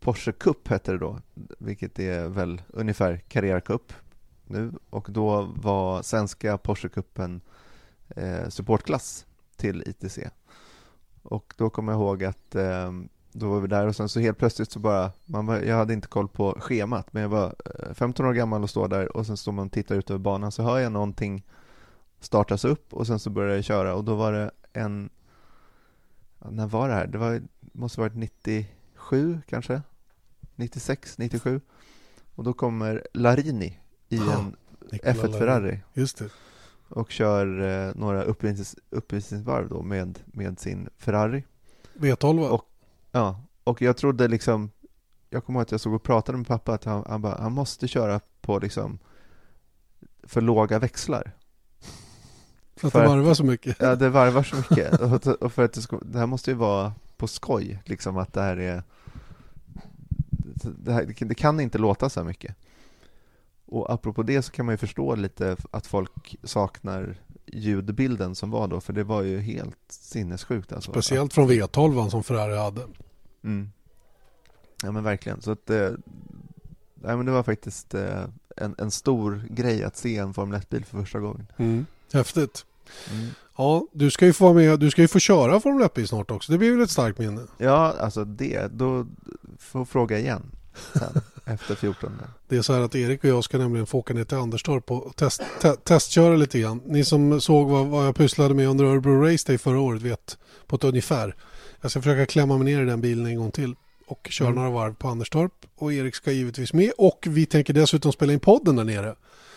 Porsche 0.00 0.32
Cup 0.32 0.68
hette 0.68 0.92
det 0.92 0.98
då, 0.98 1.18
vilket 1.58 1.98
är 1.98 2.28
väl 2.28 2.62
ungefär 2.68 3.16
Carrera 3.16 3.60
Cup 3.60 3.92
nu. 4.46 4.72
Och 4.90 5.08
då 5.10 5.42
var 5.42 6.02
svenska 6.02 6.58
Porsche 6.58 6.88
Cupen 6.88 7.40
eh, 8.08 8.48
supportklass 8.48 9.26
till 9.56 9.82
ITC. 9.86 10.18
Och 11.22 11.54
då 11.56 11.70
kommer 11.70 11.92
jag 11.92 12.00
ihåg 12.00 12.24
att 12.24 12.54
eh, 12.54 12.92
då 13.32 13.48
var 13.50 13.60
vi 13.60 13.68
där 13.68 13.86
och 13.86 13.96
sen 13.96 14.08
så 14.08 14.20
helt 14.20 14.38
plötsligt 14.38 14.70
så 14.70 14.78
bara, 14.78 15.12
man 15.24 15.46
var, 15.46 15.58
jag 15.60 15.76
hade 15.76 15.92
inte 15.92 16.08
koll 16.08 16.28
på 16.28 16.56
schemat 16.60 17.12
men 17.12 17.22
jag 17.22 17.28
var 17.30 17.54
eh, 17.88 17.94
15 17.94 18.26
år 18.26 18.32
gammal 18.32 18.62
och 18.62 18.70
står 18.70 18.88
där 18.88 19.16
och 19.16 19.26
sen 19.26 19.36
står 19.36 19.52
man 19.52 19.66
och 19.66 19.72
tittar 19.72 19.94
ut 19.94 20.10
över 20.10 20.18
banan 20.18 20.52
så 20.52 20.62
hör 20.62 20.78
jag 20.78 20.92
någonting 20.92 21.46
startas 22.20 22.64
upp 22.64 22.94
och 22.94 23.06
sen 23.06 23.18
så 23.18 23.30
började 23.30 23.54
jag 23.54 23.64
köra 23.64 23.94
och 23.94 24.04
då 24.04 24.14
var 24.14 24.32
det 24.32 24.50
en, 24.72 25.10
när 26.50 26.66
var 26.66 26.88
det 26.88 26.94
här? 26.94 27.06
Det 27.06 27.18
var, 27.18 27.42
måste 27.60 28.00
varit 28.00 28.16
97 28.16 29.40
kanske? 29.48 29.82
96, 30.56 31.18
97 31.18 31.60
och 32.34 32.44
då 32.44 32.52
kommer 32.52 33.06
Larini 33.14 33.78
i 34.08 34.16
en 34.16 34.56
Nicola 34.90 35.12
F1 35.12 35.16
Larini. 35.16 35.38
Ferrari 35.38 35.80
Just 35.94 36.18
det. 36.18 36.28
och 36.88 37.10
kör 37.10 37.60
eh, 37.88 37.94
några 37.94 38.22
uppvisnings, 38.22 38.76
uppvisningsvarv 38.90 39.68
då 39.68 39.82
med, 39.82 40.18
med 40.26 40.58
sin 40.60 40.88
Ferrari. 40.98 41.44
V12 41.94 42.48
Och- 42.48 42.68
Ja, 43.12 43.40
och 43.64 43.82
jag 43.82 43.96
trodde 43.96 44.28
liksom, 44.28 44.70
jag 45.30 45.44
kommer 45.44 45.58
ihåg 45.58 45.62
att 45.62 45.70
jag 45.70 45.80
såg 45.80 45.94
och 45.94 46.02
pratade 46.02 46.38
med 46.38 46.46
pappa 46.46 46.74
att 46.74 46.84
han, 46.84 47.04
han 47.08 47.22
bara, 47.22 47.38
han 47.42 47.52
måste 47.52 47.88
köra 47.88 48.20
på 48.40 48.58
liksom 48.58 48.98
för 50.22 50.40
låga 50.40 50.78
växlar. 50.78 51.32
För 52.76 52.86
att 52.86 52.92
för 52.92 53.00
det 53.00 53.08
varvar 53.08 53.34
så 53.34 53.44
mycket. 53.44 53.76
Ja, 53.80 53.96
det 53.96 54.08
varvar 54.08 54.42
så 54.42 54.56
mycket. 54.56 55.00
Och 55.40 55.52
för 55.52 55.64
att 55.64 55.72
det, 55.72 55.82
ska, 55.82 55.98
det 55.98 56.18
här 56.18 56.26
måste 56.26 56.50
ju 56.50 56.56
vara 56.56 56.92
på 57.16 57.26
skoj, 57.26 57.82
liksom 57.84 58.16
att 58.16 58.32
det 58.32 58.42
här 58.42 58.56
är 58.56 58.82
det, 60.62 60.92
här, 60.92 61.14
det 61.18 61.34
kan 61.34 61.60
inte 61.60 61.78
låta 61.78 62.10
så 62.10 62.20
här 62.20 62.26
mycket. 62.26 62.56
Och 63.64 63.92
apropå 63.92 64.22
det 64.22 64.42
så 64.42 64.52
kan 64.52 64.66
man 64.66 64.72
ju 64.72 64.76
förstå 64.76 65.14
lite 65.14 65.56
att 65.70 65.86
folk 65.86 66.36
saknar 66.42 67.16
ljudbilden 67.52 68.34
som 68.34 68.50
var 68.50 68.68
då, 68.68 68.80
för 68.80 68.92
det 68.92 69.04
var 69.04 69.22
ju 69.22 69.40
helt 69.40 69.78
sinnessjukt 69.88 70.72
alltså. 70.72 70.90
Speciellt 70.90 71.32
från 71.32 71.50
V12 71.50 72.08
som 72.08 72.24
Ferrari 72.24 72.56
hade. 72.56 72.80
Mm. 73.44 73.70
Ja 74.82 74.92
men 74.92 75.04
verkligen, 75.04 75.42
så 75.42 75.50
att 75.50 75.70
eh, 75.70 75.90
nej, 76.94 77.16
men 77.16 77.26
det 77.26 77.32
var 77.32 77.42
faktiskt 77.42 77.94
eh, 77.94 78.24
en, 78.56 78.74
en 78.78 78.90
stor 78.90 79.44
grej 79.50 79.84
att 79.84 79.96
se 79.96 80.16
en 80.16 80.34
Formel 80.34 80.60
1-bil 80.60 80.84
för 80.84 80.98
första 80.98 81.20
gången. 81.20 81.46
Mm. 81.56 81.86
Häftigt. 82.12 82.66
Mm. 83.12 83.28
Ja, 83.56 83.86
du 83.92 84.10
ska 84.10 84.26
ju 84.26 84.32
få 84.32 84.44
vara 84.44 84.54
med. 84.54 84.80
Du 84.80 84.90
ska 84.90 85.02
ju 85.02 85.08
få 85.08 85.18
köra 85.18 85.60
Formel 85.60 85.88
1 85.94 86.08
snart 86.08 86.30
också. 86.30 86.52
Det 86.52 86.58
blir 86.58 86.72
väl 86.72 86.80
ett 86.80 86.90
starkt 86.90 87.18
minne. 87.18 87.42
Ja, 87.58 87.94
alltså 88.00 88.24
det, 88.24 88.66
då 88.72 89.06
får 89.58 89.84
fråga 89.84 90.18
igen 90.18 90.42
sen, 90.92 91.20
efter 91.54 91.74
14. 91.74 92.12
Det 92.48 92.56
är 92.56 92.62
så 92.62 92.72
här 92.72 92.80
att 92.80 92.94
Erik 92.94 93.24
och 93.24 93.30
jag 93.30 93.44
ska 93.44 93.58
nämligen 93.58 93.86
få 93.86 93.98
åka 93.98 94.14
ner 94.14 94.24
till 94.24 94.36
Anderstorp 94.36 94.90
och 94.90 95.16
test, 95.16 95.42
te, 95.60 95.72
testköra 95.76 96.36
lite 96.36 96.58
grann. 96.60 96.80
Ni 96.86 97.04
som 97.04 97.40
såg 97.40 97.68
vad, 97.68 97.86
vad 97.86 98.06
jag 98.06 98.16
pysslade 98.16 98.54
med 98.54 98.68
under 98.68 98.84
Örebro 98.84 99.22
Race 99.24 99.44
Day 99.46 99.58
förra 99.58 99.80
året 99.80 100.02
vet 100.02 100.38
på 100.66 100.76
ett 100.76 100.84
ungefär. 100.84 101.36
Jag 101.80 101.90
ska 101.90 102.00
försöka 102.00 102.26
klämma 102.26 102.58
mig 102.58 102.64
ner 102.64 102.82
i 102.82 102.86
den 102.86 103.00
bilen 103.00 103.26
en 103.26 103.36
gång 103.36 103.50
till 103.50 103.74
och 104.06 104.28
köra 104.30 104.48
Mm. 104.48 104.56
några 104.62 104.70
varv 104.74 104.94
på 104.94 105.08
Anderstorp. 105.08 105.52
Och 105.76 105.92
Erik 105.92 106.14
ska 106.14 106.32
givetvis 106.32 106.72
med 106.72 106.92
och 106.98 107.24
vi 107.28 107.46
tänker 107.46 107.72
dessutom 107.74 108.12
spela 108.12 108.32
in 108.32 108.40
podden 108.40 108.76
där 108.76 108.84
nere. 108.84 109.14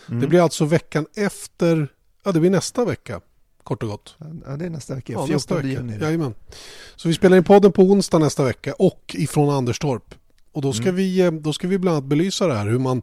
Mm. 0.10 0.22
Det 0.22 0.28
blir 0.28 0.42
alltså 0.42 0.66
veckan 0.66 1.06
efter, 1.16 1.88
ja 2.24 2.32
det 2.32 2.40
blir 2.40 2.50
nästa 2.50 2.86
vecka 2.86 3.22
kort 3.64 3.84
och 3.84 3.90
gott. 3.90 4.16
Ja, 4.46 4.58
det 4.58 4.66
är 4.66 4.70
nästa 4.70 4.96
vecka, 4.96 5.14
Ja, 5.14 5.20
14 5.20 5.34
nästa 5.34 5.56
vecka. 5.56 5.68
juni. 5.68 5.98
Jajamän. 6.02 6.34
Så 6.96 7.08
vi 7.08 7.14
spelar 7.14 7.38
in 7.38 7.44
podden 7.44 7.72
på 7.72 7.82
onsdag 7.84 8.20
nästa 8.20 8.44
vecka 8.44 8.74
och 8.74 9.16
ifrån 9.18 9.50
Anderstorp. 9.50 10.16
Och 10.56 10.62
då 10.62 10.74
ska, 10.74 10.84
Mm. 10.84 10.96
vi, 10.96 11.22
eh, 11.22 11.32
då 11.32 11.54
ska 11.54 11.68
vi 11.68 11.78
bland 11.78 11.98
annat 11.98 12.10
belysa 12.10 12.48
det 12.48 12.54
här. 12.54 12.68
Hur, 12.68 12.80
man, 12.80 13.02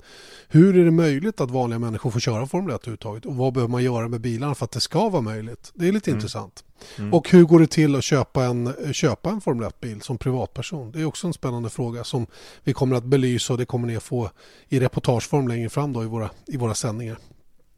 hur 0.48 0.78
är 0.78 0.84
det 0.84 0.90
möjligt 0.90 1.40
att 1.40 1.50
vanliga 1.50 1.78
människor 1.78 2.10
får 2.10 2.20
köra 2.20 2.46
Formel 2.46 2.74
1 2.74 2.80
överhuvudtaget? 2.82 3.26
Och 3.26 3.36
vad 3.36 3.52
behöver 3.52 3.70
man 3.70 3.82
göra 3.84 4.08
med 4.08 4.20
bilarna 4.20 4.54
för 4.54 4.64
att 4.64 4.70
det 4.70 4.80
ska 4.80 5.08
vara 5.08 5.22
möjligt? 5.22 5.72
Det 5.74 5.88
är 5.88 5.92
lite 5.92 6.10
Mm. 6.10 6.18
intressant. 6.18 6.64
Mm. 6.98 7.14
Och 7.14 7.30
hur 7.30 7.44
går 7.44 7.60
det 7.60 7.66
till 7.66 7.96
att 7.96 8.04
köpa 8.04 8.44
en, 8.44 8.72
köpa 8.92 9.30
en 9.30 9.40
Formel 9.40 9.64
1-bil 9.68 10.00
som 10.00 10.18
privatperson? 10.18 10.92
Det 10.92 11.00
är 11.00 11.04
också 11.04 11.26
en 11.26 11.32
spännande 11.32 11.70
fråga 11.70 12.04
som 12.04 12.26
vi 12.64 12.72
kommer 12.72 12.96
att 12.96 13.04
belysa 13.04 13.52
och 13.52 13.58
det 13.58 13.64
kommer 13.64 13.86
ni 13.86 13.96
att 13.96 14.02
få 14.02 14.30
i 14.68 14.80
reportageform 14.80 15.48
längre 15.48 15.68
fram 15.68 15.92
då 15.92 16.02
i 16.02 16.06
våra, 16.06 16.30
i 16.46 16.56
våra 16.56 16.74
sändningar. 16.74 17.18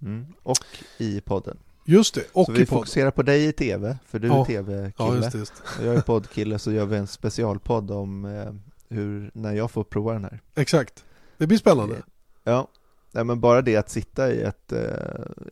Mm. 0.03 0.27
Och 0.43 0.59
i 0.99 1.21
podden. 1.21 1.57
Just 1.87 2.15
det, 2.15 2.25
och 2.33 2.47
så 2.47 2.53
vi 2.53 2.67
fokuserar 2.67 3.11
på 3.11 3.23
dig 3.23 3.45
i 3.45 3.53
tv, 3.53 3.97
för 4.07 4.19
du 4.19 4.27
är 4.29 4.33
Ja. 4.37 4.45
tv-kille. 4.45 4.93
Ja, 4.99 5.15
just. 5.17 5.35
Just. 5.35 5.53
Och 5.81 5.87
jag 5.87 5.95
är 5.95 6.01
poddkille, 6.01 6.59
så 6.59 6.73
gör 6.73 6.87
vi 6.87 6.97
en 6.97 7.07
specialpodd 7.07 7.91
om 7.91 8.25
eh, 8.25 8.53
hur, 8.89 9.31
när 9.35 9.53
jag 9.53 9.71
får 9.71 9.85
prova 9.85 10.13
den 10.13 10.25
här. 10.25 10.41
Exakt. 10.55 11.05
Det 11.39 11.47
blir 11.47 11.59
spännande. 11.59 12.03
Ja, 12.45 12.69
Nej, 13.15 13.25
men 13.25 13.41
bara 13.41 13.63
det 13.63 13.77
att 13.77 13.91
sitta 13.91 14.33
i 14.33 14.43
ett... 14.43 14.73
Eh, 14.73 14.81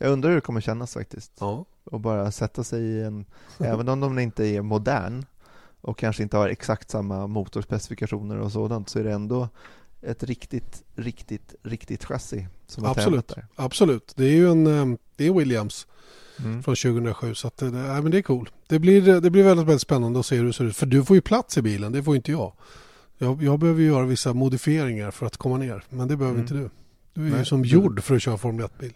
jag 0.00 0.12
undrar 0.12 0.30
hur 0.30 0.34
det 0.34 0.40
kommer 0.40 0.60
kännas 0.60 0.94
faktiskt. 0.94 1.32
Ja. 1.40 1.64
Och 1.84 2.00
bara 2.00 2.30
sätta 2.30 2.64
sig 2.64 2.82
i 2.82 3.02
en... 3.02 3.24
även 3.58 3.88
om 3.88 4.00
de 4.00 4.18
inte 4.18 4.46
är 4.46 4.62
modern 4.62 5.24
och 5.80 5.98
kanske 5.98 6.22
inte 6.22 6.36
har 6.36 6.48
exakt 6.48 6.90
samma 6.90 7.26
motorspecifikationer 7.26 8.38
och 8.38 8.52
sådant 8.52 8.88
så 8.88 8.98
är 8.98 9.04
det 9.04 9.12
ändå 9.12 9.48
ett 10.00 10.22
riktigt, 10.22 10.82
riktigt, 10.94 11.54
riktigt 11.62 12.04
chassi 12.04 12.48
som 12.66 12.84
Absolut. 12.84 13.26
tävlat 13.26 13.48
Absolut. 13.56 14.12
Det 14.16 14.24
är 14.24 14.34
ju 14.34 14.50
en, 14.50 14.66
eh, 14.66 14.98
det 15.16 15.26
är 15.26 15.32
Williams 15.32 15.86
där. 16.36 16.44
Mm. 16.44 16.62
från 16.62 16.76
2007 16.76 17.34
så 17.34 17.46
att 17.46 17.56
det, 17.56 17.66
ja, 17.66 18.02
men 18.02 18.10
det 18.10 18.18
är 18.18 18.22
cool. 18.22 18.50
Det 18.66 18.78
blir, 18.78 19.20
det 19.20 19.30
blir 19.30 19.44
väldigt, 19.44 19.66
väldigt 19.66 19.82
spännande 19.82 20.20
att 20.20 20.26
se 20.26 20.36
hur 20.36 20.44
det 20.44 20.52
ser 20.52 20.64
ut. 20.64 20.76
För 20.76 20.86
du 20.86 21.04
får 21.04 21.16
ju 21.16 21.22
plats 21.22 21.58
i 21.58 21.62
bilen, 21.62 21.92
det 21.92 22.02
får 22.02 22.16
inte 22.16 22.32
jag. 22.32 22.52
Jag, 23.22 23.42
jag 23.42 23.58
behöver 23.58 23.80
ju 23.80 23.86
göra 23.86 24.04
vissa 24.06 24.32
modifieringar 24.34 25.10
för 25.10 25.26
att 25.26 25.36
komma 25.36 25.58
ner. 25.58 25.84
Men 25.88 26.08
det 26.08 26.16
behöver 26.16 26.38
Mm. 26.40 26.42
inte 26.42 26.54
du. 26.54 26.70
Du 27.14 27.20
är 27.20 27.24
ju 27.26 27.34
Nej, 27.36 27.46
som 27.46 27.62
du- 27.62 27.68
gjord 27.68 28.02
för 28.02 28.16
att 28.16 28.22
köra 28.22 28.38
Formel 28.38 28.66
1-bil. 28.66 28.92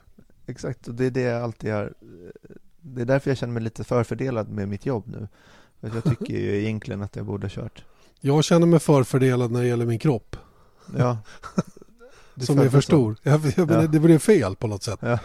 exakt. 0.46 0.88
Och 0.88 0.94
det 0.94 1.04
är 1.04 1.10
det 1.10 1.20
jag 1.20 1.42
alltid 1.42 1.72
har... 1.72 1.92
Det 2.80 3.00
är 3.02 3.06
därför 3.06 3.30
jag 3.30 3.38
känner 3.38 3.52
mig 3.54 3.62
lite 3.62 3.84
förfördelad 3.84 4.48
med 4.48 4.68
mitt 4.68 4.86
jobb 4.86 5.04
nu. 5.06 5.28
För 5.80 5.90
jag 5.94 6.04
tycker 6.04 6.34
ju 6.38 6.56
egentligen 6.62 7.02
att 7.02 7.16
jag 7.16 7.26
borde 7.26 7.44
ha 7.46 7.50
kört. 7.50 7.84
Jag 8.20 8.44
känner 8.44 8.66
mig 8.66 8.80
förfördelad 8.80 9.50
när 9.50 9.60
det 9.62 9.66
gäller 9.68 9.86
min 9.86 9.98
kropp. 9.98 10.36
Ja. 10.98 11.18
Som 12.36 12.58
är 12.58 12.68
för 12.68 12.80
stor. 12.80 13.16
Jag, 13.22 13.40
jag 13.56 13.70
Ja. 13.70 13.86
Det 13.86 14.00
blev 14.00 14.18
fel 14.18 14.56
på 14.56 14.66
något 14.66 14.82
sätt. 14.82 14.98
Ja. 15.02 15.18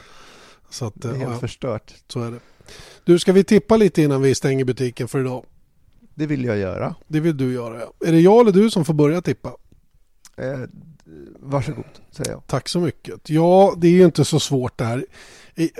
Så, 0.69 0.85
att, 0.85 0.93
Det 0.95 1.09
är 1.09 1.13
helt 1.13 1.31
ja, 1.31 1.39
förstört. 1.39 1.93
så 2.07 2.21
är 2.23 2.31
det. 2.31 2.39
Du, 3.03 3.19
ska 3.19 3.33
vi 3.33 3.43
tippa 3.43 3.77
lite 3.77 4.01
innan 4.01 4.21
vi 4.21 4.35
stänger 4.35 4.65
butiken 4.65 5.07
för 5.07 5.19
idag? 5.19 5.45
Det 6.15 6.25
vill 6.25 6.45
jag 6.45 6.57
göra. 6.57 6.95
Det 7.07 7.19
vill 7.19 7.37
du 7.37 7.53
göra, 7.53 7.79
ja. 7.79 8.07
Är 8.07 8.11
det 8.11 8.19
jag 8.19 8.41
eller 8.41 8.51
du 8.51 8.69
som 8.69 8.85
får 8.85 8.93
börja 8.93 9.21
tippa? 9.21 9.49
Eh, 10.37 10.59
varsågod, 11.39 11.85
säger 12.11 12.31
jag. 12.31 12.47
Tack 12.47 12.69
så 12.69 12.79
mycket. 12.79 13.29
Ja, 13.29 13.73
det 13.77 13.87
är 13.87 13.91
ju 13.91 14.05
inte 14.05 14.25
så 14.25 14.39
svårt 14.39 14.77
det 14.77 14.85
här. 14.85 15.05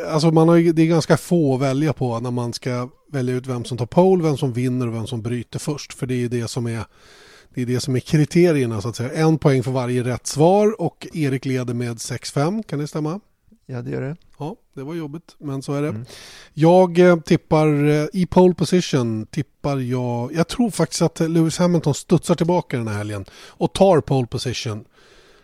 Alltså 0.10 0.32
man 0.32 0.50
har 0.50 0.56
ju, 0.56 0.74
det 0.74 0.82
är 0.82 0.88
ganska 0.88 1.18
få 1.18 1.56
att 1.56 1.62
välja 1.62 1.94
på 1.94 2.20
när 2.20 2.32
man 2.32 2.54
ska 2.54 2.90
välja 3.12 3.36
ut 3.36 3.48
vem 3.48 3.66
som 3.66 3.78
tar 3.78 3.86
pole, 3.86 4.24
vem 4.24 4.38
som 4.38 4.54
vinner 4.54 4.88
och 4.88 4.94
vem 4.94 5.08
som 5.08 5.22
bryter 5.22 5.60
först. 5.60 5.94
För 5.94 6.08
det 6.08 6.14
är 6.14 6.18
ju 6.18 6.28
det 6.28 6.48
som 6.48 6.68
är, 6.68 6.84
det 7.54 7.62
är, 7.62 7.66
det 7.66 7.80
som 7.80 7.96
är 7.96 8.00
kriterierna 8.00 8.82
så 8.82 8.90
att 8.90 8.96
säga. 8.96 9.14
En 9.14 9.38
poäng 9.38 9.64
för 9.64 9.72
varje 9.72 10.04
rätt 10.04 10.28
svar 10.28 10.82
och 10.82 11.08
Erik 11.14 11.46
leder 11.46 11.74
med 11.74 11.98
6-5. 11.98 12.64
Kan 12.64 12.80
det 12.80 12.88
stämma? 12.88 13.20
Ja, 13.72 13.82
det 13.82 13.92
gör 13.92 14.02
det. 14.02 14.16
Ja, 14.40 14.56
det 14.76 14.84
var 14.84 14.94
jobbigt, 14.94 15.36
men 15.40 15.62
så 15.62 15.74
är 15.74 15.82
det. 15.82 15.88
Mm. 15.88 16.06
Jag 16.54 17.00
eh, 17.00 17.20
tippar 17.20 17.88
eh, 17.88 18.06
i 18.14 18.26
pole 18.26 18.54
position, 18.54 19.26
tippar 19.26 19.78
jag, 19.78 20.34
jag 20.34 20.48
tror 20.48 20.70
faktiskt 20.70 21.02
att 21.02 21.20
Lewis 21.20 21.58
Hamilton 21.58 21.94
studsar 21.94 22.36
tillbaka 22.36 22.78
den 22.78 22.88
här 22.88 22.98
helgen 22.98 23.26
och 23.48 23.74
tar 23.74 24.02
pole 24.02 24.28
position. 24.28 24.86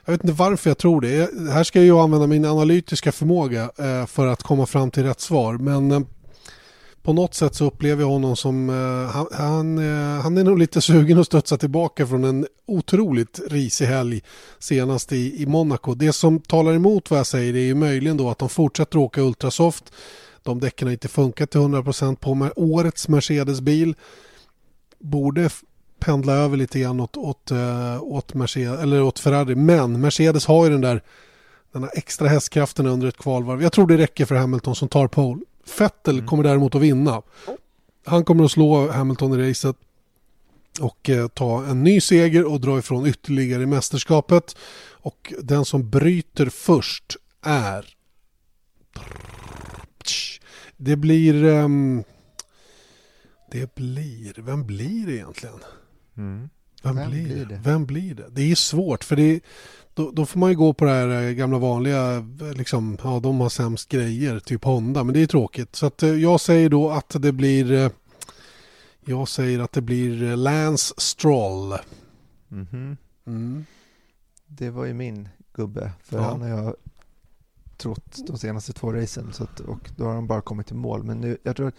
Jag 0.05 0.11
vet 0.11 0.23
inte 0.23 0.33
varför 0.33 0.69
jag 0.69 0.77
tror 0.77 1.01
det. 1.01 1.51
Här 1.51 1.63
ska 1.63 1.83
jag 1.83 1.99
använda 1.99 2.27
min 2.27 2.45
analytiska 2.45 3.11
förmåga 3.11 3.71
eh, 3.77 4.05
för 4.05 4.27
att 4.27 4.43
komma 4.43 4.65
fram 4.65 4.91
till 4.91 5.03
rätt 5.03 5.19
svar. 5.19 5.57
Men 5.57 6.05
på 7.07 7.13
något 7.13 7.33
sätt 7.33 7.55
så 7.55 7.65
upplever 7.65 8.03
jag 8.03 8.09
honom 8.09 8.35
som, 8.35 8.69
eh, 8.69 9.11
han, 9.11 9.27
han, 9.31 9.77
eh, 9.77 10.21
han 10.21 10.37
är 10.37 10.43
nog 10.43 10.59
lite 10.59 10.81
sugen 10.81 11.19
att 11.19 11.25
studsa 11.25 11.57
tillbaka 11.57 12.07
från 12.07 12.23
en 12.23 12.47
otroligt 12.65 13.39
risig 13.47 13.85
helg 13.85 14.21
senast 14.59 15.11
i, 15.11 15.41
i 15.41 15.45
Monaco. 15.45 15.93
Det 15.93 16.13
som 16.13 16.39
talar 16.39 16.73
emot 16.73 17.09
vad 17.09 17.19
jag 17.19 17.27
säger 17.27 17.53
är 17.53 17.59
ju 17.59 17.75
möjligen 17.75 18.17
då 18.17 18.29
att 18.29 18.37
de 18.37 18.49
fortsätter 18.49 18.97
åka 18.97 19.21
ultrasoft. 19.21 19.93
De 20.43 20.59
däcken 20.59 20.87
har 20.87 20.93
inte 20.93 21.07
funkat 21.07 21.51
till 21.51 21.61
100% 21.61 22.15
på 22.15 22.33
med 22.33 22.51
årets 22.55 23.07
Mercedes-bil. 23.07 23.95
Borde 24.99 25.49
pendla 25.99 26.33
över 26.33 26.57
lite 26.57 26.79
grann 26.79 26.99
åt, 26.99 27.17
åt, 27.17 27.51
eh, 27.51 28.03
åt, 28.03 28.33
Mercedes, 28.33 28.79
eller 28.79 29.01
åt 29.01 29.19
Ferrari. 29.19 29.55
Men 29.55 30.01
Mercedes 30.01 30.45
har 30.45 30.65
ju 30.65 30.71
den 30.71 30.81
där 30.81 31.03
den 31.71 31.83
här 31.83 31.91
extra 31.95 32.27
hästkraften 32.27 32.87
under 32.87 33.07
ett 33.07 33.17
kvalvarv. 33.17 33.63
Jag 33.63 33.71
tror 33.71 33.87
det 33.87 33.97
räcker 33.97 34.25
för 34.25 34.35
Hamilton 34.35 34.75
som 34.75 34.87
tar 34.87 35.07
pole. 35.07 35.41
Vettel 35.79 36.25
kommer 36.25 36.43
däremot 36.43 36.75
att 36.75 36.81
vinna. 36.81 37.21
Han 38.05 38.25
kommer 38.25 38.43
att 38.43 38.51
slå 38.51 38.91
Hamilton 38.91 39.39
i 39.39 39.49
racet 39.49 39.75
och 40.79 41.09
eh, 41.09 41.27
ta 41.27 41.65
en 41.65 41.83
ny 41.83 42.01
seger 42.01 42.45
och 42.45 42.61
dra 42.61 42.79
ifrån 42.79 43.07
ytterligare 43.07 43.63
i 43.63 43.65
mästerskapet. 43.65 44.57
Och 44.91 45.33
den 45.41 45.65
som 45.65 45.89
bryter 45.89 46.45
först 46.49 47.17
är... 47.41 47.93
Det 50.77 50.95
blir... 50.95 51.43
ehm, 51.43 52.03
det 53.51 53.75
blir... 53.75 54.33
Vem 54.37 54.65
blir 54.65 55.05
det 55.07 55.13
egentligen? 55.13 55.59
Mm. 56.17 56.49
Vem, 56.83 56.95
Vem 56.95 57.09
blir, 57.09 57.23
blir 57.25 57.45
det? 57.45 57.59
Vem 57.63 57.85
blir 57.85 58.15
det? 58.15 58.25
Det 58.31 58.51
är 58.51 58.55
svårt 58.55 59.03
för 59.03 59.15
det 59.15 59.23
är, 59.35 59.39
då, 59.93 60.11
då 60.11 60.25
får 60.25 60.39
man 60.39 60.49
ju 60.49 60.55
gå 60.55 60.73
på 60.73 60.85
det 60.85 60.91
här 60.91 61.23
eh, 61.23 61.31
gamla 61.31 61.57
vanliga, 61.57 62.13
eh, 62.15 62.53
liksom, 62.55 62.97
ja 63.03 63.19
de 63.19 63.39
har 63.39 63.49
sämst 63.49 63.89
grejer, 63.89 64.39
typ 64.39 64.63
Honda, 64.63 65.03
men 65.03 65.13
det 65.13 65.21
är 65.21 65.27
tråkigt. 65.27 65.75
Så 65.75 65.85
att 65.85 66.03
eh, 66.03 66.09
jag 66.09 66.41
säger 66.41 66.69
då 66.69 66.89
att 66.89 67.09
det 67.21 67.31
blir, 67.31 67.91
jag 69.05 69.27
säger 69.27 69.59
att 69.59 69.71
det 69.71 69.81
blir 69.81 70.35
Lance 70.35 70.93
Stroll. 70.97 71.73
Mhm. 72.47 72.97
Mm. 73.27 73.65
Det 74.47 74.69
var 74.69 74.85
ju 74.85 74.93
min 74.93 75.29
gubbe, 75.53 75.91
för 76.03 76.17
Ja. 76.17 76.23
han 76.23 76.41
har 76.41 76.47
jag 76.49 76.75
trott 77.77 78.17
de 78.27 78.37
senaste 78.37 78.73
två 78.73 78.93
racen 78.93 79.33
så 79.33 79.43
att, 79.43 79.59
och 79.59 79.89
då 79.95 80.05
har 80.05 80.13
han 80.13 80.27
bara 80.27 80.41
kommit 80.41 80.67
till 80.67 80.75
mål. 80.75 81.03
Men 81.03 81.21
nu, 81.21 81.37
jag 81.43 81.55
tror 81.55 81.67
att 81.67 81.75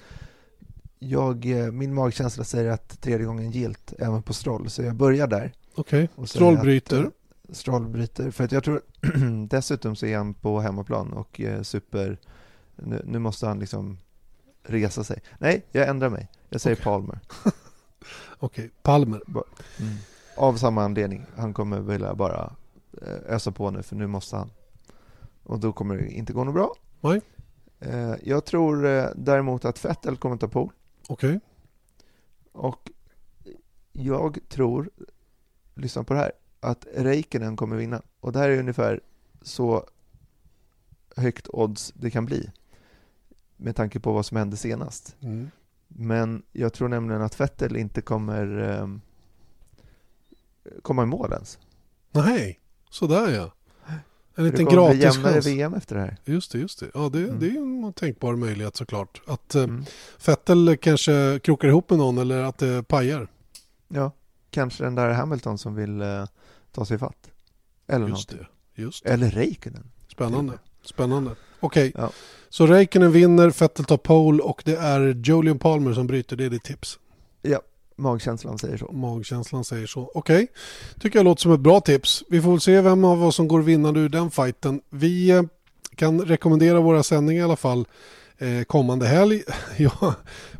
jag, 0.99 1.47
eh, 1.47 1.73
min 1.73 1.95
magkänsla 1.95 2.45
säger 2.45 2.71
att 2.71 3.01
tredje 3.01 3.27
gången 3.27 3.51
gilt 3.51 3.93
även 3.99 4.23
på 4.23 4.33
Stroll, 4.35 4.71
så 4.71 4.83
jag 4.83 4.95
börjar 4.95 5.27
där. 5.27 5.53
Okej, 5.75 6.09
säger 6.15 6.27
Stroll 6.27 6.59
bryter. 6.59 7.03
eh, 7.03 7.11
Stroll 7.53 7.89
bryter, 7.89 8.31
för 8.31 8.45
att 8.45 8.53
jag 8.53 8.65
tror 8.65 8.83
dessutom 9.49 9.97
så 9.97 10.07
är 10.07 10.17
han 10.17 10.35
på 10.35 10.61
hemmaplan 10.61 11.13
och 11.13 11.41
eh, 11.41 11.63
super, 11.63 12.19
nu, 12.77 13.03
nu 13.05 13.19
måste 13.19 13.47
han 13.47 13.59
liksom 13.59 13.99
resa 14.63 15.05
sig. 15.05 15.23
Nej, 15.39 15.67
jag 15.73 15.89
ändrar 15.89 16.09
mig. 16.09 16.29
Jag 16.49 16.61
säger 16.61 16.77
Palmer. 16.77 17.19
Okej, 18.39 18.71
Palmer. 18.83 19.21
Mm. 19.81 19.95
Av 20.37 20.57
samma 20.57 20.83
anledning. 20.85 21.27
Han 21.37 21.55
kommer 21.55 21.81
vilja 21.81 22.15
bara 22.15 22.53
ösa 23.27 23.53
på 23.53 23.71
nu 23.71 23.83
för 23.83 23.97
nu 23.97 24.07
måste 24.07 24.37
han. 24.37 24.51
Och 25.43 25.59
då 25.61 25.73
kommer 25.73 25.97
det 25.97 26.09
inte 26.09 26.33
gå 26.33 26.45
något 26.45 26.55
bra. 26.55 26.75
Nej. 27.01 27.21
Jag 28.23 28.45
tror 28.45 28.77
däremot 29.17 29.65
att 29.65 29.85
Vettel 29.85 30.17
kommer 30.17 30.37
ta 30.37 30.49
pole. 30.49 30.71
Okej, 31.11 31.41
Och 32.53 32.91
jag 33.93 34.39
tror, 34.49 34.91
lyssna 35.75 36.05
på 36.05 36.15
det 36.15 36.21
här, 36.21 36.33
att 36.61 36.87
Räikkönen 36.95 37.57
kommer 37.57 37.77
vinna. 37.77 38.03
Och 38.21 38.33
det 38.33 38.39
här 38.39 38.49
är 38.49 38.59
ungefär 38.59 39.01
så 39.43 39.87
högt 41.17 41.49
odds 41.49 41.93
det 41.97 42.11
kan 42.11 42.27
bli. 42.27 42.51
Med 43.57 43.77
tanke 43.77 44.01
på 44.01 44.13
vad 44.13 44.27
som 44.27 44.37
hände 44.37 44.57
senast. 44.57 45.17
mm. 45.21 45.51
Men 45.89 46.43
jag 46.53 46.73
tror 46.73 46.89
nämligen 46.89 47.23
att 47.23 47.41
Vettel 47.41 47.77
inte 47.77 48.01
kommer 48.01 48.59
eh, 48.59 48.89
komma 50.83 51.03
i 51.03 51.07
mål 51.07 51.33
ens. 51.33 51.59
Nej, 52.11 52.61
sådär 52.91 53.29
ja. 53.29 53.53
En 54.39 54.45
liten 54.45 54.65
det 54.65 54.71
gratis 54.73 55.03
jämnare 55.03 55.33
chans. 55.33 55.47
VM 55.47 55.75
efter 55.75 55.95
det 55.95 56.01
här. 56.01 56.17
Just 56.25 56.53
det, 56.53 56.59
just 56.59 56.81
det. 56.81 56.87
Ja, 56.95 57.09
det, 57.13 57.19
Mm. 57.19 57.39
det 57.41 57.47
är 57.47 57.57
en 57.57 57.93
tänkbar 57.93 58.37
möjlighet 58.37 58.77
såklart. 58.77 59.21
Att 59.27 59.55
eh, 59.55 59.63
Mm. 59.63 59.85
Vettel 60.27 60.77
kanske 60.77 61.41
krokar 61.43 61.69
ihop 61.69 61.91
med 61.91 61.99
någon 61.99 62.19
eller 62.19 62.43
att 62.43 62.59
det 62.59 62.83
pajar. 62.89 63.29
Ja, 63.89 64.13
kanske 64.51 64.85
den 64.85 64.95
där 64.95 65.11
Hamilton 65.11 65.59
som 65.59 65.75
vill 65.75 66.01
eh, 66.01 66.25
ta 66.73 66.85
sig 66.85 66.99
fatt. 66.99 67.31
Eller 67.87 68.09
Just 68.09 68.31
någonting. 68.31 68.49
det. 68.77 68.83
Just 68.83 69.05
det. 69.05 69.11
Eller 69.11 69.31
Räikkönen. 69.31 69.91
Spännande. 70.13 70.53
Spännande. 70.83 71.31
Okej, 71.61 71.93
Ja. 71.95 72.11
så 72.49 72.67
Räikkönen 72.67 73.13
vinner, 73.13 73.51
Vettel 73.61 73.85
tar 73.85 73.97
pole 73.97 74.43
och 74.43 74.63
det 74.65 74.77
är 74.77 75.01
Julian 75.25 75.59
Palmer 75.59 75.93
som 75.93 76.07
bryter. 76.07 76.37
Det 76.37 76.45
är 76.45 76.51
ditt 76.51 76.65
tips. 76.65 76.99
Ja, 77.43 77.61
magkänslan 77.99 78.59
säger 78.59 78.77
så. 78.77 78.93
Magkänslan 78.93 79.65
säger 79.65 79.87
så. 79.87 80.11
Okej, 80.15 80.47
tycker 81.01 81.19
jag 81.19 81.25
låter 81.25 81.43
som 81.43 81.53
ett 81.53 81.61
bra 81.61 81.81
tips. 81.81 82.25
Vi 82.29 82.43
får 82.43 82.51
väl 82.51 82.61
se 82.61 82.81
vem 82.81 83.05
av 83.05 83.25
oss 83.25 83.37
som 83.37 83.49
går 83.49 83.63
vinnande 83.63 84.01
ur 84.01 84.09
den 84.09 84.31
fighten. 84.31 84.81
Vi 84.91 85.31
eh, 85.31 85.43
kan 85.95 86.21
rekommendera 86.21 86.81
våra 86.81 87.03
sändningar 87.03 87.41
i 87.41 87.45
alla 87.45 87.57
fall 87.57 87.87
eh, 88.39 88.63
kommande 88.63 89.07
helg. 89.07 89.43
Jag 89.77 90.15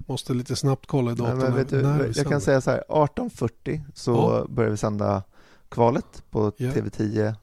måste 0.07 0.35
lite 0.35 0.57
snabbt 0.57 0.87
kolla 0.87 1.13
i 1.13 1.15
datorn. 1.15 2.13
jag 2.17 2.27
kan 2.27 2.41
säga 2.41 2.61
så 2.61 2.71
här, 2.71 2.85
18.40 2.89 3.81
så 3.95 4.11
Ja. 4.11 4.47
börjar 4.49 4.71
vi 4.71 4.77
sända 4.77 5.23
kvalet 5.69 6.23
på 6.31 6.53
Ja. 6.57 6.71
TV10 6.71 7.35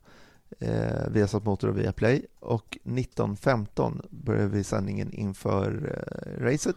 eh, 0.59 1.07
Viasat 1.11 1.45
Motor 1.45 1.69
och 1.69 1.77
Viaplay 1.77 2.25
och 2.39 2.77
19.15 2.83 4.05
börjar 4.09 4.47
vi 4.47 4.63
sändningen 4.63 5.13
inför 5.13 5.95
eh, 5.95 6.43
racet 6.43 6.75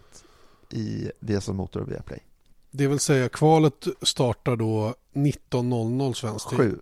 i 0.70 1.10
Viasat 1.20 1.54
Motor 1.54 1.82
och 1.82 1.90
Viaplay. 1.90 2.20
Det 2.70 2.86
vill 2.86 2.98
säga 3.00 3.28
kvalet 3.28 3.86
startar 4.02 4.56
då 4.56 4.94
19.00 5.14 6.12
svensk 6.12 6.48
tid. 6.48 6.58
Sju. 6.58 6.78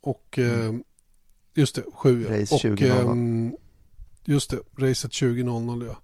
Och 0.00 0.38
eh, 0.38 0.74
just 1.54 1.74
det, 1.74 1.82
7 1.94 2.26
ja. 2.30 2.40
Race 2.40 2.54
och, 2.54 2.60
20.00. 2.60 3.10
ehm, 3.10 3.56
Just 4.26 4.50
det, 4.50 4.58
racet 4.78 5.10
20.00 5.10 5.86
ja. 5.86 5.96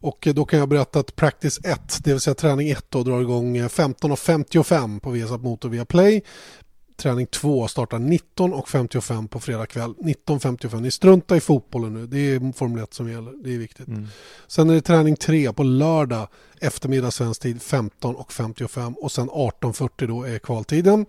Och 0.00 0.26
eh, 0.26 0.34
då 0.34 0.44
kan 0.44 0.58
jag 0.58 0.68
berätta 0.68 1.00
att 1.00 1.16
Practice 1.16 1.58
1, 1.64 1.98
det 2.04 2.10
vill 2.10 2.20
säga 2.20 2.34
träning 2.34 2.70
1 2.70 2.86
då, 2.88 3.02
drar 3.02 3.20
igång 3.20 3.56
eh, 3.56 3.68
15.55 3.68 5.00
på 5.00 5.10
Viasat 5.10 5.42
Motor 5.42 5.68
via 5.68 5.84
Play. 5.84 6.22
Träning 6.96 7.26
2 7.26 7.68
startar 7.68 7.98
19.55 7.98 9.28
på 9.28 9.40
fredag 9.40 9.66
kväll. 9.66 9.94
19.55. 9.94 10.80
Ni 10.80 10.90
struntar 10.90 11.36
i 11.36 11.40
fotbollen 11.40 11.94
nu. 11.94 12.06
Det 12.06 12.18
är 12.18 12.52
Formel 12.52 12.82
1 12.82 12.94
som 12.94 13.10
gäller. 13.10 13.32
Det 13.44 13.54
är 13.54 13.58
viktigt. 13.58 13.88
Mm. 13.88 14.06
Sen 14.46 14.70
är 14.70 14.74
det 14.74 14.80
träning 14.80 15.16
3 15.16 15.52
på 15.52 15.62
lördag 15.62 16.28
eftermiddag 16.60 17.10
svensk 17.10 17.42
tid 17.42 17.56
15.55 17.56 18.94
och 18.94 19.12
sen 19.12 19.30
18.40 19.30 20.06
då 20.06 20.22
är 20.22 20.38
kvaltiden. 20.38 21.06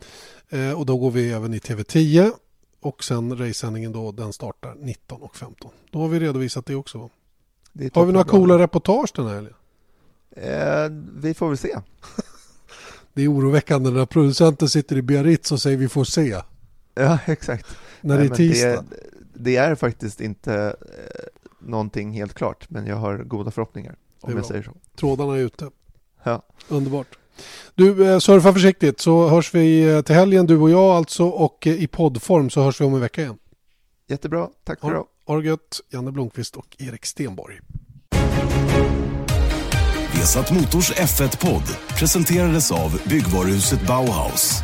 Eh, 0.50 0.72
och 0.72 0.86
då 0.86 0.98
går 0.98 1.12
vi 1.12 1.32
även 1.32 1.54
i 1.54 1.58
TV10 1.58 2.32
och 2.82 3.04
sen 3.04 3.38
racesändningen 3.38 3.92
då 3.92 4.12
den 4.12 4.34
startar 4.34 4.76
19.15. 4.76 5.70
Då 5.92 6.00
har 6.00 6.08
vi 6.08 6.20
redovisat 6.20 6.66
det 6.66 6.76
också. 6.76 7.10
Det 7.74 7.96
Har 7.96 8.06
vi 8.06 8.12
några 8.12 8.26
coola 8.26 8.60
reportage 8.60 9.12
den 9.16 9.28
här 9.28 9.36
helgen? 9.36 9.54
Eh, 10.32 10.90
vi 11.22 11.34
får 11.34 11.48
väl 11.48 11.58
se. 11.58 11.78
Det 13.18 13.24
är 13.24 13.32
oroväckande 13.32 13.90
när 13.90 14.06
producenten 14.06 14.70
sitter 14.70 14.96
i 14.96 15.02
Biarritz 15.02 15.52
och 15.52 15.62
säger 15.62 15.78
vi 15.78 15.90
får 15.90 16.04
se. 16.04 16.42
Ja, 16.96 17.20
exakt. 17.26 17.68
När 18.02 18.18
det 18.18 18.26
är 18.26 18.30
tisdag. 18.30 18.86
Det, 18.90 18.98
det 19.34 19.56
är 19.56 19.76
faktiskt 19.76 20.22
inte 20.22 20.54
eh, 20.56 21.24
någonting 21.60 22.12
helt 22.12 22.34
klart, 22.34 22.70
men 22.70 22.88
jag 22.88 22.96
har 22.96 23.18
goda 23.18 23.52
förhoppningar, 23.52 23.96
om 24.22 24.36
jag 24.36 24.46
säger 24.46 24.64
så. 24.64 24.72
Trådarna 25.00 25.36
är 25.36 25.40
ute. 25.40 25.70
Ja. 26.24 26.42
Underbart. 26.68 27.08
Du, 27.76 28.12
eh, 28.12 28.20
surfa 28.20 28.54
försiktigt 28.54 29.00
så 29.00 29.28
hörs 29.28 29.54
vi 29.54 29.90
eh, 29.90 30.02
till 30.02 30.16
helgen, 30.16 30.46
du 30.46 30.58
och 30.58 30.70
jag 30.70 30.96
alltså, 30.96 31.28
och 31.28 31.68
i 31.68 31.88
poddform 31.88 32.50
så 32.50 32.62
hörs 32.62 32.82
vi 32.82 32.86
om 32.86 32.94
en 32.94 33.02
vecka 33.02 33.22
igen. 33.22 33.38
Jättebra, 34.08 34.50
tack 34.64 34.80
för 34.80 34.90
idag. 34.90 35.06
ha 35.26 35.38
det 35.38 35.48
gött, 35.48 35.82
Janne 35.90 36.12
Blomqvist 36.12 36.56
och 36.56 36.76
Erik 36.80 37.06
Stenborg. 37.06 37.60
Vesat 40.28 40.50
Motors 40.52 40.90
F1-podd 40.92 41.70
presenterades 41.96 42.68
av 42.72 42.92
byggvaruhuset 43.08 43.80
Bauhaus. 43.88 44.60